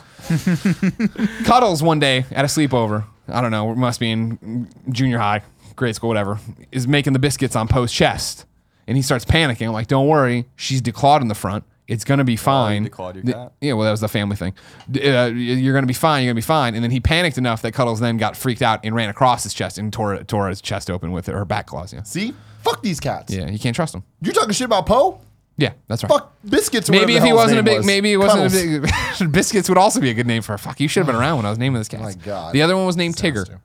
[1.46, 3.06] Cuddles one day at a sleepover.
[3.28, 3.74] I don't know.
[3.76, 5.44] Must be in junior high,
[5.76, 6.40] grade school, whatever.
[6.72, 8.46] Is making the biscuits on Poe's chest,
[8.88, 9.68] and he starts panicking.
[9.68, 11.64] I'm like, "Don't worry, she's declawed in the front.
[11.88, 13.54] It's gonna be fine." declawed your Th- cat?
[13.62, 14.54] Yeah, well, that was the family thing.
[14.90, 16.24] D- Uh, you're gonna be fine.
[16.24, 16.76] You're gonna be fine.
[16.76, 19.54] And then he panicked enough that Cuddles then got freaked out and ran across his
[19.54, 21.94] chest and tore tore his chest open with her back claws.
[21.94, 22.34] Yeah, See?
[22.64, 23.34] Fuck these cats.
[23.34, 23.50] yeah.
[23.50, 24.04] You can't trust them.
[24.22, 25.20] You're talking shit about Poe?
[25.58, 26.10] Yeah, that's right.
[26.12, 26.90] Fuck biscuits.
[26.90, 27.86] Maybe if the he hell his wasn't a big, was.
[27.86, 28.56] maybe he wasn't Cuddles.
[28.56, 29.32] a big.
[29.32, 30.54] Biscuits would also be a good name for.
[30.56, 32.02] a Fuck, you should have been around when I was naming this cat.
[32.02, 32.54] my God.
[32.54, 33.46] The other one was named Tigger.
[33.46, 33.60] too.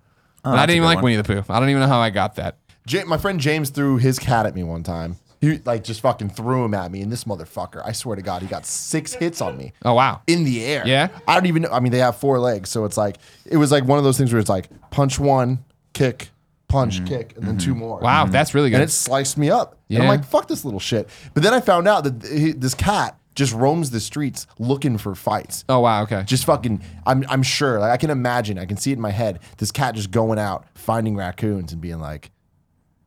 [0.44, 1.05] and I didn't even like one.
[1.05, 1.42] Winnie the Pooh.
[1.51, 2.59] I don't even know how I got that.
[2.86, 5.16] Ja- my friend James threw his cat at me one time.
[5.40, 8.42] He like just fucking threw him at me, and this motherfucker, I swear to God,
[8.42, 9.72] he got six hits on me.
[9.84, 10.20] Oh wow.
[10.26, 10.82] in the air.
[10.84, 11.09] Yeah?
[11.26, 11.70] I don't even know.
[11.70, 14.18] I mean, they have four legs, so it's like it was like one of those
[14.18, 16.28] things where it's like punch one, kick,
[16.69, 17.07] punch, mm-hmm.
[17.07, 17.81] kick, and then two mm-hmm.
[17.81, 18.01] more.
[18.01, 18.33] Wow, mm-hmm.
[18.33, 18.77] that's really good.
[18.77, 19.79] And it sliced me up.
[19.89, 20.11] And I'm Yeah.
[20.11, 21.09] like, fuck this little shit.
[21.35, 25.14] But then I found out that he, this cat just roams the streets looking for
[25.14, 25.64] fights.
[25.69, 26.03] oh wow.
[26.03, 26.25] Okay.
[26.25, 29.12] Just fucking, I'm, I'm sure, like I can imagine, I can see it in my
[29.12, 29.39] head.
[29.59, 32.31] This cat just going out, finding raccoons and being like,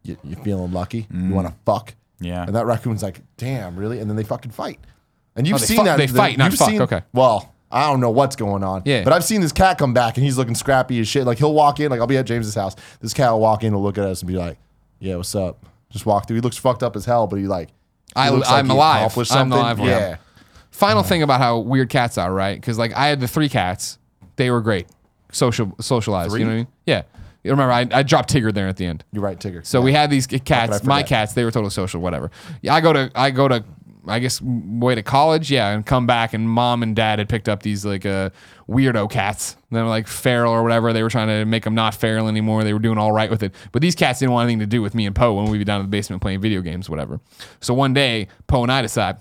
[0.04, 1.08] you, you feeling lucky?
[1.12, 1.32] You mm.
[1.32, 1.96] want to fuck?
[2.20, 2.44] Yeah.
[2.44, 4.00] And that raccoon's like, damn, really?
[4.00, 4.80] And then they fucking fight.
[5.36, 5.98] And oh, you've Oh, they seen fuck- that.
[5.98, 7.02] they the- fight, not you've fuck, seen- okay.
[7.14, 8.84] Well, I don't know what's going on.
[8.86, 9.04] Yeah.
[9.04, 11.26] But I've seen this cat come back and he's looking scrappy as shit.
[11.26, 12.76] Like he'll walk in, like I'll be at James's house.
[13.00, 14.58] This cat will walk in and look at us and be like,
[15.00, 15.66] yeah, what's up?
[15.90, 16.36] Just walk through.
[16.36, 17.74] He looks fucked up as hell, but he like, he
[18.16, 19.02] I- I'm he alive.
[19.02, 19.60] accomplished I'm something.
[19.60, 19.88] live one.
[19.90, 20.18] Yeah.
[20.72, 22.60] Final thing about how weird cats are, right?
[22.60, 23.98] Because like I had the three cats.
[24.38, 24.88] They were great.
[25.32, 26.34] Social socialized.
[26.34, 26.68] You know what I mean?
[26.86, 27.04] Yeah.
[27.44, 29.04] You remember I, I dropped Tigger there at the end.
[29.12, 29.66] You're right, Tigger.
[29.66, 32.30] So we had these cats, my cats, they were totally social, whatever.
[32.62, 33.64] Yeah, I go to, I go to,
[34.08, 37.48] I guess, way to college, yeah, and come back, and mom and dad had picked
[37.48, 38.32] up these like uh,
[38.68, 39.56] weirdo cats.
[39.72, 40.92] They were like feral or whatever.
[40.92, 42.64] They were trying to make them not feral anymore.
[42.64, 44.82] They were doing all right with it, but these cats didn't want anything to do
[44.82, 47.20] with me and Poe when we'd be down in the basement playing video games, whatever.
[47.60, 49.18] So one day, Poe and I decide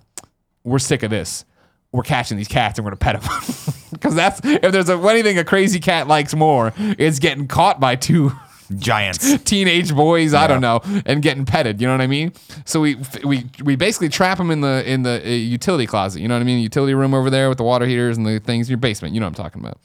[0.64, 1.44] we're sick of this.
[1.92, 5.38] We're catching these cats and we're gonna pet them because that's if there's a, anything
[5.38, 8.32] a crazy cat likes more, it's getting caught by two
[8.76, 9.38] Giants.
[9.44, 11.80] teenage boys, I don't know, and getting petted.
[11.80, 12.32] You know what I mean?
[12.64, 16.20] So we we we basically trap them in the in the uh, utility closet.
[16.20, 16.60] You know what I mean?
[16.60, 19.14] Utility room over there with the water heaters and the things in your basement.
[19.14, 19.78] You know what I'm talking about.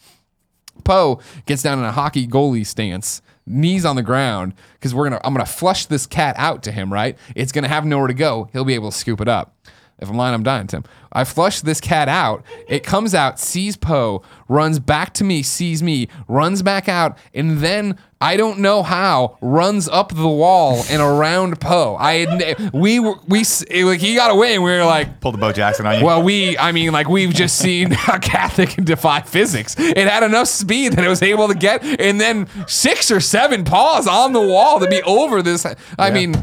[0.84, 5.22] Poe gets down in a hockey goalie stance, knees on the ground, because we're gonna
[5.24, 6.94] I'm gonna flush this cat out to him.
[6.94, 7.18] Right?
[7.36, 8.50] It's gonna have nowhere to go.
[8.54, 9.56] He'll be able to scoop it up.
[9.98, 10.84] If I'm lying, I'm dying, Tim.
[11.14, 12.44] I flush this cat out.
[12.68, 17.60] It comes out, sees Poe, runs back to me, sees me, runs back out, and
[17.60, 21.96] then I don't know how runs up the wall and around Poe.
[21.96, 25.38] I had, we we it, like he got away, and we were like, Pull the
[25.38, 26.06] Bo Jackson on you.
[26.06, 29.78] well, we, I mean, like we've just seen a cat that can defy physics.
[29.80, 33.64] It had enough speed that it was able to get, and then six or seven
[33.64, 35.66] paws on the wall to be over this.
[35.98, 36.36] I mean,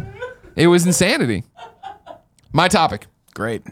[0.57, 1.45] it was insanity.
[2.55, 3.63] My topic Great.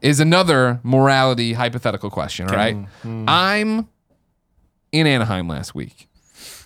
[0.00, 2.76] is another morality hypothetical question, all right?
[2.76, 3.24] Mm-hmm.
[3.28, 3.88] I'm
[4.92, 6.08] in Anaheim last week.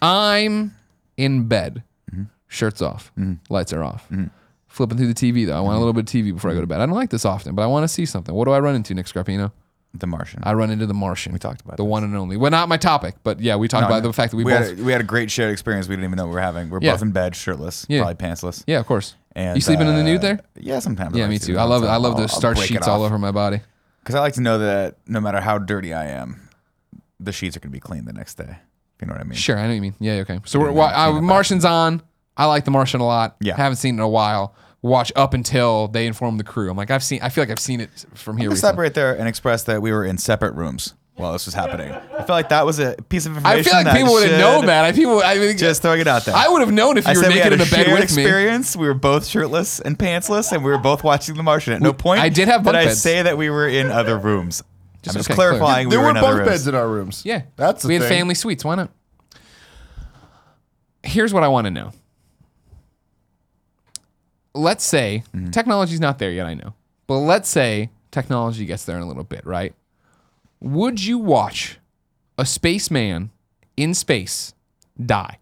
[0.00, 0.74] I'm
[1.16, 2.24] in bed, mm-hmm.
[2.48, 3.34] shirts off, mm-hmm.
[3.52, 4.08] lights are off.
[4.68, 5.56] Flipping through the TV though.
[5.56, 6.80] I want a little bit of TV before I go to bed.
[6.80, 8.34] I don't like this often, but I want to see something.
[8.34, 9.52] What do I run into, Nick Scarpino?
[9.96, 10.40] The Martian.
[10.42, 11.32] I run into The Martian.
[11.32, 11.88] We talked about the this.
[11.90, 12.36] one and only.
[12.36, 14.08] Well, not my topic, but yeah, we talked No, about no.
[14.08, 14.70] the fact that we, we both.
[14.70, 15.86] had, a, we had a great shared experience.
[15.88, 16.68] We didn't even know we were having.
[16.68, 16.92] We are Yeah.
[16.92, 18.00] both in bed, shirtless, Yeah.
[18.02, 18.64] probably pantsless.
[18.66, 19.14] yeah, of course.
[19.36, 20.40] And you sleeping in the uh, nude there?
[20.56, 21.16] Yeah, sometimes.
[21.16, 21.58] Yeah, me too.
[21.58, 21.84] I love.
[21.84, 23.60] I love the start sheets all over my body.
[24.00, 26.48] Because I like to know that no matter how dirty I am,
[27.20, 28.44] the sheets are gonna be clean the next day.
[28.48, 29.34] If you know what I mean.
[29.34, 29.94] Sure, I know what you mean.
[29.98, 30.40] Yeah, okay.
[30.44, 32.02] So we're, Clean well, that- uh, Martian's on.
[32.36, 33.36] I like The Martian a lot.
[33.40, 33.56] Yeah.
[33.56, 34.54] haven't seen it in a while.
[34.84, 36.70] Watch up until they inform the crew.
[36.70, 37.20] I'm like, I've seen.
[37.22, 38.44] I feel like I've seen it from here.
[38.44, 41.46] I'm gonna stop right there and express that we were in separate rooms while this
[41.46, 41.90] was happening.
[41.90, 43.60] I feel like that was a piece of information.
[43.60, 44.84] I feel like that people would have should- known that.
[44.84, 45.22] I people.
[45.24, 46.36] I mean, Just throwing it out there.
[46.36, 47.86] I would have known if I you were said we had in a the bed
[47.86, 48.22] shared with me.
[48.24, 48.76] experience.
[48.76, 51.72] We were both shirtless and pantsless, and we were both watching The Martian.
[51.72, 53.00] At no point I did have did I beds.
[53.00, 54.62] say that we were in other rooms.
[55.02, 55.48] Just I'm just okay, clear.
[55.52, 55.88] clarifying.
[55.88, 56.48] there we were were bunk rooms.
[56.50, 57.22] beds in our rooms.
[57.24, 58.10] Yeah, That's the we had thing.
[58.18, 58.66] family suites.
[58.66, 58.90] Why not?
[61.02, 61.92] Here's what I want to know.
[64.54, 65.50] Let's say Mm-hmm.
[65.50, 66.46] technology's not there yet.
[66.46, 66.74] I know,
[67.06, 69.74] but let's say technology gets there in a little bit, right?
[70.60, 71.78] Would you watch
[72.38, 73.30] a spaceman
[73.76, 74.54] in space
[75.04, 75.38] die?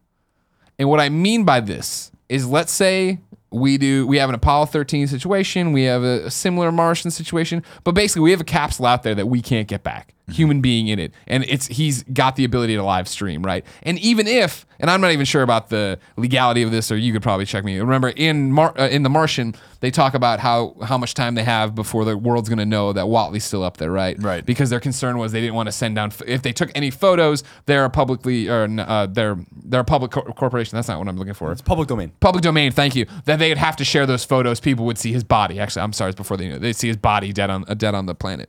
[0.78, 3.20] And what I mean by this is, let's say
[3.51, 7.62] we do we have an Apollo 13 situation, we have a, a similar Martian situation,
[7.84, 10.14] but basically we have a capsule out there that we can't get back.
[10.31, 13.66] Human being in it, and it's he's got the ability to live stream, right?
[13.82, 17.12] And even if, and I'm not even sure about the legality of this, or you
[17.12, 17.78] could probably check me.
[17.81, 21.43] Remember in Mar- uh, in the Martian, they talk about how how much time they
[21.43, 24.16] have before the world's going to know that Watney's still up there, right?
[24.23, 24.47] Right.
[24.47, 27.43] Because their concern was they didn't want to send down if they took any photos,
[27.66, 30.77] they're a publicly or uh, they're they're a public cor- corporation.
[30.77, 32.12] That's not what I'm looking for It's public domain.
[32.20, 32.70] public domain.
[32.70, 33.07] Thank you.
[33.24, 34.61] That they would have to share those photos.
[34.61, 35.59] People would see his body.
[35.59, 36.11] Actually, I'm sorry.
[36.11, 36.61] It's before they knew.
[36.61, 38.49] They see his body dead on uh, dead on the planet.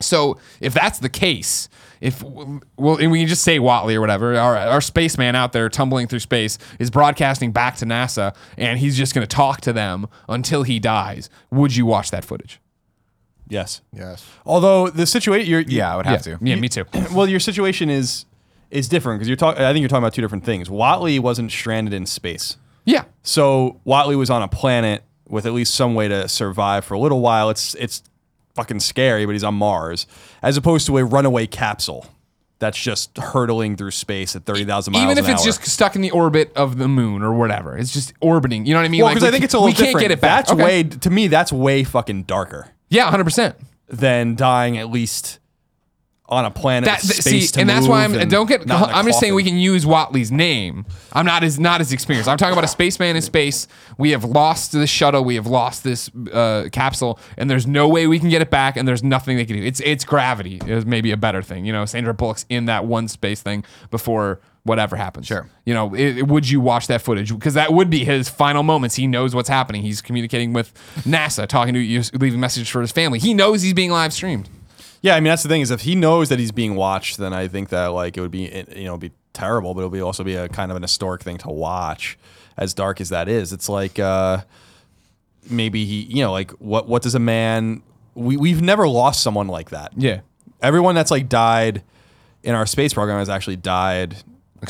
[0.00, 1.68] So if that's the case,
[2.00, 5.68] if well, and we can just say Watney or whatever, our, our spaceman out there
[5.68, 9.72] tumbling through space is broadcasting back to NASA, and he's just going to talk to
[9.72, 11.30] them until he dies.
[11.50, 12.60] Would you watch that footage?
[13.48, 13.80] Yes.
[13.92, 14.26] Yes.
[14.44, 16.44] Although the situation, you're Yeah, I would have yeah, to.
[16.44, 16.84] yeah, me too.
[17.14, 18.26] well, your situation is
[18.70, 19.62] is different because you're talking.
[19.62, 20.68] I think you're talking about two different things.
[20.68, 25.74] Watney wasn't stranded in space, Yeah, so Watney was on a planet with at least
[25.74, 27.48] some way to survive for a little while.
[27.48, 28.02] It's it's
[28.56, 30.06] fucking scary, but he's on Mars,
[30.42, 32.06] as opposed to a runaway capsule
[32.58, 35.04] that's just hurtling through space at thirty thousand miles.
[35.04, 35.46] even if it's hour.
[35.46, 38.64] just stuck in the orbit of the moon or whatever, it's just orbiting.
[38.66, 39.00] You know what I mean?
[39.02, 39.92] well, Like, because we I think it's a little we different.
[39.92, 40.46] can't get it back.
[40.46, 40.64] That's Okay.
[40.64, 41.28] way to me.
[41.28, 43.24] That's way fucking darker yeah, 100.
[43.24, 43.56] percent
[43.88, 45.38] than dying at least
[46.28, 46.86] on a planet.
[46.86, 48.66] That, with th- space see, and that's why I'm and don't get.
[48.66, 50.84] not in a I'm just saying we can use Watney's name.
[51.12, 52.28] I'm not as not as experienced.
[52.28, 53.68] I'm talking about a spaceman in space.
[53.98, 55.24] We have lost this shuttle.
[55.24, 58.76] We have lost this uh, capsule, and there's no way we can get it back.
[58.76, 59.62] And there's nothing they can do.
[59.62, 61.64] It's it's gravity is maybe a better thing.
[61.64, 65.26] You know, Sandra Bullock's in that one space thing before whatever happens.
[65.28, 65.48] Sure.
[65.64, 67.32] You know, it, it- would you watch that footage?
[67.32, 68.96] Because that would be his final moments.
[68.96, 69.82] He knows what's happening.
[69.82, 73.20] He's communicating with NASA, talking to you, leaving messages for his family.
[73.20, 74.48] He knows he's being live streamed.
[75.02, 77.32] Yeah, I mean that's the thing is if he knows that he's being watched, then
[77.32, 80.24] I think that like it would be you know be terrible, but it'll be also
[80.24, 82.18] be a kind of an historic thing to watch.
[82.56, 84.38] As dark as that is, it's like uh,
[85.50, 87.82] maybe he you know like what what does a man
[88.14, 89.92] we we've never lost someone like that.
[89.96, 90.20] Yeah.
[90.62, 91.82] Everyone that's like died
[92.42, 94.16] in our space program has actually died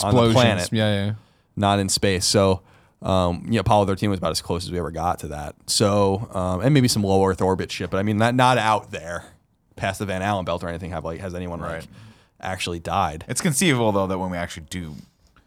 [0.03, 1.13] on the planet, Yeah, yeah.
[1.57, 2.25] not in space.
[2.27, 2.63] So.
[3.03, 5.55] Um, you know, Apollo 13 was about as close as we ever got to that.
[5.67, 8.91] So, um, and maybe some low Earth orbit shit, but I mean, not not out
[8.91, 9.27] there
[9.77, 10.91] past the Van Allen belt or anything.
[10.91, 11.85] Have like has anyone like
[12.41, 13.25] actually died?
[13.29, 14.95] It's conceivable though that when we actually do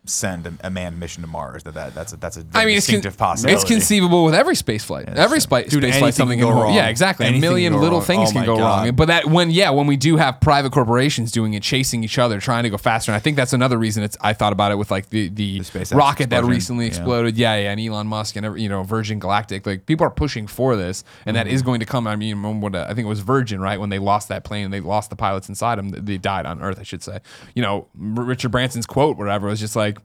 [0.10, 2.78] send a, a manned mission to Mars, that, that that's a that's a I mean,
[2.78, 3.54] it's, con- possibility.
[3.54, 5.08] it's conceivable with every space flight.
[5.10, 6.74] every spi- Dude, space flight, something can can go go wrong.
[6.76, 7.26] Yeah, exactly.
[7.26, 8.06] Anything a million little wrong.
[8.06, 8.86] things Oh can go God.
[8.88, 8.96] wrong.
[8.96, 12.40] But that when yeah, when we do have private corporations doing it, chasing each other,
[12.40, 14.18] trying to go faster, and I think that's another reason it's.
[14.22, 16.90] I thought about it with like the the, SpaceX rocket that recently Yeah.
[16.90, 17.38] exploded.
[17.38, 19.66] Yeah, yeah, and Elon Musk and every, you know Virgin Galactic.
[19.66, 21.56] Like people are pushing for this, and that Mm-hmm.
[21.56, 22.08] is going to come.
[22.08, 23.80] I mean, when, uh, I think it was Virgin, right?
[23.80, 25.90] When they lost that plane, they lost the pilots inside them.
[25.90, 27.20] They died on Earth, I should say.
[27.56, 27.88] You know,
[28.18, 29.98] R- Richard Branson's quote, whatever, was just like,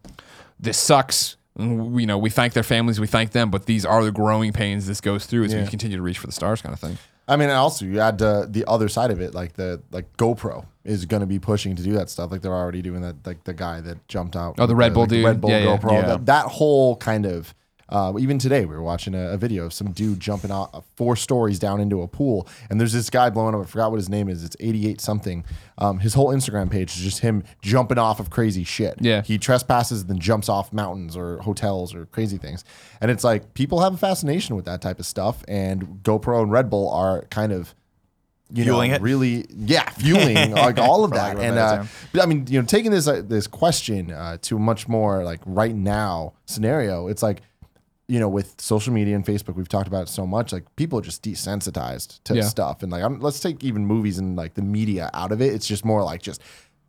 [0.58, 4.04] "This sucks." And, You know, we thank their families, we thank them, but these are
[4.04, 6.72] the growing pains this goes through as we continue to reach for the stars, kind
[6.72, 6.98] of thing.
[7.26, 10.14] I mean, and also you add uh, the other side of it, like the like
[10.16, 12.30] GoPro is going to be pushing to do that stuff.
[12.30, 13.16] Like they're already doing that.
[13.24, 14.56] Like the guy that jumped out.
[14.58, 15.24] Oh, the with Red Bull like, the dude.
[15.24, 15.76] Red Bull Yeah, yeah.
[15.76, 15.92] GoPro.
[15.92, 16.06] Yeah.
[16.06, 17.54] That, that whole kind of.
[17.94, 20.80] Uh, even today, we were watching a, a video of some dude jumping out uh,
[20.96, 23.60] four stories down into a pool, and there's this guy blowing up.
[23.60, 24.42] I forgot what his name is.
[24.42, 25.44] It's 88 something.
[25.78, 28.96] Um, his whole Instagram page is just him jumping off of crazy shit.
[29.00, 29.22] Yeah.
[29.22, 32.64] he trespasses, and then jumps off mountains or hotels or crazy things,
[33.00, 35.44] and it's like people have a fascination with that type of stuff.
[35.46, 37.76] And GoPro and Red Bull are kind of
[38.52, 39.02] you Fueling know, it?
[39.02, 41.38] really, yeah, fueling like all of that.
[41.38, 44.58] And uh, but I mean, you know, taking this uh, this question uh, to a
[44.58, 47.40] much more like right now scenario, it's like,
[48.08, 50.52] you know, with social media and Facebook, we've talked about it so much.
[50.52, 52.42] Like people are just desensitized to Yeah.
[52.42, 55.52] stuff, and like, I'm, let's take even movies and like the media out of it.
[55.54, 56.42] It's just more like just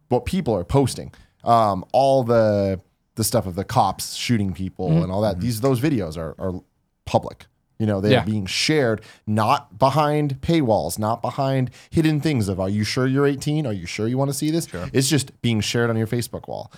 [0.10, 1.14] what people are posting.
[1.44, 2.82] Um, all the
[3.16, 5.04] the stuff of the cops shooting people Mm-hmm.
[5.04, 5.40] and all that.
[5.40, 6.62] These those videos are are
[7.06, 7.46] public.
[7.78, 12.84] You know, they're being shared not behind paywalls, not behind hidden things of are you
[12.84, 13.66] sure you're 18?
[13.68, 14.66] Are you sure you want to see this?
[14.94, 16.72] It's just being shared on your Facebook wall.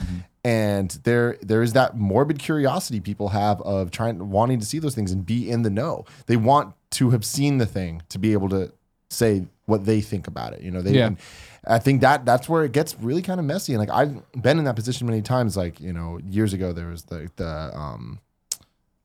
[0.44, 4.96] And there there is that morbid curiosity people have of trying wanting to see those
[4.96, 6.06] things and be in the know.
[6.26, 8.72] They want to have seen the thing to be able to
[9.10, 10.62] say what they think about it.
[10.62, 11.10] You know, they Yeah.
[11.70, 13.74] I think that that's where it gets really kind of messy.
[13.74, 15.58] And like I've been in that position many times.
[15.58, 18.20] Like, you know, years ago there was the the um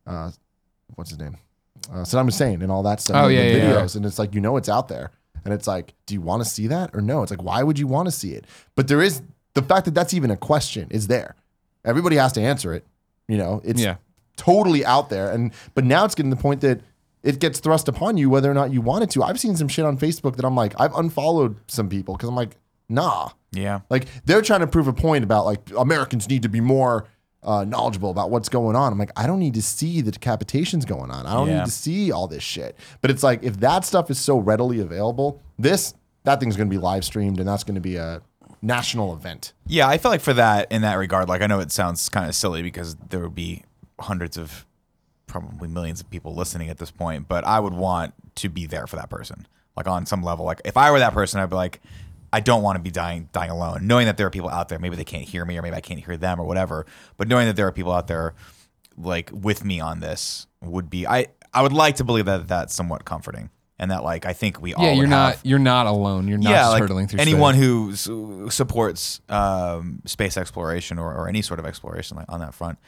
[0.06, 0.30] uh
[0.94, 1.36] what's his name?
[1.90, 3.16] Uh, Saddam Hussein and all that stuff.
[3.16, 3.96] Oh, and yeah, the yeah, videos.
[3.96, 5.10] And it's like, you know, it's out there.
[5.44, 7.22] And it's like, do you want to see that or no?
[7.22, 8.46] It's like, why would you want to see it?
[8.76, 9.22] But there is
[9.54, 11.34] the fact that that's even a question is there.
[11.84, 12.86] Everybody has to answer it.
[13.28, 13.96] You know, it's Yeah.
[14.36, 15.30] totally out there.
[15.32, 16.80] And but now it's getting to the point that
[17.22, 19.22] it gets thrust upon you whether or not you want it to.
[19.22, 22.36] I've seen some shit on Facebook that I'm like, I've unfollowed some people because I'm
[22.36, 22.56] like,
[22.88, 23.30] nah.
[23.52, 23.80] Yeah.
[23.90, 27.06] Like they're trying to prove a point about like Americans need to be more
[27.44, 28.92] uh, knowledgeable about what's going on.
[28.92, 31.26] I'm like, I don't need to see the decapitations going on.
[31.26, 31.58] I don't Yeah.
[31.58, 32.76] need to see all this shit.
[33.00, 35.94] But it's like if that stuff is so readily available, this
[36.24, 38.22] that thing's going to be live streamed and that's going to be a
[38.62, 39.52] national event.
[39.66, 42.28] Yeah, I feel like for that in that regard, like I know it sounds kind
[42.28, 43.64] of silly because there would be
[43.98, 44.64] hundreds of
[45.26, 48.86] probably millions of people listening at this point, but I would want to be there
[48.86, 49.46] for that person.
[49.76, 50.44] Like on some level.
[50.44, 51.80] Like if I were that person, I'd be like,
[52.32, 53.86] I don't want to be dying dying alone.
[53.86, 55.80] Knowing that there are people out there, maybe they can't hear me or maybe I
[55.80, 56.86] can't hear them or whatever.
[57.16, 58.34] But knowing that there are people out there
[58.96, 62.74] like with me on this would be I I would like to believe that that's
[62.74, 63.50] somewhat comforting.
[63.78, 66.28] And that like I think we all Yeah, you're not have- you're not alone.
[66.28, 68.06] You're not yeah, like hurtling through anyone space.
[68.06, 72.54] who s- supports um, space exploration or, or any sort of exploration like on that
[72.54, 72.78] front,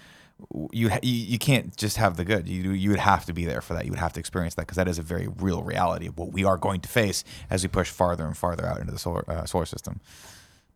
[0.72, 2.48] you, you can't just have the good.
[2.48, 3.84] You you would have to be there for that.
[3.84, 6.32] You would have to experience that because that is a very real reality of what
[6.32, 9.24] we are going to face as we push farther and farther out into the solar
[9.30, 10.00] uh, solar system.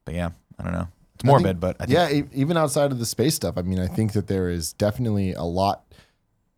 [0.04, 0.88] But yeah, I don't know.
[1.16, 3.80] It's morbid, think- but I think, yeah, even outside of the space stuff, I mean,
[3.80, 5.82] I think that there is definitely a lot.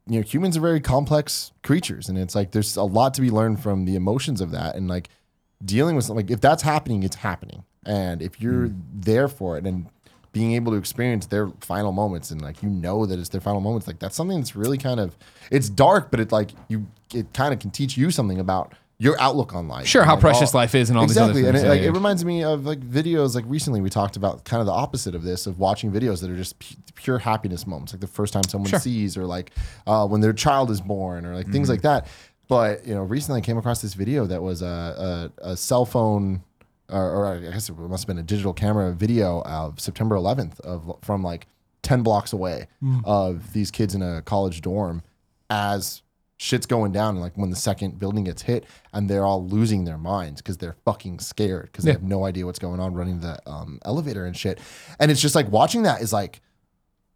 [0.06, 3.30] You know, humans are very complex creatures, and it's like there's a lot to be
[3.30, 5.08] learned from the emotions of that, and like
[5.64, 6.26] dealing with something.
[6.26, 8.82] like if that's happening, it's happening, and if you're Mm.
[8.92, 9.86] there for it and
[10.32, 13.60] being able to experience their final moments and like you know that it's their final
[13.60, 15.16] moments like that's something that's really kind of
[15.50, 19.18] it's dark but it like you it kind of can teach you something about your
[19.18, 21.58] outlook on life Sure, how like, precious all- life is and all exactly these other
[21.58, 24.60] and it, like it reminds me of like videos like recently we talked about kind
[24.60, 27.92] of the opposite of this of watching videos that are just pu- pure happiness moments
[27.94, 28.78] like the first time someone Sure.
[28.78, 29.52] sees or like
[29.86, 31.72] uh, when their child is born or like things Mm-hmm.
[31.72, 32.06] like that
[32.46, 35.84] but you know recently i came across this video that was a, a, a cell
[35.86, 36.42] phone
[36.90, 40.60] or, or i guess it must have been a digital camera video of september 11th
[40.60, 41.46] of from like
[41.82, 43.02] 10 blocks away Mm.
[43.04, 45.02] of these kids in a college dorm
[45.48, 46.02] as
[46.36, 48.64] shit's going down and like when the second building gets hit
[48.94, 51.96] and they're all losing their minds because they're fucking scared because they Yeah.
[51.98, 54.58] have no idea what's going on running the um, elevator and shit
[54.98, 56.40] and it's just like watching that is like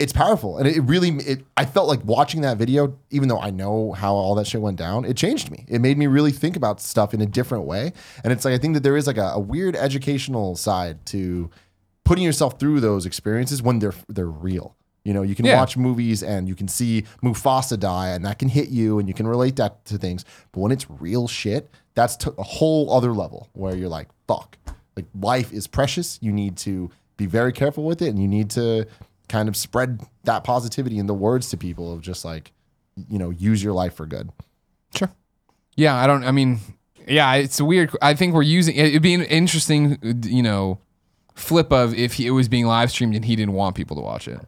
[0.00, 0.58] it's powerful.
[0.58, 4.14] And it really it, i felt like watching that video even though i know how
[4.14, 5.64] all that shit went down it changed me.
[5.68, 7.92] It made me really think about stuff in a different way.
[8.22, 11.50] And it's like i think that there is like a, a weird educational side to
[12.04, 14.74] putting yourself through those experiences when they're they're real.
[15.04, 15.58] You know you can Yeah.
[15.60, 19.14] watch movies and you can see mufasa die and that can hit you and you
[19.14, 20.24] can relate that to things.
[20.52, 24.58] But when it's real shit that's to a whole other level where you're like fuck.
[24.96, 26.18] Like life is precious.
[26.20, 28.86] You need to be very careful with it and you need to
[29.28, 32.52] kind of spread that positivity in the words to people of just like
[33.08, 34.30] you know use your life for good
[34.96, 35.10] Sure.
[35.76, 36.24] Yeah, I don't.
[36.24, 36.60] I mean,
[37.06, 37.90] yeah, it's weird.
[38.00, 38.76] I think we're using.
[38.76, 40.78] It'd be an interesting, you know,
[41.34, 44.02] flip of if he, it was being live streamed and he didn't want people to
[44.02, 44.40] watch it,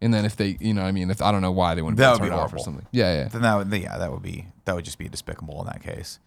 [0.00, 1.98] and then if they, you know, I mean, if I don't know why they wouldn't
[1.98, 2.86] That would turn be it off or something.
[2.90, 3.28] Yeah, yeah.
[3.28, 6.18] then that would yeah that would be that would just be despicable in that case.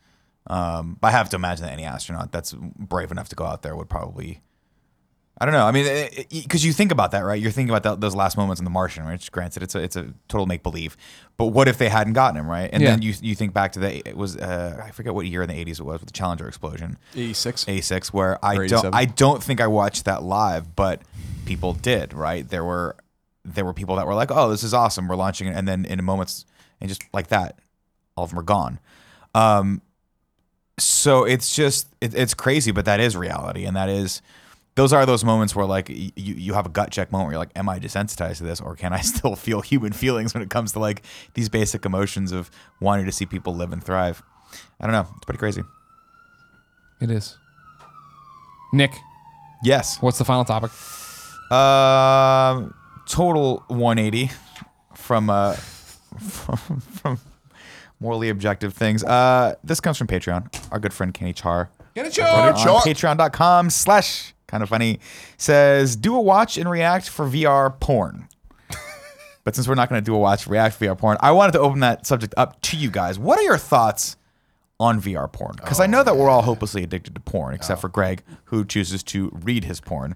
[0.49, 3.75] Um, I have to imagine that any astronaut that's brave enough to go out there
[3.75, 4.41] would probably.
[5.39, 5.65] I don't know.
[5.67, 7.39] I mean, because you think about that, right?
[7.39, 9.95] You're thinking about that, those last moments in The Martian, which granted it's a it's
[9.95, 10.97] a total make believe,
[11.37, 12.69] but what if they hadn't gotten him right?
[12.73, 12.91] And Yeah.
[12.91, 15.49] then you you think back to the it was uh, I forget what year in
[15.49, 17.65] the 80s it was with the Challenger explosion, 86.
[17.65, 21.03] A6, where I don't I don't think I watched that live, but
[21.45, 22.47] people did, right?
[22.49, 22.95] There were
[23.45, 25.07] there were people that were like, "Oh, this is awesome.
[25.07, 26.45] We're launching it," and then in moments
[26.81, 27.59] and just like that,
[28.15, 28.79] all of them are gone.
[29.35, 29.81] Um,
[30.79, 34.21] so it's just it, it's crazy, but that is reality, and that is
[34.77, 37.39] those are those moments where like you you have a gut check moment where you're
[37.39, 40.49] like, "Am I desensitized to this, or can I still feel human feelings when it
[40.49, 41.01] comes to like
[41.33, 42.49] these basic emotions of
[42.79, 44.23] wanting to see people live and thrive?"
[44.79, 45.07] I don't know.
[45.17, 45.63] It's pretty crazy.
[47.01, 47.37] It is.
[48.71, 48.93] Nick,
[49.63, 49.97] Yes.
[50.01, 50.71] what's the final topic?
[51.51, 52.73] Um,
[53.07, 54.31] total 180
[54.95, 55.53] from uh
[56.19, 57.19] from, from
[57.99, 59.03] morally objective things.
[59.03, 60.47] Uh, this comes from Patreon.
[60.71, 61.69] Our good friend Kenny Char.
[61.95, 62.81] Get a on Char.
[62.81, 64.99] patreon.com slash kind of funny
[65.37, 68.27] says do a watch and react for VR porn.
[69.43, 71.51] but since we're not going to do a watch react for VR porn, I wanted
[71.53, 73.19] to open that subject up to you guys.
[73.19, 74.17] What are your thoughts
[74.79, 75.55] on VR porn?
[75.57, 79.03] Because I know that we're all hopelessly addicted to porn, except for Greg, who chooses
[79.03, 80.15] to read his porn.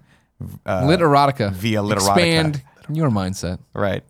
[0.66, 1.52] Uh, Lit erotica.
[1.52, 1.94] via literotica.
[1.94, 3.58] Expand your mindset.
[3.74, 4.02] Right.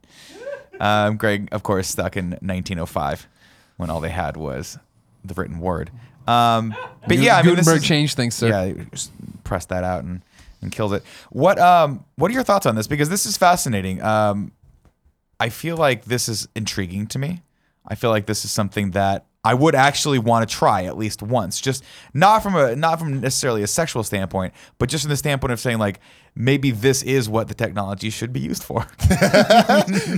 [0.81, 3.29] Um, Greg, of course, stuck in 1905
[3.77, 4.79] when all they had was
[5.25, 5.91] the written word.
[6.27, 6.75] Um,
[7.07, 8.49] but yeah, I mean, this Gutenberg is- changed things, sir.
[8.49, 8.85] Yeah,
[9.45, 10.23] pressed that out and,
[10.61, 11.03] and killed it.
[11.31, 12.87] What um what are your thoughts on this?
[12.87, 14.03] Because this is fascinating.
[14.03, 14.53] Um,
[15.41, 17.43] I feel like this is intriguing to me.
[17.87, 21.21] I feel like this is something that I would actually want to try at least
[21.23, 21.61] once.
[21.61, 21.83] Just
[22.15, 25.59] not from a not from necessarily a sexual standpoint, but just from the standpoint of
[25.59, 25.99] saying like
[26.37, 28.87] maybe this is what the technology should be used for.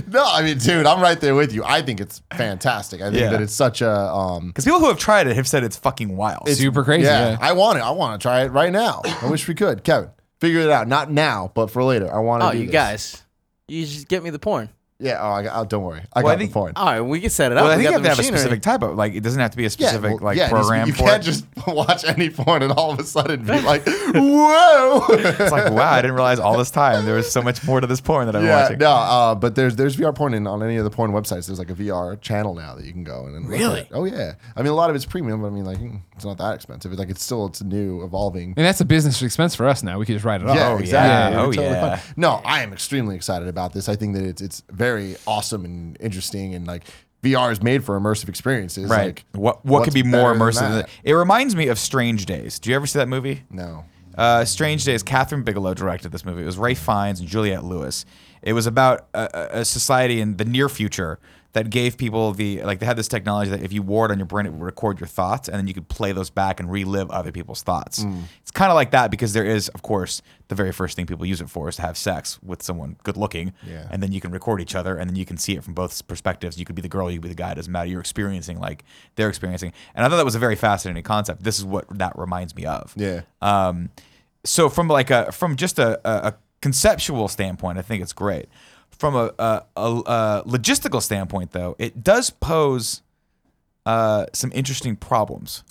[0.07, 3.19] no i mean dude i'm right there with you i think it's fantastic i think
[3.19, 3.31] Yeah.
[3.31, 6.15] that it's such a um Because people who have tried it have said it's fucking
[6.15, 6.43] wild.
[6.43, 7.37] it's- Super crazy, yeah.
[7.41, 10.09] i want it i want to try it right now i wish we could kevin
[10.39, 12.71] figure it out not now but for later i want to Oh, do you this.
[12.73, 13.23] guys.
[13.67, 14.69] You just get me the porn.
[14.97, 15.19] Yeah.
[15.21, 16.01] Oh, I got, oh, don't worry.
[16.13, 16.77] I Well, I got think- the point.
[16.77, 17.63] All right, we can set it up.
[17.63, 18.39] Well, I We think you got have to the have a machinery.
[18.39, 19.13] specific type of like.
[19.13, 20.87] It doesn't have to be a specific well, like yeah, it needs to be- program
[20.87, 21.25] You for can't it.
[21.25, 25.91] just watch any porn and all of a sudden be like, "Whoa!" It's like wow,
[25.91, 28.35] I didn't realize all this time there was so much more to this porn that
[28.35, 28.77] I'm yeah, watching.
[28.79, 31.47] no, uh, but there's there's VR porn in, on any of the porn websites.
[31.47, 33.81] There's like a VR channel now that you can go in and look Really?
[33.81, 33.87] at.
[33.91, 36.25] Oh yeah, I mean a lot of it's premium, but I mean like mm, it's
[36.25, 36.91] not that expensive.
[36.91, 38.53] It's like it's still it's new, evolving.
[38.57, 39.99] And that's a business expense for us now.
[39.99, 40.55] We could just write it off.
[40.55, 41.09] Yeah, Oh, exactly.
[41.09, 41.27] yeah.
[41.29, 41.95] It'd Oh, be totally yeah.
[41.97, 42.13] fun.
[42.17, 43.89] No, I am extremely excited about this.
[43.89, 46.83] I think that it's it's very awesome and interesting, and like
[47.23, 48.89] VR is made for immersive experiences.
[48.89, 49.07] Right.
[49.07, 50.59] Like, what what could be more than immersive?
[50.59, 50.87] Than that?
[50.87, 50.89] that?
[51.03, 52.59] It reminds me of Strange Days.
[52.59, 53.43] Do you ever see that movie?
[53.49, 53.85] No.
[54.17, 55.03] Uh, Strange Days.
[55.03, 56.43] Kathryn Bigelow directed this movie.
[56.43, 58.05] It was Ralph Fiennes and Juliette Lewis.
[58.41, 61.19] It was about a a society in the near future
[61.55, 64.19] that gave people the like they had this technology that if you wore it on
[64.19, 66.69] your brain, it would record your thoughts, and then you could play those back and
[66.69, 68.03] relive other people's thoughts.
[68.03, 68.23] Mm.
[68.41, 71.25] It's kind of like that because there is, of course, the very first thing people
[71.25, 73.87] use it for is to have sex with someone good looking, Yeah.
[73.89, 76.05] and then you can record each other, and then you can see it from both
[76.07, 76.59] perspectives.
[76.59, 77.53] You could be the girl, you could be the guy.
[77.53, 77.89] It doesn't matter.
[77.89, 78.83] You're experiencing like
[79.15, 81.43] they're experiencing, and I thought that was a very fascinating concept.
[81.43, 82.93] This is what that reminds me of.
[82.97, 83.21] Yeah.
[83.41, 83.89] Um,
[84.43, 88.49] so from like a from just a, a, a conceptual standpoint, I think it's great.
[88.97, 93.01] From a, a, a, a logistical standpoint, though, it does pose
[93.85, 95.63] uh, some interesting problems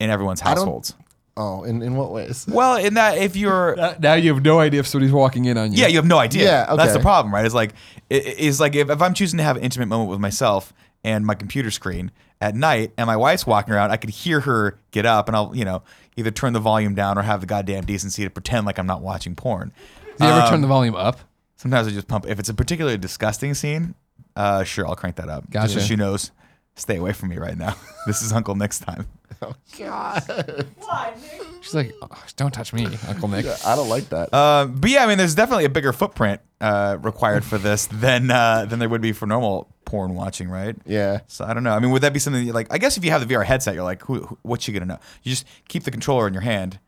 [0.00, 0.94] in everyone's don't- households.
[1.38, 2.46] Oh, in, in what ways?
[2.48, 5.70] Well, in that if you're Now you have no idea if somebody's walking in on
[5.70, 5.78] you.
[5.82, 6.44] yeah, you have no idea.
[6.44, 7.02] Yeah, That's the okay.
[7.02, 7.44] problem, right?
[7.44, 7.74] It's like
[8.08, 10.72] it, it's like if, if I'm choosing to have an intimate moment with myself
[11.04, 12.10] and my computer screen
[12.40, 15.54] at night, and my wife's walking around, I could hear her get up, and I'll
[15.54, 15.82] you know
[16.16, 19.02] either turn the volume down or have the goddamn decency to pretend like I'm not
[19.02, 19.72] watching porn.
[20.18, 21.20] Do you ever Um, turn the volume up?
[21.56, 22.26] Sometimes I just pump.
[22.26, 23.94] If it's a particularly disgusting scene,
[24.36, 25.48] uh, sure, I'll crank that up.
[25.50, 26.30] Just so she knows,
[26.74, 27.74] stay away from me right now.
[28.06, 29.06] this is Uncle Nick's time.
[29.42, 30.66] Oh God!
[30.78, 31.42] Why, Nick?
[31.60, 33.44] She's like, "Oh, don't touch me, Uncle Nick.
[33.66, 34.32] I don't like that.
[34.32, 38.30] Uh, but yeah, I mean, there's definitely a bigger footprint uh, required for this than
[38.30, 40.74] uh, than there would be for normal porn watching, right?
[40.86, 41.18] yeah.
[41.26, 41.72] So I don't know.
[41.72, 42.72] I mean, would that be something that you like?
[42.72, 44.86] I guess if you have the VR headset, you're like, who, who what's she gonna
[44.86, 44.98] know?
[45.22, 46.78] You just keep the controller in your hand,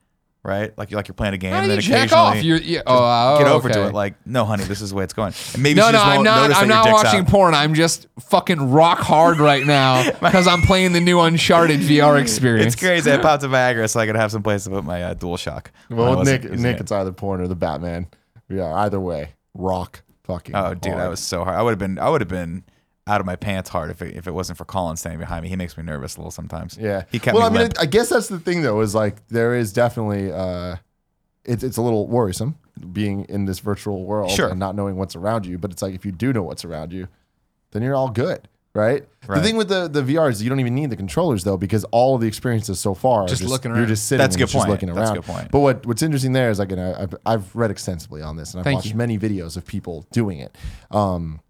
[0.49, 0.77] right?
[0.77, 1.53] Like you're like you're playing a game.
[1.53, 2.33] How and then you jack off?
[2.33, 3.81] occasionally You're, yeah, just oh, oh, get over okay.
[3.81, 3.95] to it.
[3.95, 5.35] Like, no, honey, this is the way it's going.
[5.53, 6.53] And maybe no, she no, just I'm won't not.
[6.53, 7.29] I'm not watching out.
[7.29, 7.55] porn.
[7.55, 12.73] I'm just fucking rock hard right now because I'm playing the new Uncharted VR experience.
[12.73, 13.13] It's crazy.
[13.13, 15.37] I popped a Viagra so I could have some place to put my uh, dual
[15.37, 15.71] shock.
[15.91, 16.81] Well, Nick, Nick, it.
[16.81, 18.09] it's either porn or the Batman.
[18.49, 20.57] Yeah, either way, rock fucking.
[20.57, 21.05] Oh, dude, hard.
[21.05, 21.57] I was so hard.
[21.57, 21.99] I would have been.
[21.99, 22.65] I would have been
[23.09, 25.49] out of my pants hard if it, if it wasn't for Colin standing behind me.
[25.49, 26.77] He makes me nervous a little sometimes.
[26.79, 27.81] Yeah, he kept well, me I mean, limp.
[27.81, 28.81] I guess that's the thing though.
[28.83, 30.77] Is like there is definitely uh,
[31.45, 32.57] it's it's a little worrisome
[32.93, 34.51] being in this virtual world Sure.
[34.51, 35.59] and not knowing what's around you.
[35.59, 37.09] But it's like if you do know what's around you,
[37.73, 39.05] then you're all good, right?
[39.27, 41.85] The thing with the the VR is you don't even need the controllers though because
[41.91, 43.89] all of the experiences so far are Just looking You're around.
[43.89, 44.23] just sitting.
[44.23, 44.71] That's a and good just point.
[44.71, 45.15] Looking That's a around.
[45.17, 45.51] good point.
[45.51, 48.53] But what what's interesting there is like, and I, I've I've read extensively on this
[48.53, 48.95] and I've Thank watched you.
[48.97, 50.57] many videos of people doing it.
[50.91, 51.41] Um,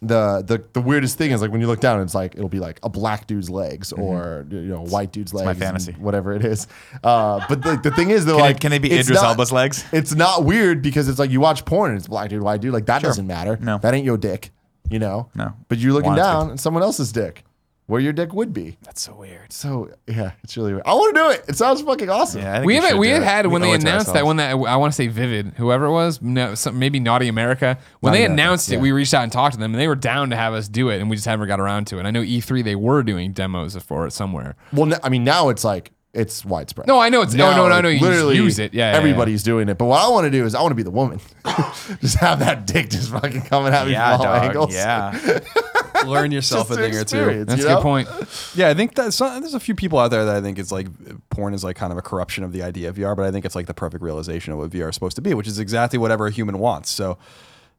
[0.00, 2.60] the the the weirdest thing is like when you look down, it's like it'll be
[2.60, 5.46] like a black dude's legs or you know white dude's legs, Mm-hmm.
[5.46, 5.92] my and fantasy.
[6.00, 6.66] whatever it is.
[7.02, 9.22] Uh, but the, the thing is though, Can, like it, can they be it's Idris
[9.22, 9.84] not- Elba's legs?
[9.92, 12.72] It's not weird because it's like you watch porn and it's black dude, white dude.
[12.72, 13.58] Like that doesn't matter.
[13.60, 13.78] No.
[13.78, 14.50] that ain't your dick.
[14.90, 15.28] You know.
[15.34, 15.52] No.
[15.68, 17.44] But you're looking Want it to down and someone else's dick,
[17.88, 18.76] where your dick would be.
[18.82, 19.52] That's so weird.
[19.52, 20.84] So yeah, it's really weird.
[20.86, 21.44] I want to do it.
[21.48, 22.42] It sounds fucking awesome.
[22.42, 22.90] Yeah, I think we we haven't.
[22.90, 23.24] should We do had it.
[23.24, 24.26] had We when owe they it to announced that ourselves.
[24.26, 27.76] one that I want to say Vivid, whoever it was, no, some, maybe Naughty America.
[28.00, 29.88] When Naughty they America, announced it, we reached out and talked to them, and they
[29.88, 32.04] were down to have us do it, and we just haven't got around to it.
[32.06, 34.54] I know E3 they were doing demos for it somewhere.
[34.72, 36.86] Well, n- I mean now it's like it's widespread.
[36.88, 37.34] No, I know it's.
[37.34, 37.88] Oh, no, no, no, no.
[37.88, 38.72] You just literally use it.
[38.74, 39.76] Yeah, yeah, everybody's doing it.
[39.78, 41.20] But what I want to do is I want to be the woman.
[42.00, 44.44] just have that dick just fucking coming at me Yeah, from all dog.
[44.44, 44.74] angles.
[44.74, 45.38] Yeah.
[46.06, 47.44] Learn yourself a thing or two.
[47.44, 47.82] That's you a good know?
[47.82, 48.08] point.
[48.54, 50.72] Yeah, I think that some, there's a few people out there that I think it's
[50.72, 50.88] like
[51.30, 53.44] porn is like kind of a corruption of the idea of VR, but I think
[53.44, 55.98] it's like the perfect realization of what VR is supposed to be, which is exactly
[55.98, 56.90] whatever a human wants.
[56.90, 57.18] So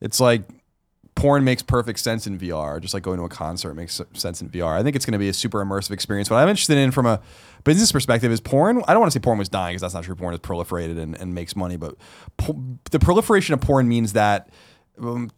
[0.02, 0.44] it's like
[1.16, 4.50] porn makes perfect sense in VR, just like going to a concert makes sense in
[4.50, 4.80] VR.
[4.80, 6.30] I think it's going to be a super immersive experience.
[6.30, 7.20] What I'm interested in from a
[7.66, 8.82] business perspective is porn.
[8.88, 10.16] I don't want to say porn was dying because that's not true.
[10.16, 11.96] Porn has proliferated and, and makes money, but
[12.38, 14.50] po- the proliferation of porn means that.
[15.02, 15.32] Um,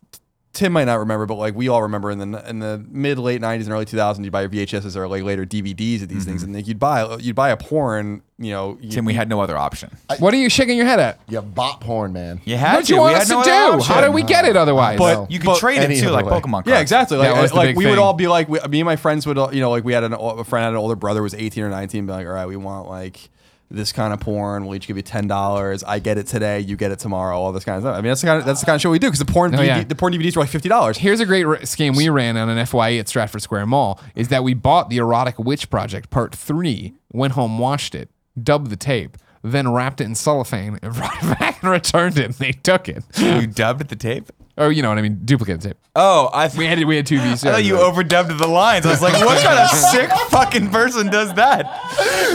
[0.53, 3.40] Tim might not remember, but like we all remember in the in the mid late
[3.41, 6.41] '90s and early 2000s, you buy your VHSs or like later DVDs of these things,
[6.41, 6.45] mm-hmm.
[6.48, 8.78] and like you'd buy you'd buy a porn, you know.
[8.82, 9.95] you- Tim, we had no other option.
[10.19, 11.22] What are you shaking your head at?
[11.30, 12.41] You bot porn, man.
[12.44, 12.94] You had What do to.
[12.95, 13.84] you want we us had to no other do?
[13.86, 14.99] How did we get it otherwise?
[14.99, 15.28] But No.
[15.30, 16.34] you could But trade it any too, like way.
[16.34, 16.68] Pokemon cards.
[16.68, 17.18] Yeah, exactly.
[17.18, 19.38] Like, That like big we would all be like, we, me and my friends would,
[19.53, 21.64] you know, like we had an, a friend had an older brother who was 18
[21.64, 23.30] or 19, be like, all right, we want like
[23.72, 24.65] this kind of porn.
[24.65, 25.84] We'll each give you ten dollars.
[25.84, 26.60] I get it today.
[26.60, 27.38] You get it tomorrow.
[27.39, 27.93] All this kind of stuff.
[27.98, 29.26] I mean, that's the kind of that's the kind of show we do because the
[29.31, 29.84] porn Oh, DVD, yeah.
[29.84, 30.98] the porn DVDs were like fifty dollars.
[30.98, 34.27] Here's a great r- scheme we ran on an FYE at Stratford Square Mall is
[34.27, 38.10] that we bought the Erotic Witch Project Part 3, went home, watched it,
[38.41, 42.26] dubbed the tape, then wrapped it in cellophane and brought it back and returned it.
[42.26, 43.03] And they took it.
[43.18, 44.31] You dubbed the tape.
[44.57, 45.22] Or you know what I mean?
[45.23, 45.78] Duplicate tape.
[45.95, 47.48] Oh, I, We had we had two VCRs.
[47.48, 48.86] I thought you overdubbed the lines.
[48.86, 51.65] I was like, what kind of sick fucking person does that?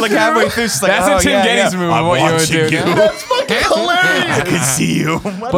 [0.01, 1.81] Like halfway through, she's like, That's oh, a Tim yeah, Geddes yeah.
[1.81, 1.91] move.
[1.93, 2.77] I'm what you would watching do?
[2.77, 2.85] you.
[3.67, 4.37] now.
[4.37, 5.19] I can see you.
[5.19, 5.53] What the fuck?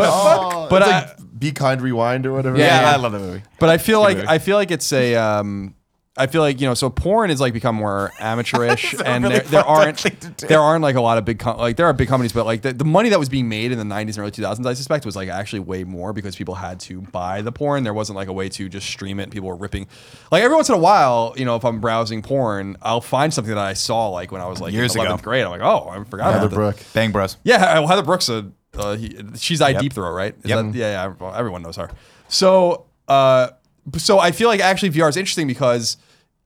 [0.55, 2.59] Oh, But it's I- like Be Kind Rewind or whatever.
[2.59, 2.91] Yeah, Yeah.
[2.93, 3.43] I love that movie.
[3.59, 4.29] But I feel like movie.
[4.29, 5.75] I feel like it's a um
[6.19, 9.45] I feel like you know so porn is like become more amateurish and really there,
[9.49, 10.47] there aren't thing to do.
[10.49, 12.63] there aren't like a lot of big com- like there are big companies but like
[12.63, 15.07] the, the money that was being made in the 90s and early 2000s I suspect
[15.07, 18.29] was like actually way more because people had to buy the porn there wasn't like
[18.29, 19.87] a way to just stream it and people were ripping
[20.33, 23.55] like every once in a while you know if I'm browsing porn I'll find something
[23.55, 25.15] that I saw like when I was like Years in ago.
[25.17, 26.55] 11th grade I'm like oh I forgot Heather about that.
[26.57, 26.79] Brooke.
[26.95, 27.37] Bang Bros.
[27.45, 28.43] Yeah, well, Heather Brooks, uh,
[28.75, 29.81] uh, he, she's I Yep.
[29.81, 30.35] Deep Throat, right?
[30.43, 30.65] Is Yep.
[30.67, 31.91] that- yeah, yeah, everyone knows her.
[32.29, 33.49] So, uh,
[33.97, 35.97] so I feel like actually VR is interesting because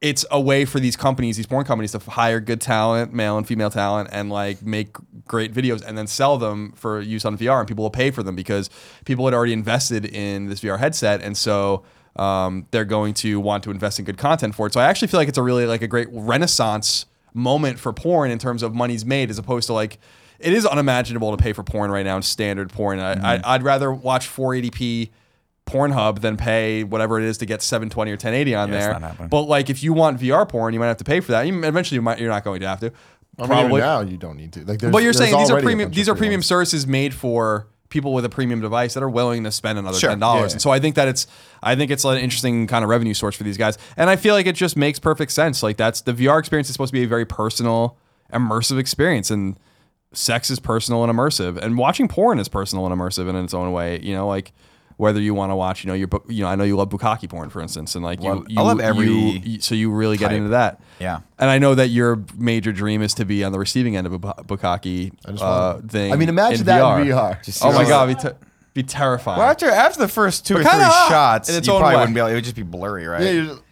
[0.02, 3.46] it's a way for these companies, these porn companies, to hire good talent, male and
[3.46, 4.96] female talent, and like make
[5.26, 8.22] great videos and then sell them for use on VR, and people will pay for
[8.24, 8.68] them because
[9.04, 11.82] people had already invested in this VR headset, and so.
[12.14, 14.74] Um, they're going to want to invest in good content for it.
[14.74, 18.30] So I actually feel like it's a really like a great renaissance moment for porn
[18.30, 19.98] in terms of money's made, as opposed to like
[20.38, 22.98] it is unimaginable to pay for porn right now in standard porn.
[22.98, 23.24] I, Mm-hmm.
[23.24, 25.08] I, I'd rather watch 480p
[25.72, 28.92] Pornhub than pay whatever it is to get 720 or 1080 on Yeah, it's there.
[28.92, 29.28] not happening.
[29.28, 31.46] But like, if you want VR porn, you might have to pay for that.
[31.46, 32.92] You, eventually, you might, you're not going to have to.
[33.38, 34.64] I mean, even now you don't need to.
[34.64, 35.90] Like, there's, But you're there's saying these are premium.
[35.90, 36.46] These are premium ones.
[36.46, 40.10] services made for people with a premium device that are willing to spend another Sure.
[40.10, 40.52] ten dollars.
[40.52, 40.54] Yeah.
[40.56, 41.26] And so I think that it's
[41.62, 43.78] I think it's an interesting kind of revenue source for these guys.
[43.96, 45.62] And I feel like it just makes perfect sense.
[45.62, 47.96] Like that's the VR experience is supposed to be a very personal,
[48.32, 49.58] immersive experience, and
[50.12, 53.72] sex is personal and immersive, and watching porn is personal and immersive in its own
[53.72, 53.98] way.
[54.02, 54.52] You know, like.
[55.02, 56.88] Whether you want to watch, you know, your, book, you know, I know you love
[56.90, 59.74] bukkake porn, for instance, and like you, Love- you, I love every you- you- so
[59.74, 60.80] you really get into that.
[61.00, 61.20] Yeah.
[61.40, 64.12] And I know that your major dream is to be on the receiving end of
[64.12, 66.12] a bu- bukkake just uh, thing.
[66.12, 67.00] I mean, imagine in that VR.
[67.02, 67.42] in VR.
[67.44, 68.36] Just Oh my god, be, te-
[68.74, 69.38] be terrifying.
[69.40, 71.96] Well, after after the first two or three kinda shots, in you its own probably
[71.96, 72.00] way.
[72.02, 72.30] wouldn't be able.
[72.30, 73.22] It would just be blurry, right?
[73.22, 73.62] Yeah, you're just,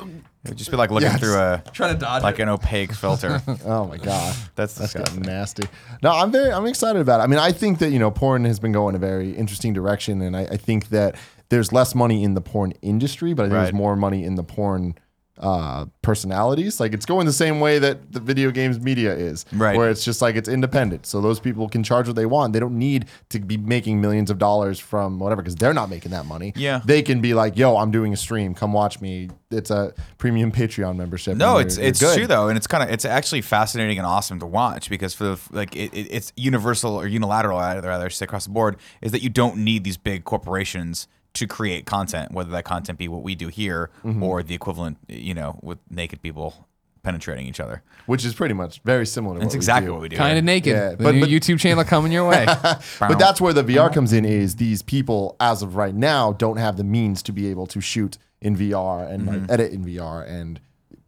[0.45, 1.21] it would just be like looking Yes.
[1.21, 2.43] through a Trying to dodge like it.
[2.43, 3.43] an opaque filter.
[3.67, 5.23] oh my god, That's that's disgusting.
[5.23, 5.65] getting nasty.
[6.03, 7.25] No, I'm very, I'm excited about it.
[7.25, 10.23] I mean, I think that you know, porn has been going a very interesting direction,
[10.23, 11.17] and I, I think that
[11.51, 13.63] there's less money in the porn industry, but I think Right.
[13.65, 14.95] there's more money in the porn
[15.41, 16.81] uh, personalities.
[16.81, 19.77] Like it's going the same way that the video games media is, Right.
[19.77, 22.53] Where it's just like it's independent, so those people can charge what they want.
[22.53, 26.11] They don't need to be making millions of dollars from whatever because they're not making
[26.13, 26.53] that money.
[26.57, 26.81] Yeah.
[26.85, 28.55] they can be like, "Yo, I'm doing a stream.
[28.55, 31.37] Come watch me." It's a premium Patreon membership.
[31.37, 32.17] No, it's you're- it's good.
[32.17, 35.25] true though, and it's kind of it's actually fascinating and awesome to watch because for
[35.25, 39.23] the like it, it, it's universal or unilateral rather say across the board is that
[39.23, 43.35] you don't need these big corporations to create content, whether that content be what we
[43.35, 44.23] do here Mm-hmm.
[44.23, 46.67] or the equivalent, you know, with naked people
[47.03, 47.83] penetrating each other.
[48.07, 49.93] which is pretty much very similar to That's what exactly we do.
[49.95, 50.17] what we do.
[50.17, 50.73] Kind of naked.
[50.75, 52.45] Yeah, the but- new but- YouTube channel coming your way.
[53.01, 56.59] But that's where the VR comes in is these people as of right now don't
[56.59, 60.29] have the means to be able to shoot in VR and like, edit in VR
[60.29, 60.61] and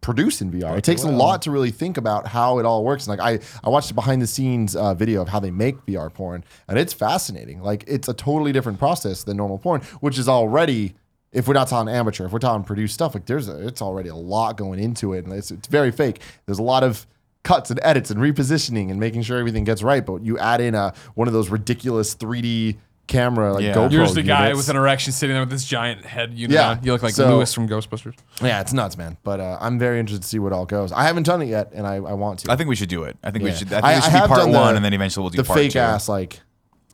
[0.03, 0.77] produce in VR.
[0.77, 3.07] It takes a lot to really think about how it all works.
[3.07, 5.87] And like I, I watched a behind the scenes uh, video of how they make
[5.87, 7.63] VR porn, and it's fascinating.
[7.63, 10.95] Like it's a totally different process than normal porn, which is already.
[11.31, 14.11] If we're not talking amateur, if we're talking produced stuff, like there's a, it's already
[14.11, 16.21] a lot going into it, and it's, it's very fake.
[16.45, 17.07] There's a lot of
[17.43, 20.05] cuts and edits and repositioning and making sure everything gets right.
[20.05, 22.77] But you add in a one of those ridiculous 3D
[23.07, 23.75] camera like Yeah.
[23.75, 23.93] GoPro.
[23.93, 24.57] You're just the guy units.
[24.59, 26.81] with an erection sitting there with this giant head unit Yeah, on.
[26.83, 28.15] You look like so- Louis from Ghostbusters.
[28.41, 29.17] yeah, it's nuts, man.
[29.25, 30.93] But uh, I'm very interested to see what all goes.
[30.93, 32.53] I haven't done it yet, and I, I want to.
[32.53, 33.17] I think we should do it.
[33.23, 33.69] I think we should.
[33.73, 35.23] I think I- it should I be have part done one, the- and then eventually
[35.23, 35.79] we'll do the part fake two.
[35.81, 36.41] ass like,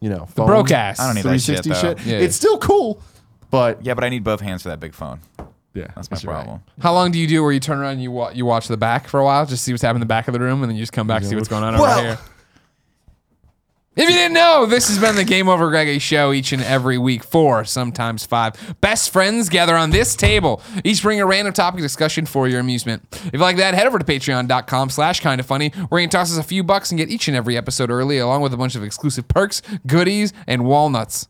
[0.00, 0.98] you know, phone, broke ass.
[0.98, 2.02] I don't need that shit, 360 though.
[2.04, 2.06] shit.
[2.20, 2.24] Yeah.
[2.24, 3.00] It's still cool,
[3.50, 5.20] but Yeah, but I need both hands for that big phone.
[5.74, 6.42] yeah, That's my you're right.
[6.44, 6.62] problem.
[6.80, 8.76] How long do you do where you turn around and you wa- you watch the
[8.76, 10.70] back for a while, just see what's happening in the back of the room, and
[10.70, 12.18] then you just come back and see what's going on over here?
[13.98, 16.98] If you didn't know, this has been the Game Over Greggy show each and every
[16.98, 17.24] week.
[17.24, 18.76] Four, sometimes five.
[18.80, 20.62] Best friends gather on this table.
[20.84, 23.02] Each bring a random topic discussion for your amusement.
[23.10, 26.12] If you like that, head over to patreon.com slash kind of funny, where you can
[26.12, 28.56] toss us a few bucks and get each and every episode early, along with a
[28.56, 31.26] bunch of exclusive perks, goodies, and walnuts.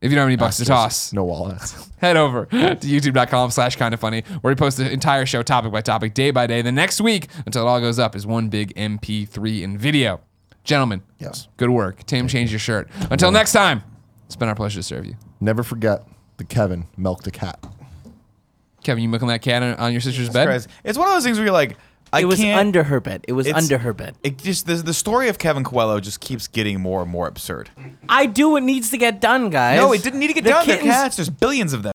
[0.00, 1.90] If you don't have any bucks to toss No walnuts.
[1.98, 5.72] head over to youtube.com slash kind of funny where we post the entire show topic
[5.72, 8.50] by topic day by day the next week until it all goes up is one
[8.50, 10.20] big mp3 in video
[10.64, 11.48] gentlemen Yes.
[11.56, 13.82] good work tim change your shirt until next time
[14.26, 16.06] it's been our pleasure to serve you Never forget
[16.38, 17.62] the Kevin milked a cat.
[18.82, 20.68] kevin you milking that cat on, on your sister's bed Christ.
[20.84, 21.76] It's one of those things where you're like,
[22.12, 22.58] I it was can't.
[22.60, 23.24] under her bed.
[23.28, 24.14] It was It's- under her bed.
[24.22, 27.70] It just the, the story of Kevin Coello just keeps getting more and more absurd.
[28.08, 29.78] I do what needs to get done, guys.
[29.80, 30.66] No, it didn't need to get The done.
[30.66, 31.16] They're kittens- cats.
[31.16, 31.92] There's billions of them.